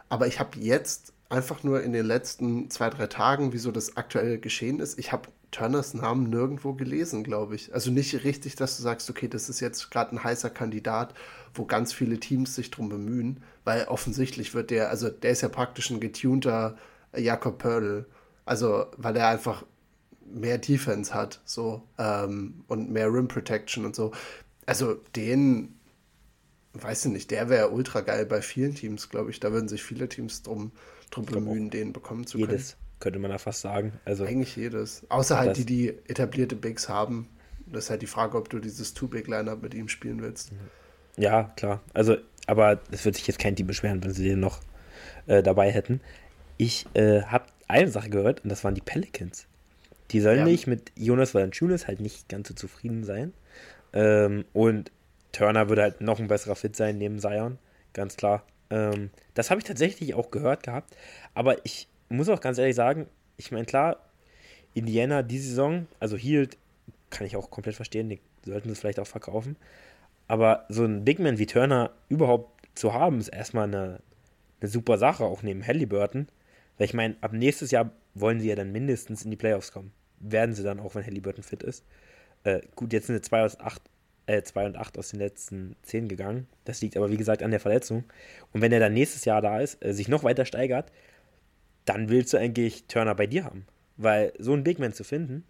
[0.08, 4.38] Aber ich habe jetzt einfach nur in den letzten zwei, drei Tagen, wieso das aktuell
[4.38, 7.74] geschehen ist, ich habe Turners Namen nirgendwo gelesen, glaube ich.
[7.74, 11.12] Also nicht richtig, dass du sagst, okay, das ist jetzt gerade ein heißer Kandidat,
[11.52, 15.50] wo ganz viele Teams sich drum bemühen, weil offensichtlich wird der, also der ist ja
[15.50, 16.78] praktisch ein getunter
[17.14, 18.06] Jakob Pörl.
[18.46, 19.64] Also, weil er einfach
[20.34, 24.12] mehr Defense hat, so, ähm, und mehr Rim Protection und so.
[24.66, 25.74] Also, den,
[26.74, 29.40] weiß ich nicht, der wäre ultra geil bei vielen Teams, glaube ich.
[29.40, 30.72] Da würden sich viele Teams drum,
[31.10, 32.50] drum bemühen, den bekommen zu können.
[32.50, 33.92] Jedes, könnte man da fast sagen.
[34.04, 35.02] Also, Eigentlich jedes.
[35.08, 37.28] Außer halt die, die etablierte Bigs haben.
[37.66, 40.52] Das ist halt die Frage, ob du dieses Two-Big-Lineup mit ihm spielen willst.
[41.16, 41.80] Ja, klar.
[41.94, 42.16] Also,
[42.46, 44.60] aber es wird sich jetzt kein Team beschweren, wenn sie den noch
[45.26, 46.00] äh, dabei hätten.
[46.56, 49.46] Ich äh, habe eine Sache gehört und das waren die Pelicans.
[50.10, 50.44] Die sollen ja.
[50.44, 53.32] nicht mit Jonas Valanciunas halt nicht ganz so zufrieden sein.
[53.92, 54.90] Ähm, und
[55.32, 57.58] Turner würde halt noch ein besserer Fit sein neben Zion,
[57.92, 58.44] ganz klar.
[58.70, 60.96] Ähm, das habe ich tatsächlich auch gehört gehabt.
[61.34, 63.06] Aber ich muss auch ganz ehrlich sagen,
[63.36, 63.98] ich meine, klar,
[64.74, 66.56] Indiana die Saison, also Hield,
[67.10, 69.56] kann ich auch komplett verstehen, die sollten es vielleicht auch verkaufen.
[70.28, 74.00] Aber so ein Big Man wie Turner überhaupt zu haben, ist erstmal eine,
[74.60, 76.28] eine super Sache, auch neben Halliburton.
[76.78, 79.92] Weil ich meine, ab nächstes Jahr wollen sie ja dann mindestens in die Playoffs kommen.
[80.20, 81.84] Werden sie dann auch, wenn Halliburton fit ist.
[82.44, 83.82] Äh, gut, jetzt sind sie 2 aus 8,
[84.26, 86.46] äh, 2 und 8 aus den letzten 10 gegangen.
[86.64, 88.04] Das liegt aber, wie gesagt, an der Verletzung.
[88.52, 90.92] Und wenn er dann nächstes Jahr da ist, äh, sich noch weiter steigert,
[91.84, 93.66] dann willst du eigentlich Turner bei dir haben.
[93.96, 95.44] Weil so einen Big Man zu finden,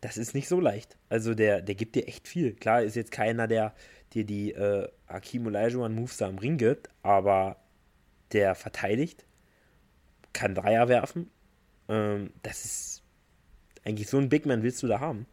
[0.00, 0.98] das ist nicht so leicht.
[1.08, 2.52] Also der, der gibt dir echt viel.
[2.54, 3.74] Klar ist jetzt keiner, der
[4.12, 7.56] dir die äh, Akim Olajuwon Moves da am Ring gibt, aber
[8.32, 9.24] der verteidigt,
[10.32, 11.30] kann Dreier werfen.
[11.88, 13.02] Ähm, das ist
[13.84, 15.26] eigentlich so ein Big Man willst du da haben.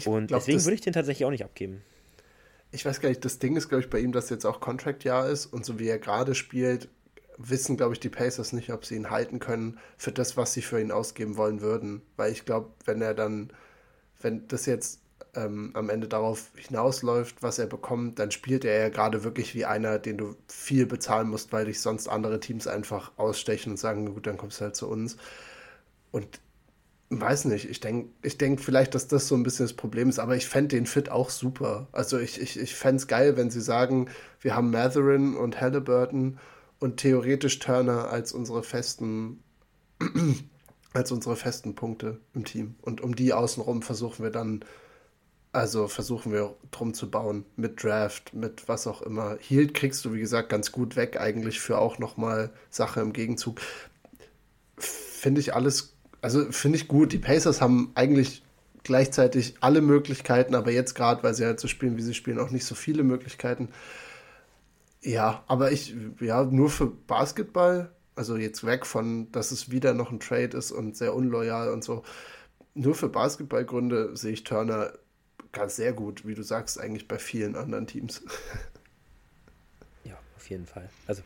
[0.00, 1.82] Ich Und glaub, deswegen würde ich den tatsächlich auch nicht abgeben.
[2.72, 5.28] Ich weiß gar nicht, das Ding ist, glaube ich, bei ihm, dass jetzt auch Contract-Jahr
[5.28, 6.88] ist und so wie er gerade spielt,
[7.36, 10.62] wissen, glaube ich, die Pacers nicht, ob sie ihn halten können für das, was sie
[10.62, 12.02] für ihn ausgeben wollen würden.
[12.16, 13.52] Weil ich glaube, wenn er dann,
[14.20, 15.00] wenn das jetzt
[15.34, 19.64] ähm, am Ende darauf hinausläuft, was er bekommt, dann spielt er ja gerade wirklich wie
[19.64, 24.14] einer, den du viel bezahlen musst, weil dich sonst andere Teams einfach ausstechen und sagen,
[24.14, 25.16] gut, dann kommst du halt zu uns.
[26.10, 26.40] Und
[27.10, 30.20] weiß nicht, ich denke ich denk vielleicht, dass das so ein bisschen das Problem ist,
[30.20, 31.88] aber ich fände den Fit auch super.
[31.92, 34.08] Also ich, ich, ich fände es geil, wenn sie sagen,
[34.40, 36.38] wir haben Matherin und Halliburton
[36.78, 39.42] und theoretisch Turner als unsere festen
[40.92, 42.76] als unsere festen Punkte im Team.
[42.80, 44.64] Und um die außenrum versuchen wir dann
[45.52, 49.36] also versuchen wir drum zu bauen, mit Draft, mit was auch immer.
[49.40, 53.60] Hield kriegst du, wie gesagt, ganz gut weg, eigentlich für auch nochmal Sache im Gegenzug.
[54.76, 57.12] Finde ich alles, also finde ich gut.
[57.12, 58.42] Die Pacers haben eigentlich
[58.82, 62.50] gleichzeitig alle Möglichkeiten, aber jetzt gerade, weil sie halt so spielen, wie sie spielen, auch
[62.50, 63.68] nicht so viele Möglichkeiten.
[65.02, 70.10] Ja, aber ich, ja, nur für Basketball, also jetzt weg von, dass es wieder noch
[70.10, 72.02] ein Trade ist und sehr unloyal und so.
[72.74, 74.92] Nur für Basketballgründe sehe ich Turner
[75.52, 78.22] ganz sehr gut, wie du sagst, eigentlich bei vielen anderen Teams.
[80.04, 80.88] Ja, auf jeden Fall.
[81.06, 81.22] Also,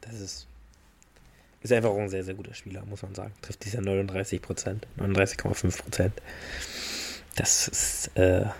[0.00, 0.46] das ist,
[1.62, 3.32] ist einfach auch ein sehr, sehr guter Spieler, muss man sagen.
[3.42, 6.12] Trifft dieser 39 Prozent, 39,5 Prozent.
[7.36, 8.52] Das ist, äh, ja.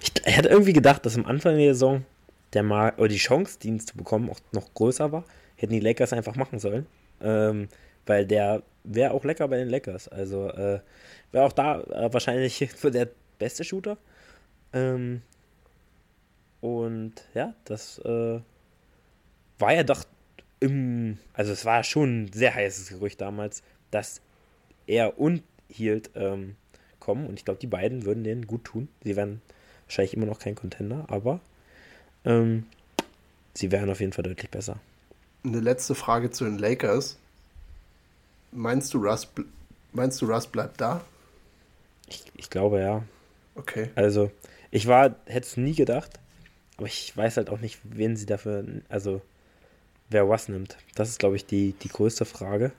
[0.00, 2.04] Ich, ich hatte irgendwie gedacht, dass am Anfang der Saison
[2.52, 5.24] der Mar oder die Chance, ihn zu bekommen, auch noch größer war.
[5.56, 6.86] Hätten die Lakers einfach machen sollen.
[7.20, 7.68] Ähm,
[8.06, 10.08] weil der wäre auch lecker bei den Lakers.
[10.08, 10.80] Also, äh,
[11.32, 13.96] Wäre auch da äh, wahrscheinlich der beste Shooter.
[14.72, 15.22] Ähm,
[16.60, 18.40] und ja, das äh,
[19.58, 20.04] war ja doch
[20.60, 24.20] im, also es war schon ein sehr heißes Gerücht damals, dass
[24.86, 26.56] er und Hield ähm,
[26.98, 28.88] kommen und ich glaube, die beiden würden denen gut tun.
[29.02, 29.40] Sie wären
[29.86, 31.40] wahrscheinlich immer noch kein Contender, aber
[32.24, 32.66] ähm,
[33.54, 34.78] sie wären auf jeden Fall deutlich besser.
[35.44, 37.16] Eine letzte Frage zu den Lakers.
[38.52, 39.28] Meinst du, Russ,
[39.92, 41.02] meinst du, Russ bleibt da?
[42.08, 43.02] Ich, ich glaube ja.
[43.54, 43.90] Okay.
[43.94, 44.30] Also,
[44.70, 46.18] ich war, hätte es nie gedacht,
[46.76, 49.22] aber ich weiß halt auch nicht, wen sie dafür, also
[50.10, 50.76] wer was nimmt.
[50.94, 52.72] Das ist, glaube ich, die, die größte Frage.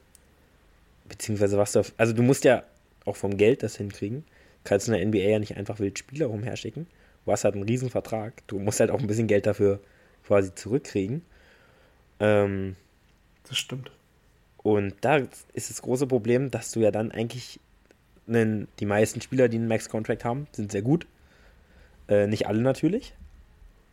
[1.09, 2.63] Beziehungsweise was du, also du musst ja
[3.05, 4.23] auch vom Geld das hinkriegen.
[4.63, 6.87] Kannst du in der NBA ja nicht einfach wild Spieler rumherschicken.
[7.25, 8.45] Du hast halt einen riesen Vertrag.
[8.47, 9.79] Du musst halt auch ein bisschen Geld dafür
[10.25, 11.23] quasi zurückkriegen.
[12.19, 12.75] Ähm,
[13.47, 13.91] das stimmt.
[14.57, 15.17] Und da
[15.53, 17.59] ist das große Problem, dass du ja dann eigentlich
[18.27, 21.07] einen, die meisten Spieler, die einen Max-Contract haben, sind sehr gut.
[22.07, 23.13] Äh, nicht alle natürlich.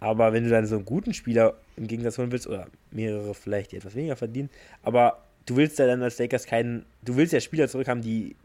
[0.01, 3.73] Aber wenn du dann so einen guten Spieler im Gegensatz holen willst, oder mehrere vielleicht,
[3.73, 4.51] die etwas weniger verdienen,
[4.83, 8.37] aber du willst ja dann als Lakers keinen, du willst ja Spieler zurückhaben, die,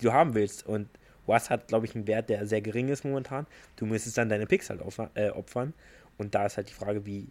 [0.00, 0.66] die du haben willst.
[0.66, 0.88] Und
[1.26, 3.46] Was hat, glaube ich, einen Wert, der sehr gering ist momentan.
[3.76, 5.10] Du müsstest dann deine Picks halt opfern.
[5.14, 5.74] Äh, opfern.
[6.18, 7.28] Und da ist halt die Frage, wie,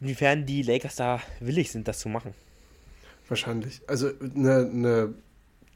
[0.00, 2.34] inwiefern die Lakers da willig sind, das zu machen.
[3.28, 3.82] Wahrscheinlich.
[3.86, 5.14] Also eine, eine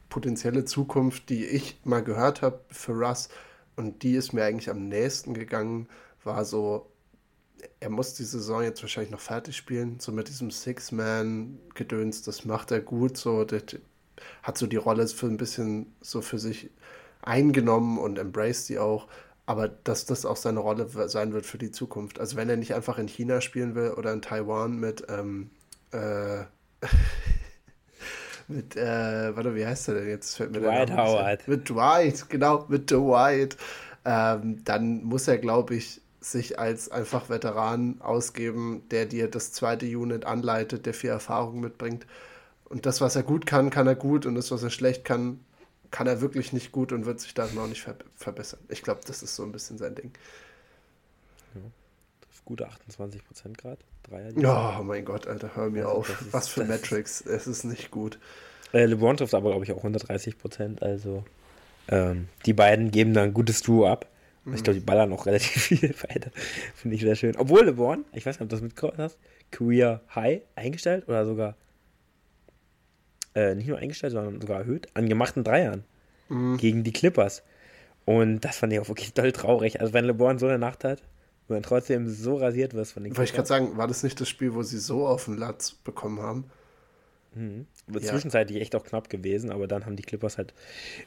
[0.09, 3.29] potenzielle Zukunft, die ich mal gehört habe für Russ
[3.75, 5.87] und die ist mir eigentlich am nächsten gegangen,
[6.25, 6.89] war so,
[7.79, 12.71] er muss die Saison jetzt wahrscheinlich noch fertig spielen, so mit diesem Six-Man-Gedöns, das macht
[12.71, 13.61] er gut, so, der,
[14.41, 16.69] hat so die Rolle für ein bisschen so für sich
[17.21, 19.07] eingenommen und embraced die auch,
[19.45, 22.19] aber dass das auch seine Rolle sein wird für die Zukunft.
[22.19, 25.49] Also wenn er nicht einfach in China spielen will oder in Taiwan mit, ähm,
[25.91, 26.43] äh,
[28.47, 30.37] mit, äh, warte, wie heißt er denn jetzt?
[30.37, 31.47] Fällt mir Dwight Howard.
[31.47, 33.57] Mit Dwight, genau, mit Dwight.
[34.05, 39.85] Ähm, dann muss er, glaube ich, sich als einfach Veteran ausgeben, der dir das zweite
[39.85, 42.05] Unit anleitet, der viel Erfahrung mitbringt.
[42.65, 45.39] Und das, was er gut kann, kann er gut und das, was er schlecht kann,
[45.91, 48.59] kann er wirklich nicht gut und wird sich dann auch nicht ver verbessern.
[48.69, 50.11] Ich glaube, das ist so ein bisschen sein Ding.
[51.53, 51.61] Ja,
[52.21, 53.79] das ist gute 28 Prozent gerade.
[54.35, 56.21] Ja, oh mein Gott, Alter, hör mir also, auf.
[56.21, 58.19] Ist, was für Metrics, es ist nicht gut.
[58.73, 60.81] Äh, LeBron trifft aber, glaube ich, auch 130 Prozent.
[60.81, 61.23] Also
[61.87, 64.07] ähm, die beiden geben da ein gutes Duo ab.
[64.45, 64.55] Mhm.
[64.55, 66.31] Ich glaube, die ballern auch relativ viel weiter.
[66.75, 67.35] Finde ich sehr schön.
[67.37, 69.17] Obwohl LeBron, ich weiß nicht, ob du das mitgehört hast,
[69.51, 71.55] Career High eingestellt oder sogar
[73.35, 75.83] äh, nicht nur eingestellt, sondern sogar erhöht, an gemachten Dreiern
[76.29, 76.57] mhm.
[76.57, 77.43] gegen die Clippers.
[78.05, 79.79] Und das fand ich auch wirklich doll traurig.
[79.79, 81.01] Also wenn LeBron so eine Nacht hat
[81.47, 83.19] und dann trotzdem so rasiert wirst von den Clippers.
[83.19, 85.71] Wollte ich gerade sagen, war das nicht das Spiel, wo sie so auf den Latz
[85.71, 86.45] bekommen haben?
[87.35, 87.65] Mhm.
[87.91, 88.01] Ja.
[88.01, 90.53] Zwischenzeitlich echt auch knapp gewesen, aber dann haben die Clippers halt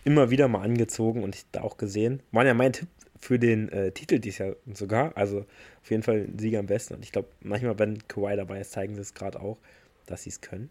[0.04, 2.22] immer wieder mal angezogen und ich da auch gesehen.
[2.32, 2.88] Waren ja mein Tipp
[3.20, 5.16] für den äh, Titel dieses Jahr sogar.
[5.16, 5.46] Also
[5.82, 6.94] auf jeden Fall ein Sieger am besten.
[6.94, 9.58] Und ich glaube, manchmal, wenn Kawhi dabei ist, zeigen sie es gerade auch,
[10.06, 10.70] dass sie es können.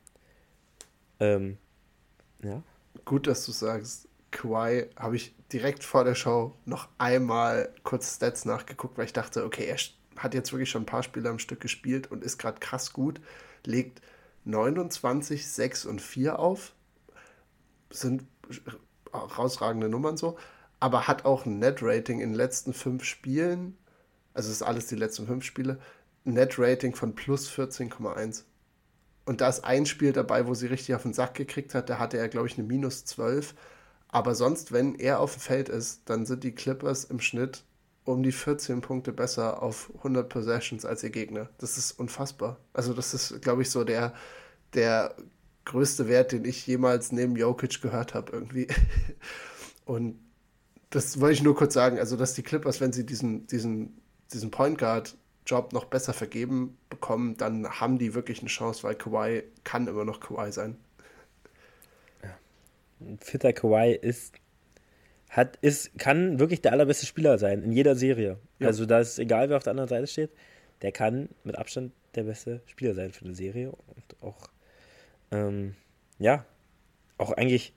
[1.20, 1.58] Ähm,
[2.44, 2.62] ja.
[3.04, 8.46] Gut, dass du sagst, Kawhi habe ich direkt vor der Show noch einmal kurz Stats
[8.46, 9.78] nachgeguckt, weil ich dachte, okay, er
[10.22, 13.22] hat jetzt wirklich schon ein paar Spiele am Stück gespielt und ist gerade krass gut,
[13.66, 14.02] legt
[14.46, 16.74] 29, 6 und 4 auf,
[17.90, 18.26] sind
[19.12, 20.38] herausragende Nummern so,
[20.80, 23.78] aber hat auch ein Net-Rating in den letzten fünf Spielen,
[24.34, 25.80] also ist alles die letzten fünf Spiele,
[26.26, 28.44] Net-Rating von plus 14,1.
[29.26, 31.90] Und da ist ein Spiel dabei, wo sie richtig auf den Sack gekriegt hat.
[31.90, 33.56] Da hatte er, glaube ich, eine minus 12.
[34.08, 37.64] Aber sonst, wenn er auf dem Feld ist, dann sind die Clippers im Schnitt
[38.06, 41.50] um die 14 Punkte besser auf 100 Possessions als ihr Gegner.
[41.58, 42.58] Das ist unfassbar.
[42.72, 44.14] Also das ist, glaube ich, so der,
[44.76, 45.16] der
[45.66, 48.68] größte Wert, den ich jemals neben Jokic gehört habe irgendwie.
[49.86, 50.20] Und
[50.96, 52.00] das wollte ich nur kurz sagen.
[52.00, 54.02] Also dass die Clippers, wenn sie diesen, diesen,
[54.32, 55.16] diesen Point Guard
[55.46, 60.06] Job noch besser vergeben bekommen, dann haben die wirklich eine Chance, weil Kawhi kann immer
[60.06, 60.78] noch Kawhi sein.
[62.24, 62.38] Ja.
[63.02, 64.36] Ein fitter Kawhi ist,
[65.30, 68.40] hat, ist, kann wirklich der allerbeste Spieler sein in jeder Serie.
[68.60, 68.68] Ja.
[68.68, 70.32] Also da ist egal, wer auf der anderen Seite steht,
[70.82, 74.48] der kann mit Abstand der beste Spieler sein für eine Serie und auch,
[75.32, 75.76] ähm,
[76.20, 76.46] ja,
[77.18, 77.74] auch eigentlich,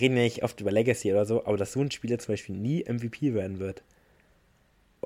[0.00, 2.56] reden ja nicht oft über Legacy oder so, aber dass so ein Spieler zum Beispiel
[2.56, 3.82] nie MVP werden wird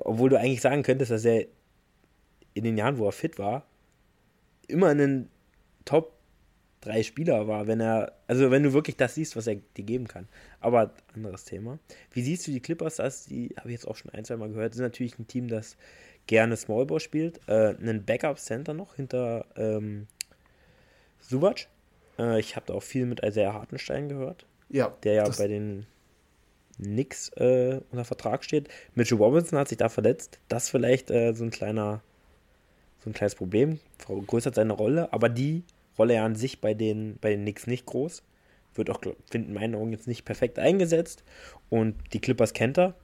[0.03, 1.45] obwohl du eigentlich sagen könntest, dass er
[2.53, 3.65] in den Jahren, wo er fit war,
[4.67, 5.29] immer ein
[5.85, 6.13] Top
[6.81, 10.07] 3 Spieler war, wenn er, also wenn du wirklich das siehst, was er dir geben
[10.07, 10.27] kann.
[10.61, 11.79] Aber anderes Thema.
[12.11, 12.97] Wie siehst du die Clippers?
[12.97, 15.47] Das, die habe ich jetzt auch schon ein, zwei Mal gehört, sind natürlich ein Team,
[15.47, 15.75] das
[16.27, 17.41] gerne Smallball spielt.
[17.47, 20.07] Äh, einen Backup-Center noch hinter ähm,
[21.19, 21.67] Subac.
[22.17, 24.45] Äh, ich habe da auch viel mit Isaiah Hartenstein gehört.
[24.69, 24.95] Ja.
[25.03, 25.85] Der ja bei den
[26.77, 28.69] nix äh, unter Vertrag steht.
[28.95, 30.39] Mitchell Robinson hat sich da verletzt.
[30.47, 32.01] Das vielleicht äh, so ein kleiner,
[33.03, 33.79] so ein kleines Problem.
[33.97, 35.63] Vergrößert seine Rolle, aber die
[35.97, 38.23] Rolle ja an sich bei den, bei den Knicks nicht groß.
[38.75, 41.23] Wird auch, finden in meinen Augen jetzt nicht perfekt eingesetzt.
[41.69, 42.95] Und die Clippers kennt er.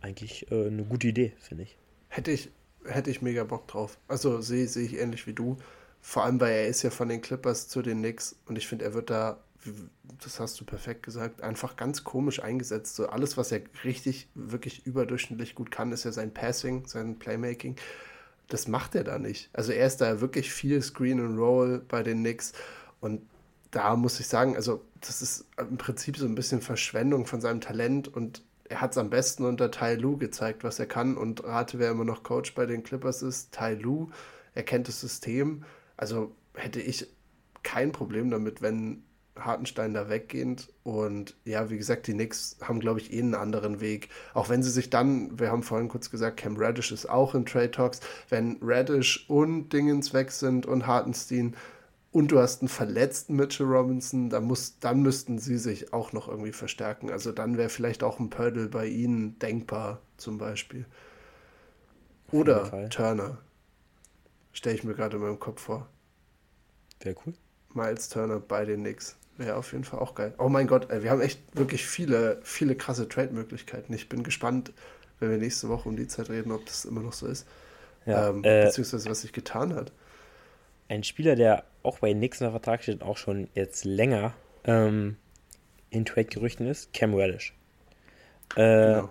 [0.00, 1.76] Eigentlich äh, eine gute Idee, finde ich.
[2.08, 2.50] Hätte ich,
[2.84, 3.96] hätte ich mega Bock drauf.
[4.08, 5.56] Also sehe seh ich ähnlich wie du.
[6.02, 8.84] Vor allem, weil er ist ja von den Clippers zu den Knicks und ich finde,
[8.84, 9.38] er wird da
[10.22, 12.96] das hast du perfekt gesagt, einfach ganz komisch eingesetzt.
[12.96, 17.76] So alles, was er richtig, wirklich überdurchschnittlich gut kann, ist ja sein Passing, sein Playmaking.
[18.48, 19.50] Das macht er da nicht.
[19.52, 22.52] Also er ist da wirklich viel Screen and Roll bei den Knicks
[23.00, 23.22] und
[23.70, 27.60] da muss ich sagen, also das ist im Prinzip so ein bisschen Verschwendung von seinem
[27.60, 31.44] Talent und er hat es am besten unter Tai Lu gezeigt, was er kann und
[31.44, 34.10] rate, wer immer noch Coach bei den Clippers ist, Tai Lu.
[34.54, 35.64] Er kennt das System.
[35.96, 37.06] Also hätte ich
[37.62, 39.02] kein Problem damit, wenn
[39.38, 40.68] Hartenstein da weggehend.
[40.82, 44.08] Und ja, wie gesagt, die Knicks haben, glaube ich, eh einen anderen Weg.
[44.34, 47.46] Auch wenn sie sich dann, wir haben vorhin kurz gesagt, Cam Radish ist auch in
[47.46, 48.00] Trade Talks.
[48.28, 51.56] Wenn Radish und Dingens weg sind und Hartenstein
[52.12, 56.28] und du hast einen verletzten Mitchell Robinson, dann, muss, dann müssten sie sich auch noch
[56.28, 57.10] irgendwie verstärken.
[57.10, 60.84] Also dann wäre vielleicht auch ein Pördel bei ihnen denkbar, zum Beispiel.
[62.30, 63.38] Oder Turner.
[64.52, 65.88] Stelle ich mir gerade in meinem Kopf vor.
[67.00, 67.32] Wäre cool.
[67.74, 69.16] Miles Turner bei den Knicks.
[69.38, 70.34] Wäre auf jeden Fall auch geil.
[70.38, 73.92] Oh mein Gott, ey, wir haben echt wirklich viele, viele krasse Trade-Möglichkeiten.
[73.94, 74.72] Ich bin gespannt,
[75.20, 77.46] wenn wir nächste Woche um die Zeit reden, ob das immer noch so ist.
[78.04, 79.92] Ja, ähm, äh, beziehungsweise was sich getan hat.
[80.88, 84.34] Ein Spieler, der auch bei unter Vertrag steht, auch schon jetzt länger
[84.64, 85.16] ähm,
[85.90, 87.54] in Trade-Gerüchten ist, Cam Reddish.
[88.56, 89.08] Äh, genau.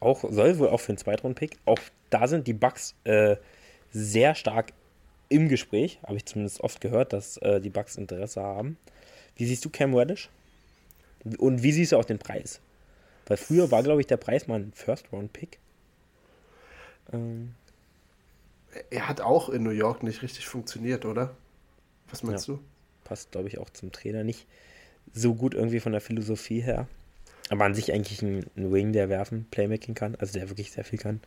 [0.00, 1.58] Auch soll wohl auch für einen Zweitrunden-Pick.
[1.64, 1.78] Auch
[2.10, 3.36] da sind die Bucks äh,
[3.90, 4.72] sehr stark
[5.28, 5.98] im Gespräch.
[6.02, 8.76] Habe ich zumindest oft gehört, dass äh, die Bucks Interesse haben.
[9.36, 10.30] Wie siehst du Cam Reddish?
[11.38, 12.60] Und wie siehst du auch den Preis?
[13.26, 15.58] Weil früher war, glaube ich, der Preis mal ein First-Round-Pick.
[17.12, 17.54] Ähm.
[18.90, 21.34] Er hat auch in New York nicht richtig funktioniert, oder?
[22.10, 22.54] Was meinst ja.
[22.54, 22.60] du?
[23.04, 24.46] Passt, glaube ich, auch zum Trainer nicht
[25.12, 26.88] so gut irgendwie von der Philosophie her.
[27.48, 30.84] Aber an sich eigentlich ein, ein Wing, der werfen, Playmaking kann, also der wirklich sehr
[30.84, 31.20] viel kann.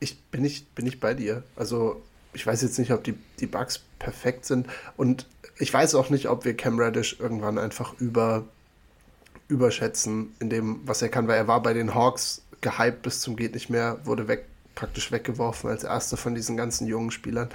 [0.00, 1.42] Ich bin nicht, bin nicht bei dir.
[1.56, 2.02] Also
[2.34, 4.66] ich weiß jetzt nicht, ob die, die Bugs perfekt sind.
[4.96, 5.26] Und
[5.58, 8.44] ich weiß auch nicht, ob wir Cam Reddish irgendwann einfach über,
[9.48, 13.36] überschätzen in dem, was er kann, weil er war bei den Hawks gehypt bis zum
[13.36, 17.48] geht nicht mehr, wurde weg, praktisch weggeworfen als erster von diesen ganzen jungen Spielern.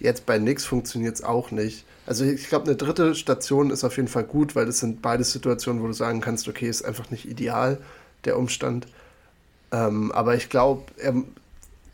[0.00, 1.84] Jetzt bei Nix funktioniert es auch nicht.
[2.06, 5.22] Also ich glaube, eine dritte Station ist auf jeden Fall gut, weil es sind beide
[5.24, 7.78] Situationen, wo du sagen kannst, okay, ist einfach nicht ideal,
[8.24, 8.86] der Umstand.
[9.72, 10.82] Ähm, aber ich glaube,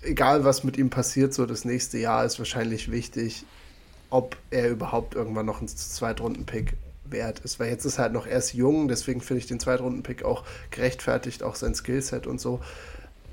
[0.06, 3.44] egal was mit ihm passiert, so das nächste Jahr ist wahrscheinlich wichtig,
[4.10, 6.74] ob er überhaupt irgendwann noch ein Zweitrunden-Pick
[7.04, 7.60] wert ist.
[7.60, 11.42] Weil jetzt ist er halt noch erst jung, deswegen finde ich den Zweitrunden-Pick auch gerechtfertigt,
[11.42, 12.60] auch sein Skillset und so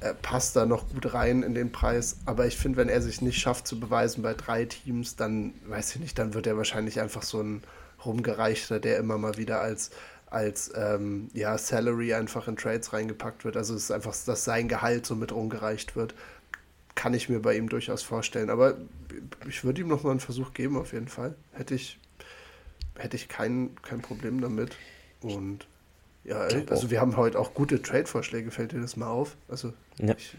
[0.02, 2.18] äh, passt da noch gut rein in den Preis.
[2.26, 5.96] Aber ich finde, wenn er sich nicht schafft zu beweisen bei drei Teams, dann weiß
[5.96, 7.64] ich nicht, dann wird er wahrscheinlich einfach so ein
[8.04, 9.92] rumgereichter, der immer mal wieder als
[10.34, 13.56] als ähm, ja, Salary einfach in Trades reingepackt wird.
[13.56, 16.16] Also es ist einfach, dass sein Gehalt so mit rumgereicht wird.
[16.96, 18.50] Kann ich mir bei ihm durchaus vorstellen.
[18.50, 18.78] Aber
[19.48, 21.36] ich würde ihm noch mal einen Versuch geben, auf jeden Fall.
[21.54, 22.00] Hätte ich,
[22.96, 24.76] hätte ich kein, kein Problem damit.
[25.22, 25.68] Und
[26.24, 29.36] ja, also wir haben heute auch gute Trade-Vorschläge, fällt dir das mal auf?
[29.50, 30.16] Also ja.
[30.18, 30.36] ich,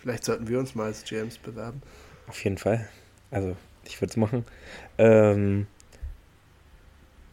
[0.00, 1.82] vielleicht sollten wir uns mal als GMs bewerben.
[2.26, 2.88] Auf jeden Fall.
[3.30, 4.44] Also ich würde es machen.
[4.98, 5.66] Ähm,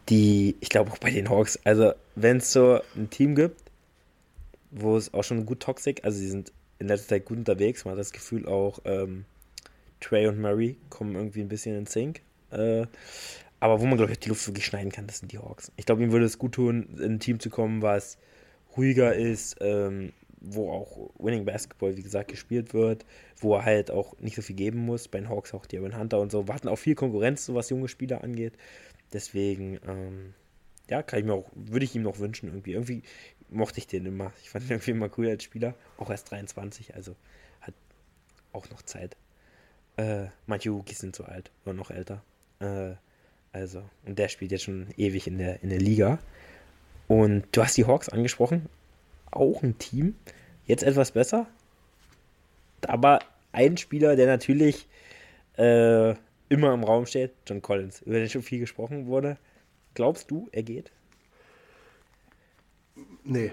[0.08, 3.60] die, ich glaube auch bei den Hawks, also wenn es so ein Team gibt,
[4.70, 7.92] wo es auch schon gut toxic, also sie sind in letzter Zeit gut unterwegs, man
[7.92, 9.24] hat das Gefühl auch, ähm,
[10.00, 12.22] Trey und Murray kommen irgendwie ein bisschen in Sync.
[12.50, 12.86] Äh,
[13.60, 15.70] aber wo man, glaube ich, die Luft wirklich schneiden kann, das sind die Hawks.
[15.76, 18.16] Ich glaube, ihm würde es gut tun, in ein Team zu kommen, was
[18.76, 23.04] ruhiger ist, ähm, wo auch Winning Basketball, wie gesagt, gespielt wird,
[23.36, 25.08] wo er halt auch nicht so viel geben muss.
[25.08, 26.48] Bei den Hawks auch Darren Hunter und so.
[26.48, 28.54] Warten auch viel Konkurrenz, so was junge Spieler angeht.
[29.12, 30.32] Deswegen, ähm,
[30.88, 32.72] ja, kann ich mir auch, würde ich ihm noch wünschen irgendwie.
[32.72, 33.02] Irgendwie
[33.50, 34.32] mochte ich den immer.
[34.42, 35.74] Ich fand ihn irgendwie immer cool als Spieler.
[35.98, 37.14] Auch erst 23, also
[37.60, 37.74] hat
[38.52, 39.16] auch noch Zeit.
[39.96, 42.22] Äh, manche Rookies sind so alt oder noch älter.
[42.60, 42.94] Äh,
[43.52, 46.18] also, und der spielt jetzt schon ewig in der, in der Liga.
[47.08, 48.68] Und du hast die Hawks angesprochen.
[49.30, 50.14] Auch ein Team.
[50.66, 51.46] Jetzt etwas besser.
[52.86, 53.18] Aber
[53.52, 54.86] ein Spieler, der natürlich
[55.58, 56.14] äh,
[56.48, 59.36] immer im Raum steht, John Collins, über den schon viel gesprochen wurde.
[59.94, 60.92] Glaubst du, er geht?
[63.24, 63.52] Nee.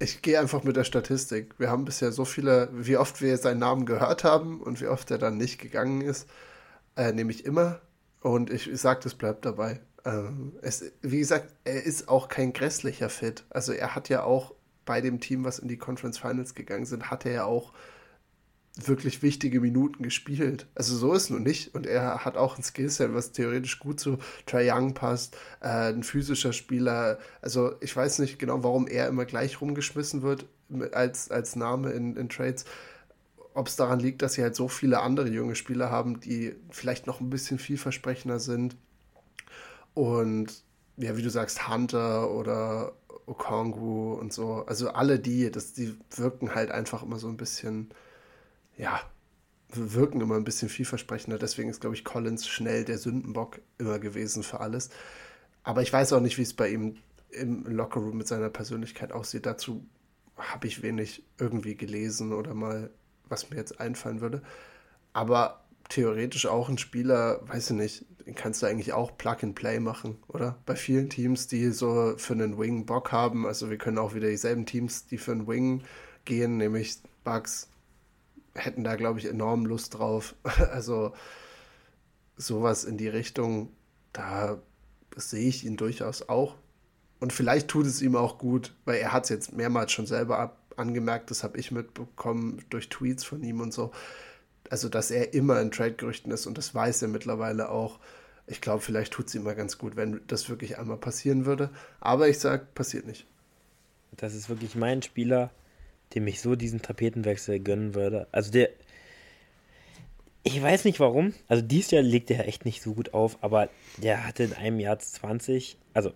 [0.00, 1.54] Ich gehe einfach mit der Statistik.
[1.58, 5.10] Wir haben bisher so viele, wie oft wir seinen Namen gehört haben und wie oft
[5.10, 6.28] er dann nicht gegangen ist.
[6.96, 7.80] Äh, nämlich immer
[8.20, 9.80] und ich, ich sage, das bleibt dabei.
[10.04, 13.44] Ähm, es, wie gesagt, er ist auch kein grässlicher Fit.
[13.50, 14.54] Also er hat ja auch
[14.84, 17.72] bei dem Team, was in die Conference Finals gegangen sind, hat er ja auch
[18.86, 20.66] wirklich wichtige Minuten gespielt.
[20.74, 21.74] Also so ist es nun nicht.
[21.74, 25.36] Und er hat auch ein Skillset, was theoretisch gut zu Trae Young passt.
[25.60, 27.18] Äh, ein physischer Spieler.
[27.42, 30.46] Also ich weiß nicht genau, warum er immer gleich rumgeschmissen wird
[30.92, 32.64] als, als Name in, in Trades
[33.54, 37.08] ob es daran liegt, dass sie halt so viele andere junge Spieler haben, die vielleicht
[37.08, 38.76] noch ein bisschen vielversprechender sind.
[39.94, 40.62] Und
[40.96, 42.92] ja, wie du sagst, Hunter oder
[43.26, 47.90] Okongu und so, also alle die, das, die wirken halt einfach immer so ein bisschen,
[48.78, 49.00] ja,
[49.70, 51.38] wirken immer ein bisschen vielversprechender.
[51.38, 54.88] Deswegen ist, glaube ich, Collins schnell der Sündenbock immer gewesen für alles.
[55.62, 56.96] Aber ich weiß auch nicht, wie es bei ihm
[57.30, 59.44] im Lockerroom mit seiner Persönlichkeit aussieht.
[59.44, 59.84] Dazu
[60.36, 62.90] habe ich wenig irgendwie gelesen oder mal
[63.28, 64.42] was mir jetzt einfallen würde.
[65.12, 69.54] Aber theoretisch auch ein Spieler, weiß ich nicht, den kannst du eigentlich auch Plug and
[69.54, 70.58] Play machen, oder?
[70.66, 74.28] Bei vielen Teams, die so für einen Wing Bock haben, also wir können auch wieder
[74.28, 75.82] dieselben Teams, die für einen Wing
[76.24, 77.68] gehen, nämlich Bugs,
[78.58, 80.34] hätten da, glaube ich, enorm Lust drauf.
[80.72, 81.12] Also
[82.36, 83.72] sowas in die Richtung,
[84.12, 84.60] da
[85.16, 86.56] sehe ich ihn durchaus auch.
[87.20, 90.38] Und vielleicht tut es ihm auch gut, weil er hat es jetzt mehrmals schon selber
[90.38, 93.90] ab, angemerkt, das habe ich mitbekommen durch Tweets von ihm und so.
[94.70, 97.98] also dass er immer in Trade-Gerüchten ist und das weiß er mittlerweile auch.
[98.46, 101.70] Ich glaube, vielleicht tut es ihm mal ganz gut, wenn das wirklich einmal passieren würde.
[102.00, 103.26] Aber ich sage, passiert nicht.
[104.16, 105.50] Das ist wirklich mein Spieler,
[106.14, 108.26] dem ich so diesen Tapetenwechsel gönnen würde.
[108.32, 108.70] Also der,
[110.42, 111.34] ich weiß nicht warum.
[111.48, 113.68] Also dieses Jahr legt er echt nicht so gut auf, aber
[113.98, 116.12] der hatte in einem Jahr 20, also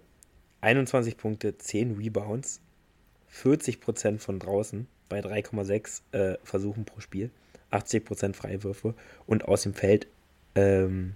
[0.61, 2.61] 21 Punkte, 10 Rebounds,
[3.35, 7.31] 40% von draußen bei 3,6 äh, Versuchen pro Spiel,
[7.71, 8.95] 80% Freiwürfe
[9.27, 10.07] und aus dem Feld
[10.55, 11.15] ähm,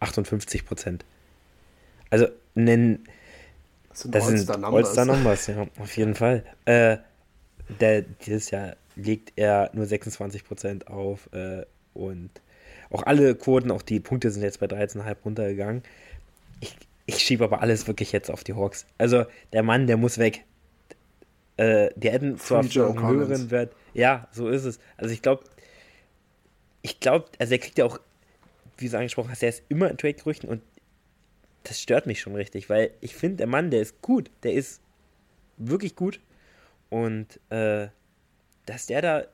[0.00, 1.00] 58%.
[2.10, 3.08] Also nennen.
[4.04, 5.48] Das sind All-Star-Numbers.
[5.48, 6.44] All ja, auf jeden Fall.
[6.64, 6.98] Äh,
[7.68, 11.64] der, dieses Jahr legt er nur 26% auf äh,
[11.94, 12.30] und
[12.90, 15.82] auch alle Quoten, auch die Punkte sind jetzt bei 13,5 runtergegangen.
[16.60, 16.76] Ich,
[17.06, 18.86] ich schiebe aber alles wirklich jetzt auf die Hawks.
[18.98, 20.44] Also der Mann, der muss weg.
[21.56, 23.74] Äh, die hätten zwar einen höheren Wert.
[23.94, 24.78] Ja, so ist es.
[24.96, 25.44] Also ich glaube,
[26.82, 27.98] ich glaube, also er kriegt ja auch,
[28.78, 30.62] wie du angesprochen hast, er ist immer in Trade-Gerüchten und
[31.62, 34.80] das stört mich schon richtig, weil ich finde, der Mann, der ist gut, der ist
[35.56, 36.20] wirklich gut
[36.94, 37.88] und äh,
[38.66, 39.24] dass der da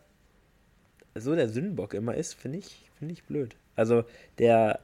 [1.14, 3.54] so der Sündenbock immer ist, finde ich, finde ich blöd.
[3.76, 4.04] Also
[4.38, 4.80] der,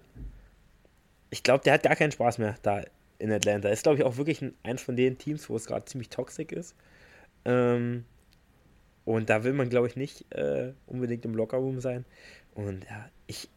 [1.30, 2.82] ich glaube, der hat gar keinen Spaß mehr da
[3.18, 3.70] in Atlanta.
[3.70, 6.52] Ist, glaube ich, auch wirklich ein, eins von den Teams, wo es gerade ziemlich toxisch
[6.52, 6.74] ist.
[7.46, 8.04] Ähm,
[9.06, 12.04] und da will man, glaube ich, nicht äh, unbedingt im Lockerroom sein.
[12.54, 13.48] Und ja, ich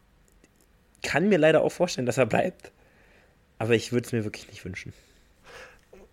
[1.02, 2.72] kann mir leider auch vorstellen, dass er bleibt.
[3.58, 4.94] Aber ich würde es mir wirklich nicht wünschen.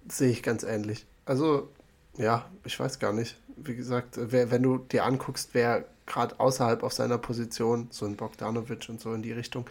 [0.09, 1.05] Sehe ich ganz ähnlich.
[1.23, 1.69] Also,
[2.17, 3.37] ja, ich weiß gar nicht.
[3.55, 8.15] Wie gesagt, wer, wenn du dir anguckst, wer gerade außerhalb auf seiner Position, so ein
[8.15, 9.65] Bogdanovic und so in die Richtung,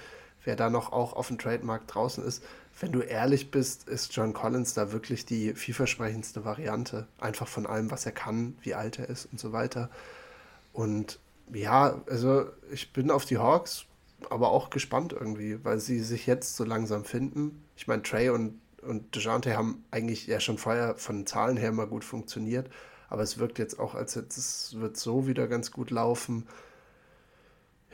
[0.45, 2.43] wer da noch auch auf dem Trademark draußen ist,
[2.79, 7.07] wenn du ehrlich bist, ist John Collins da wirklich die vielversprechendste Variante.
[7.19, 9.89] Einfach von allem, was er kann, wie alt er ist und so weiter.
[10.75, 11.19] Und
[11.53, 13.87] ja, also ich bin auf die Hawks,
[14.29, 17.63] aber auch gespannt irgendwie, weil sie sich jetzt so langsam finden.
[17.77, 21.87] Ich meine, Trey und, und DeJounte haben eigentlich ja schon vorher von Zahlen her mal
[21.87, 22.71] gut funktioniert.
[23.09, 26.47] Aber es wirkt jetzt auch, als jetzt, es wird so wieder ganz gut laufen.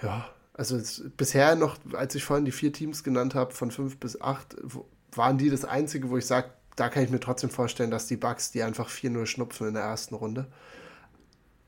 [0.00, 3.98] Ja, also es, bisher noch, als ich vorhin die vier Teams genannt habe, von fünf
[3.98, 4.56] bis acht,
[5.14, 8.16] waren die das einzige, wo ich sage, da kann ich mir trotzdem vorstellen, dass die
[8.16, 10.46] Bugs die einfach 4-0 schnupfen in der ersten Runde.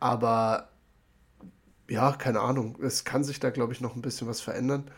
[0.00, 0.70] Aber
[1.88, 2.78] ja, keine Ahnung.
[2.82, 4.90] Es kann sich da, glaube ich, noch ein bisschen was verändern.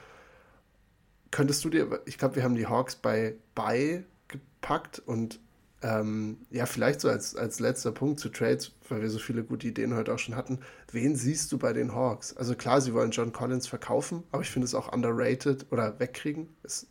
[1.30, 5.40] Könntest du dir, ich glaube, wir haben die Hawks bei bei gepackt und
[5.82, 9.68] ähm, ja, vielleicht so als, als letzter Punkt zu Trades, weil wir so viele gute
[9.68, 10.60] Ideen heute auch schon hatten.
[10.90, 12.36] Wen siehst du bei den Hawks?
[12.36, 16.48] Also klar, sie wollen John Collins verkaufen, aber ich finde es auch underrated oder wegkriegen.
[16.62, 16.88] Ist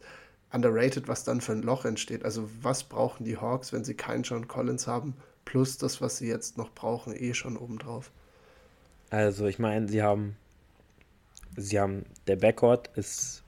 [0.52, 2.24] underrated, was dann für ein Loch entsteht.
[2.24, 6.28] Also was brauchen die Hawks, wenn sie keinen John Collins haben, plus das, was sie
[6.28, 8.12] jetzt noch brauchen, eh schon obendrauf.
[9.10, 10.38] Also ich meine, sie haben,
[11.57, 13.44] sie haben, der Backcourt ist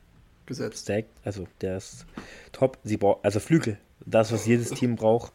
[0.48, 0.84] gesetzt.
[0.84, 2.06] Stacked, also der ist
[2.52, 2.78] top.
[2.84, 5.32] Sie brauchen, also Flügel, das, was jedes Team braucht.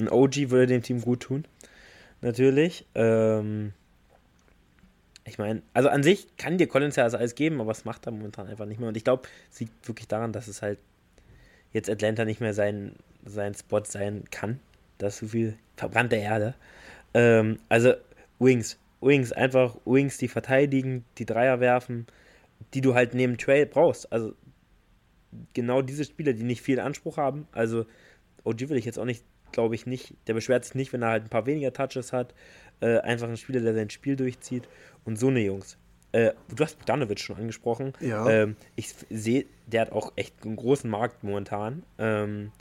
[0.00, 1.44] Ein OG würde dem Team gut tun.
[2.20, 2.86] Natürlich.
[2.94, 3.72] Ähm,
[5.24, 8.06] ich meine, also an sich kann dir Collins ja das alles geben, aber es macht
[8.06, 8.88] er momentan einfach nicht mehr.
[8.88, 10.78] Und ich glaube, es liegt wirklich daran, dass es halt
[11.72, 14.60] jetzt Atlanta nicht mehr sein, sein Spot sein kann.
[14.98, 16.54] Da ist so viel verbrannte Erde.
[17.14, 17.94] Ähm, also
[18.38, 18.78] Wings.
[19.00, 22.06] Wings, einfach Wings, die verteidigen, die Dreier werfen,
[22.74, 24.12] die du halt neben Trail brauchst.
[24.12, 24.34] Also
[25.54, 27.46] genau diese Spieler, die nicht viel Anspruch haben.
[27.52, 27.86] Also
[28.44, 30.14] OG will ich jetzt auch nicht, glaube ich, nicht.
[30.26, 32.34] Der beschwert sich nicht, wenn er halt ein paar weniger Touches hat.
[32.80, 34.68] Äh, einfach ein Spieler, der sein Spiel durchzieht.
[35.04, 35.76] Und so eine Jungs.
[36.12, 37.92] Äh, du hast Bogdanovic schon angesprochen.
[38.00, 38.28] Ja.
[38.28, 41.84] Ähm, ich sehe, der hat auch echt einen großen Markt momentan.
[41.98, 42.52] Ähm,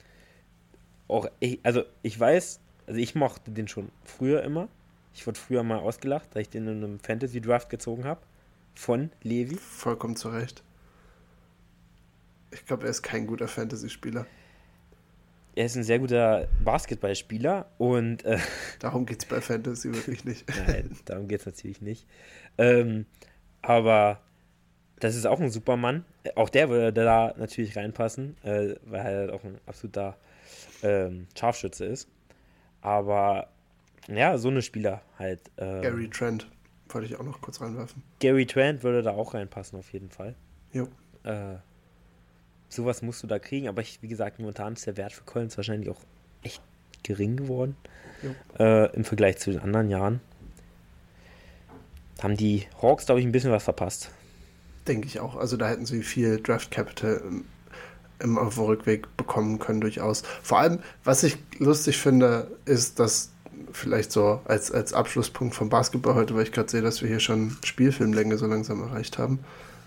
[1.07, 4.67] auch ich, also ich weiß, also ich mochte den schon früher immer.
[5.15, 8.21] Ich wurde früher mal ausgelacht, da ich den in einem Fantasy Draft gezogen habe.
[8.75, 9.55] Von Levi.
[9.55, 10.63] Vollkommen zu Recht.
[12.51, 14.26] Ich glaube, er ist kein guter Fantasy-Spieler.
[15.55, 18.23] Er ist ein sehr guter Basketballspieler und.
[18.26, 18.39] Äh,
[18.80, 20.45] darum geht es bei Fantasy wirklich nicht.
[20.67, 22.07] Nein, darum geht es natürlich nicht.
[22.57, 23.05] Ähm,
[23.61, 24.21] aber
[24.99, 26.05] das ist auch ein Supermann.
[26.35, 30.17] Auch der würde da natürlich reinpassen, äh, weil er halt auch ein absoluter
[30.84, 32.07] ähm, Scharfschütze ist.
[32.81, 33.49] Aber
[34.07, 35.41] ja, so eine Spieler halt.
[35.57, 36.49] Ähm, Gary Trent
[36.89, 38.03] wollte ich auch noch kurz reinwerfen.
[38.19, 40.35] Gary Trent würde da auch reinpassen, auf jeden Fall.
[40.71, 40.88] Jo.
[41.23, 41.55] Äh,
[42.69, 45.57] sowas musst du da kriegen, aber ich, wie gesagt, momentan ist der Wert für Collins
[45.57, 45.99] wahrscheinlich auch
[46.43, 46.61] echt
[47.03, 47.75] gering geworden
[48.57, 50.21] äh, im Vergleich zu den anderen Jahren.
[52.21, 54.11] Haben die Hawks, glaube ich, ein bisschen was verpasst.
[54.87, 55.35] Denke ich auch.
[55.35, 57.45] Also da hätten sie viel Draft Capital im,
[58.19, 60.23] im Rückweg bekommen können, durchaus.
[60.43, 63.31] Vor allem, was ich lustig finde, ist, dass
[63.71, 67.19] vielleicht so als, als Abschlusspunkt vom Basketball heute, weil ich gerade sehe, dass wir hier
[67.19, 69.39] schon Spielfilmlänge so langsam erreicht haben.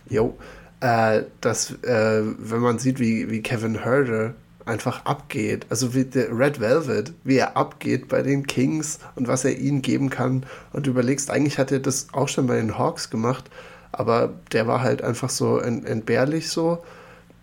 [0.09, 0.37] Jo,
[0.83, 4.35] äh, dass, äh, wenn man sieht, wie, wie Kevin Herder
[4.67, 9.45] einfach abgeht, also wie der Red Velvet, wie er abgeht bei den Kings und was
[9.45, 10.45] er ihnen geben kann.
[10.73, 13.49] Und überlegst, eigentlich hat er das auch schon bei den Hawks gemacht,
[13.93, 16.83] aber der war halt einfach so entbehrlich so,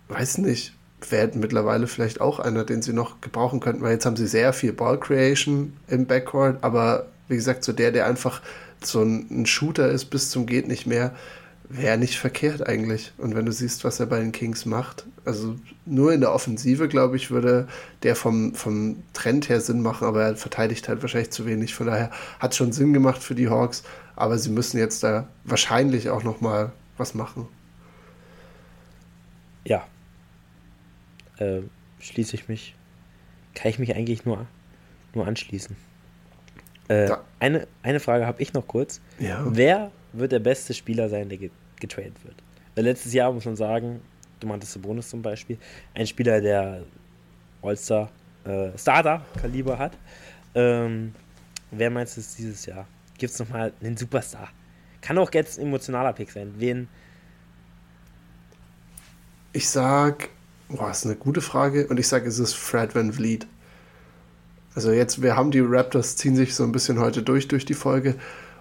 [0.08, 0.74] weiß nicht,
[1.08, 4.52] wäre mittlerweile vielleicht auch einer, den sie noch gebrauchen könnten, weil jetzt haben sie sehr
[4.52, 8.42] viel Ball Creation im Backcourt, aber wie gesagt, so der, der einfach
[8.82, 11.14] so ein, ein Shooter ist bis zum geht nicht mehr,
[11.72, 13.12] wäre nicht verkehrt eigentlich.
[13.16, 15.54] Und wenn du siehst, was er bei den Kings macht, also
[15.86, 17.68] nur in der Offensive, glaube ich, würde
[18.02, 21.74] der vom, vom Trend her Sinn machen, aber er verteidigt halt wahrscheinlich zu wenig.
[21.74, 22.10] Von daher
[22.40, 23.84] hat es schon Sinn gemacht für die Hawks,
[24.16, 27.46] aber sie müssen jetzt da wahrscheinlich auch noch mal was machen.
[29.64, 29.86] Ja,
[31.38, 31.60] äh,
[32.00, 32.74] schließe ich mich,
[33.54, 34.46] kann ich mich eigentlich nur,
[35.14, 35.76] nur anschließen.
[36.88, 39.00] Äh, eine, eine Frage habe ich noch kurz.
[39.20, 39.44] Ja.
[39.46, 41.38] Wer wird der beste Spieler sein, der
[41.80, 42.36] getradet wird?
[42.74, 44.00] Weil letztes Jahr muss man sagen,
[44.38, 45.58] du meintest Bonus zum Beispiel,
[45.94, 46.82] ein Spieler, der
[47.62, 48.10] All-Star
[48.44, 49.92] äh, Starter-Kaliber hat.
[50.54, 51.14] Ähm,
[51.70, 52.86] wer meinst du es dieses Jahr?
[53.18, 54.48] Gibt es nochmal einen Superstar?
[55.00, 56.54] Kann auch jetzt ein emotionaler Pick sein.
[56.58, 56.88] Wen?
[59.52, 60.30] Ich sag
[60.70, 61.86] Boah, ist eine gute Frage.
[61.88, 63.46] Und ich sage, es ist Fred Van Vliet.
[64.74, 67.74] Also jetzt, wir haben die Raptors, ziehen sich so ein bisschen heute durch, durch die
[67.74, 68.14] Folge.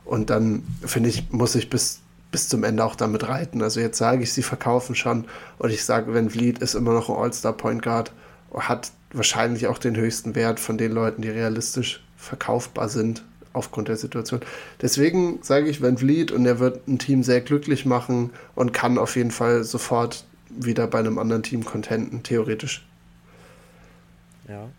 [0.06, 3.62] Und dann, finde ich, muss ich bis, bis zum Ende auch damit reiten.
[3.62, 5.26] Also jetzt sage ich, sie verkaufen schon.
[5.58, 8.12] Und ich sage, Van Vliet ist immer noch ein All-Star-Point Guard.
[8.54, 13.24] Hat wahrscheinlich auch den höchsten Wert von den Leuten, die realistisch verkaufbar sind
[13.54, 14.42] aufgrund der Situation.
[14.82, 18.98] Deswegen sage ich Van Vliet und er wird ein Team sehr glücklich machen und kann
[18.98, 22.86] auf jeden Fall sofort wieder bei einem anderen Team contenten, theoretisch.
[24.48, 24.70] Ja.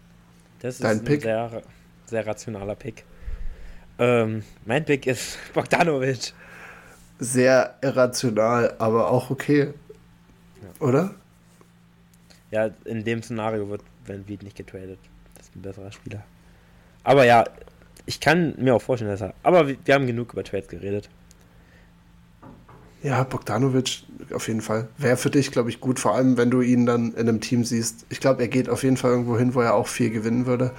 [0.61, 1.21] Das Dein ist Pick?
[1.21, 1.63] ein sehr,
[2.07, 3.05] sehr rationaler Pick.
[3.99, 6.33] Ähm, mein Pick ist Bogdanovic.
[7.21, 9.75] Sehr irrational, aber auch okay.
[10.63, 10.87] Ja.
[10.87, 11.15] Oder?
[12.51, 14.99] Ja, in dem Szenario wird Van Vliet nicht getradet.
[15.35, 16.25] Das ist ein besserer Spieler.
[17.05, 17.45] Aber ja,
[18.07, 19.35] ich kann mir auch vorstellen, dass er.
[19.43, 21.09] Aber wir, wir haben genug über Trades geredet.
[23.03, 24.03] Ja, Bogdanovic
[24.35, 24.89] auf jeden Fall.
[24.99, 27.65] Wäre für dich, glaube ich, gut, vor allem wenn du ihn dann in einem Team
[27.65, 28.05] siehst.
[28.09, 30.73] Ich glaube, er geht auf jeden Fall irgendwo hin, wo er auch viel gewinnen würde.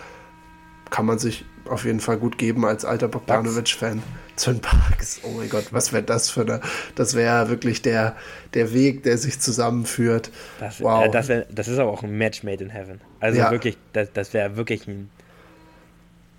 [0.90, 4.04] Kann man sich auf jeden Fall gut geben als alter Bogdanovic-Fan.
[4.46, 5.22] Den Parks.
[5.24, 6.62] Oh mein Gott, was wäre das für eine.
[6.96, 8.16] Das wäre wirklich der,
[8.54, 10.32] der Weg, der sich zusammenführt.
[10.60, 11.06] Das, wow.
[11.06, 13.02] Äh, das, wär, das ist aber auch ein Match made in heaven.
[13.20, 13.52] Also ja.
[13.52, 15.10] wirklich, das, das wäre wirklich ein,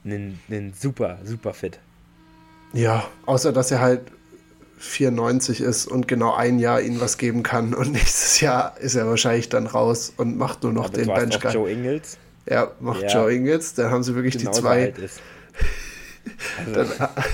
[0.05, 1.79] ein, ein super, super Fit.
[2.73, 4.01] Ja, außer dass er halt
[4.79, 9.07] 94 ist und genau ein Jahr ihnen was geben kann und nächstes Jahr ist er
[9.07, 11.53] wahrscheinlich dann raus und macht nur noch Aber den Bench Guy.
[11.53, 12.19] Joe Ingles.
[12.49, 13.09] Ja, macht ja.
[13.09, 13.75] Joe Ingles.
[13.75, 14.93] Dann haben sie wirklich genau die zwei.
[14.93, 15.21] Also.
[16.73, 16.89] Dann,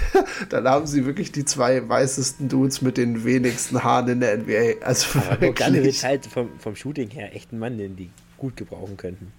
[0.49, 4.85] dann, haben sie wirklich die zwei weißesten Dudes mit den wenigsten Haaren in der NBA.
[4.85, 6.05] Also Aber wirklich.
[6.05, 9.33] halt vom, vom Shooting her echt ein Mann, den die gut gebrauchen könnten.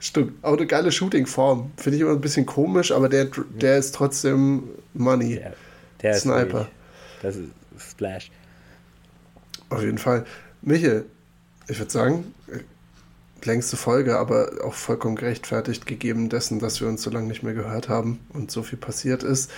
[0.00, 1.72] Stimmt, auch eine geile Shooting-Form.
[1.76, 3.28] Finde ich immer ein bisschen komisch, aber der,
[3.60, 4.64] der ist trotzdem
[4.94, 5.36] Money.
[5.36, 5.54] Der,
[6.02, 6.60] der Sniper.
[6.62, 6.68] Ist
[7.22, 7.50] das ist
[7.90, 8.30] Splash.
[9.68, 10.24] Auf jeden Fall.
[10.62, 11.06] Michel,
[11.68, 12.34] ich würde sagen,
[13.44, 17.54] längste Folge, aber auch vollkommen gerechtfertigt, gegeben dessen, dass wir uns so lange nicht mehr
[17.54, 19.50] gehört haben und so viel passiert ist.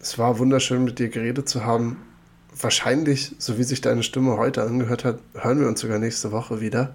[0.00, 1.96] Es war wunderschön, mit dir geredet zu haben.
[2.58, 6.60] Wahrscheinlich, so wie sich deine Stimme heute angehört hat, hören wir uns sogar nächste Woche
[6.60, 6.94] wieder.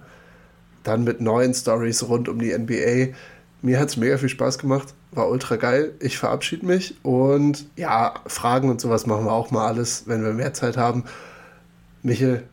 [0.84, 3.14] Dann mit neuen Stories rund um die NBA.
[3.62, 4.96] Mir hat es mega viel Spaß gemacht.
[5.12, 5.94] War ultra geil.
[6.00, 10.34] Ich verabschiede mich und ja, Fragen und sowas machen wir auch mal alles, wenn wir
[10.34, 11.04] mehr Zeit haben.
[12.02, 12.44] Michel,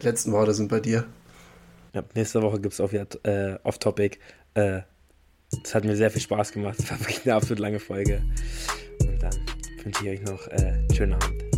[0.00, 1.04] letzten Worte sind bei dir.
[1.96, 4.18] Ja, nächste Woche gibt es auf, äh, Off-Topic.
[4.52, 4.82] Äh,
[5.64, 6.78] es hat mir sehr viel Spaß gemacht.
[6.78, 8.22] Es war wirklich eine absolut lange Folge.
[9.00, 9.34] Und dann
[9.82, 11.55] wünsche ich euch noch äh, einen schönen Abend.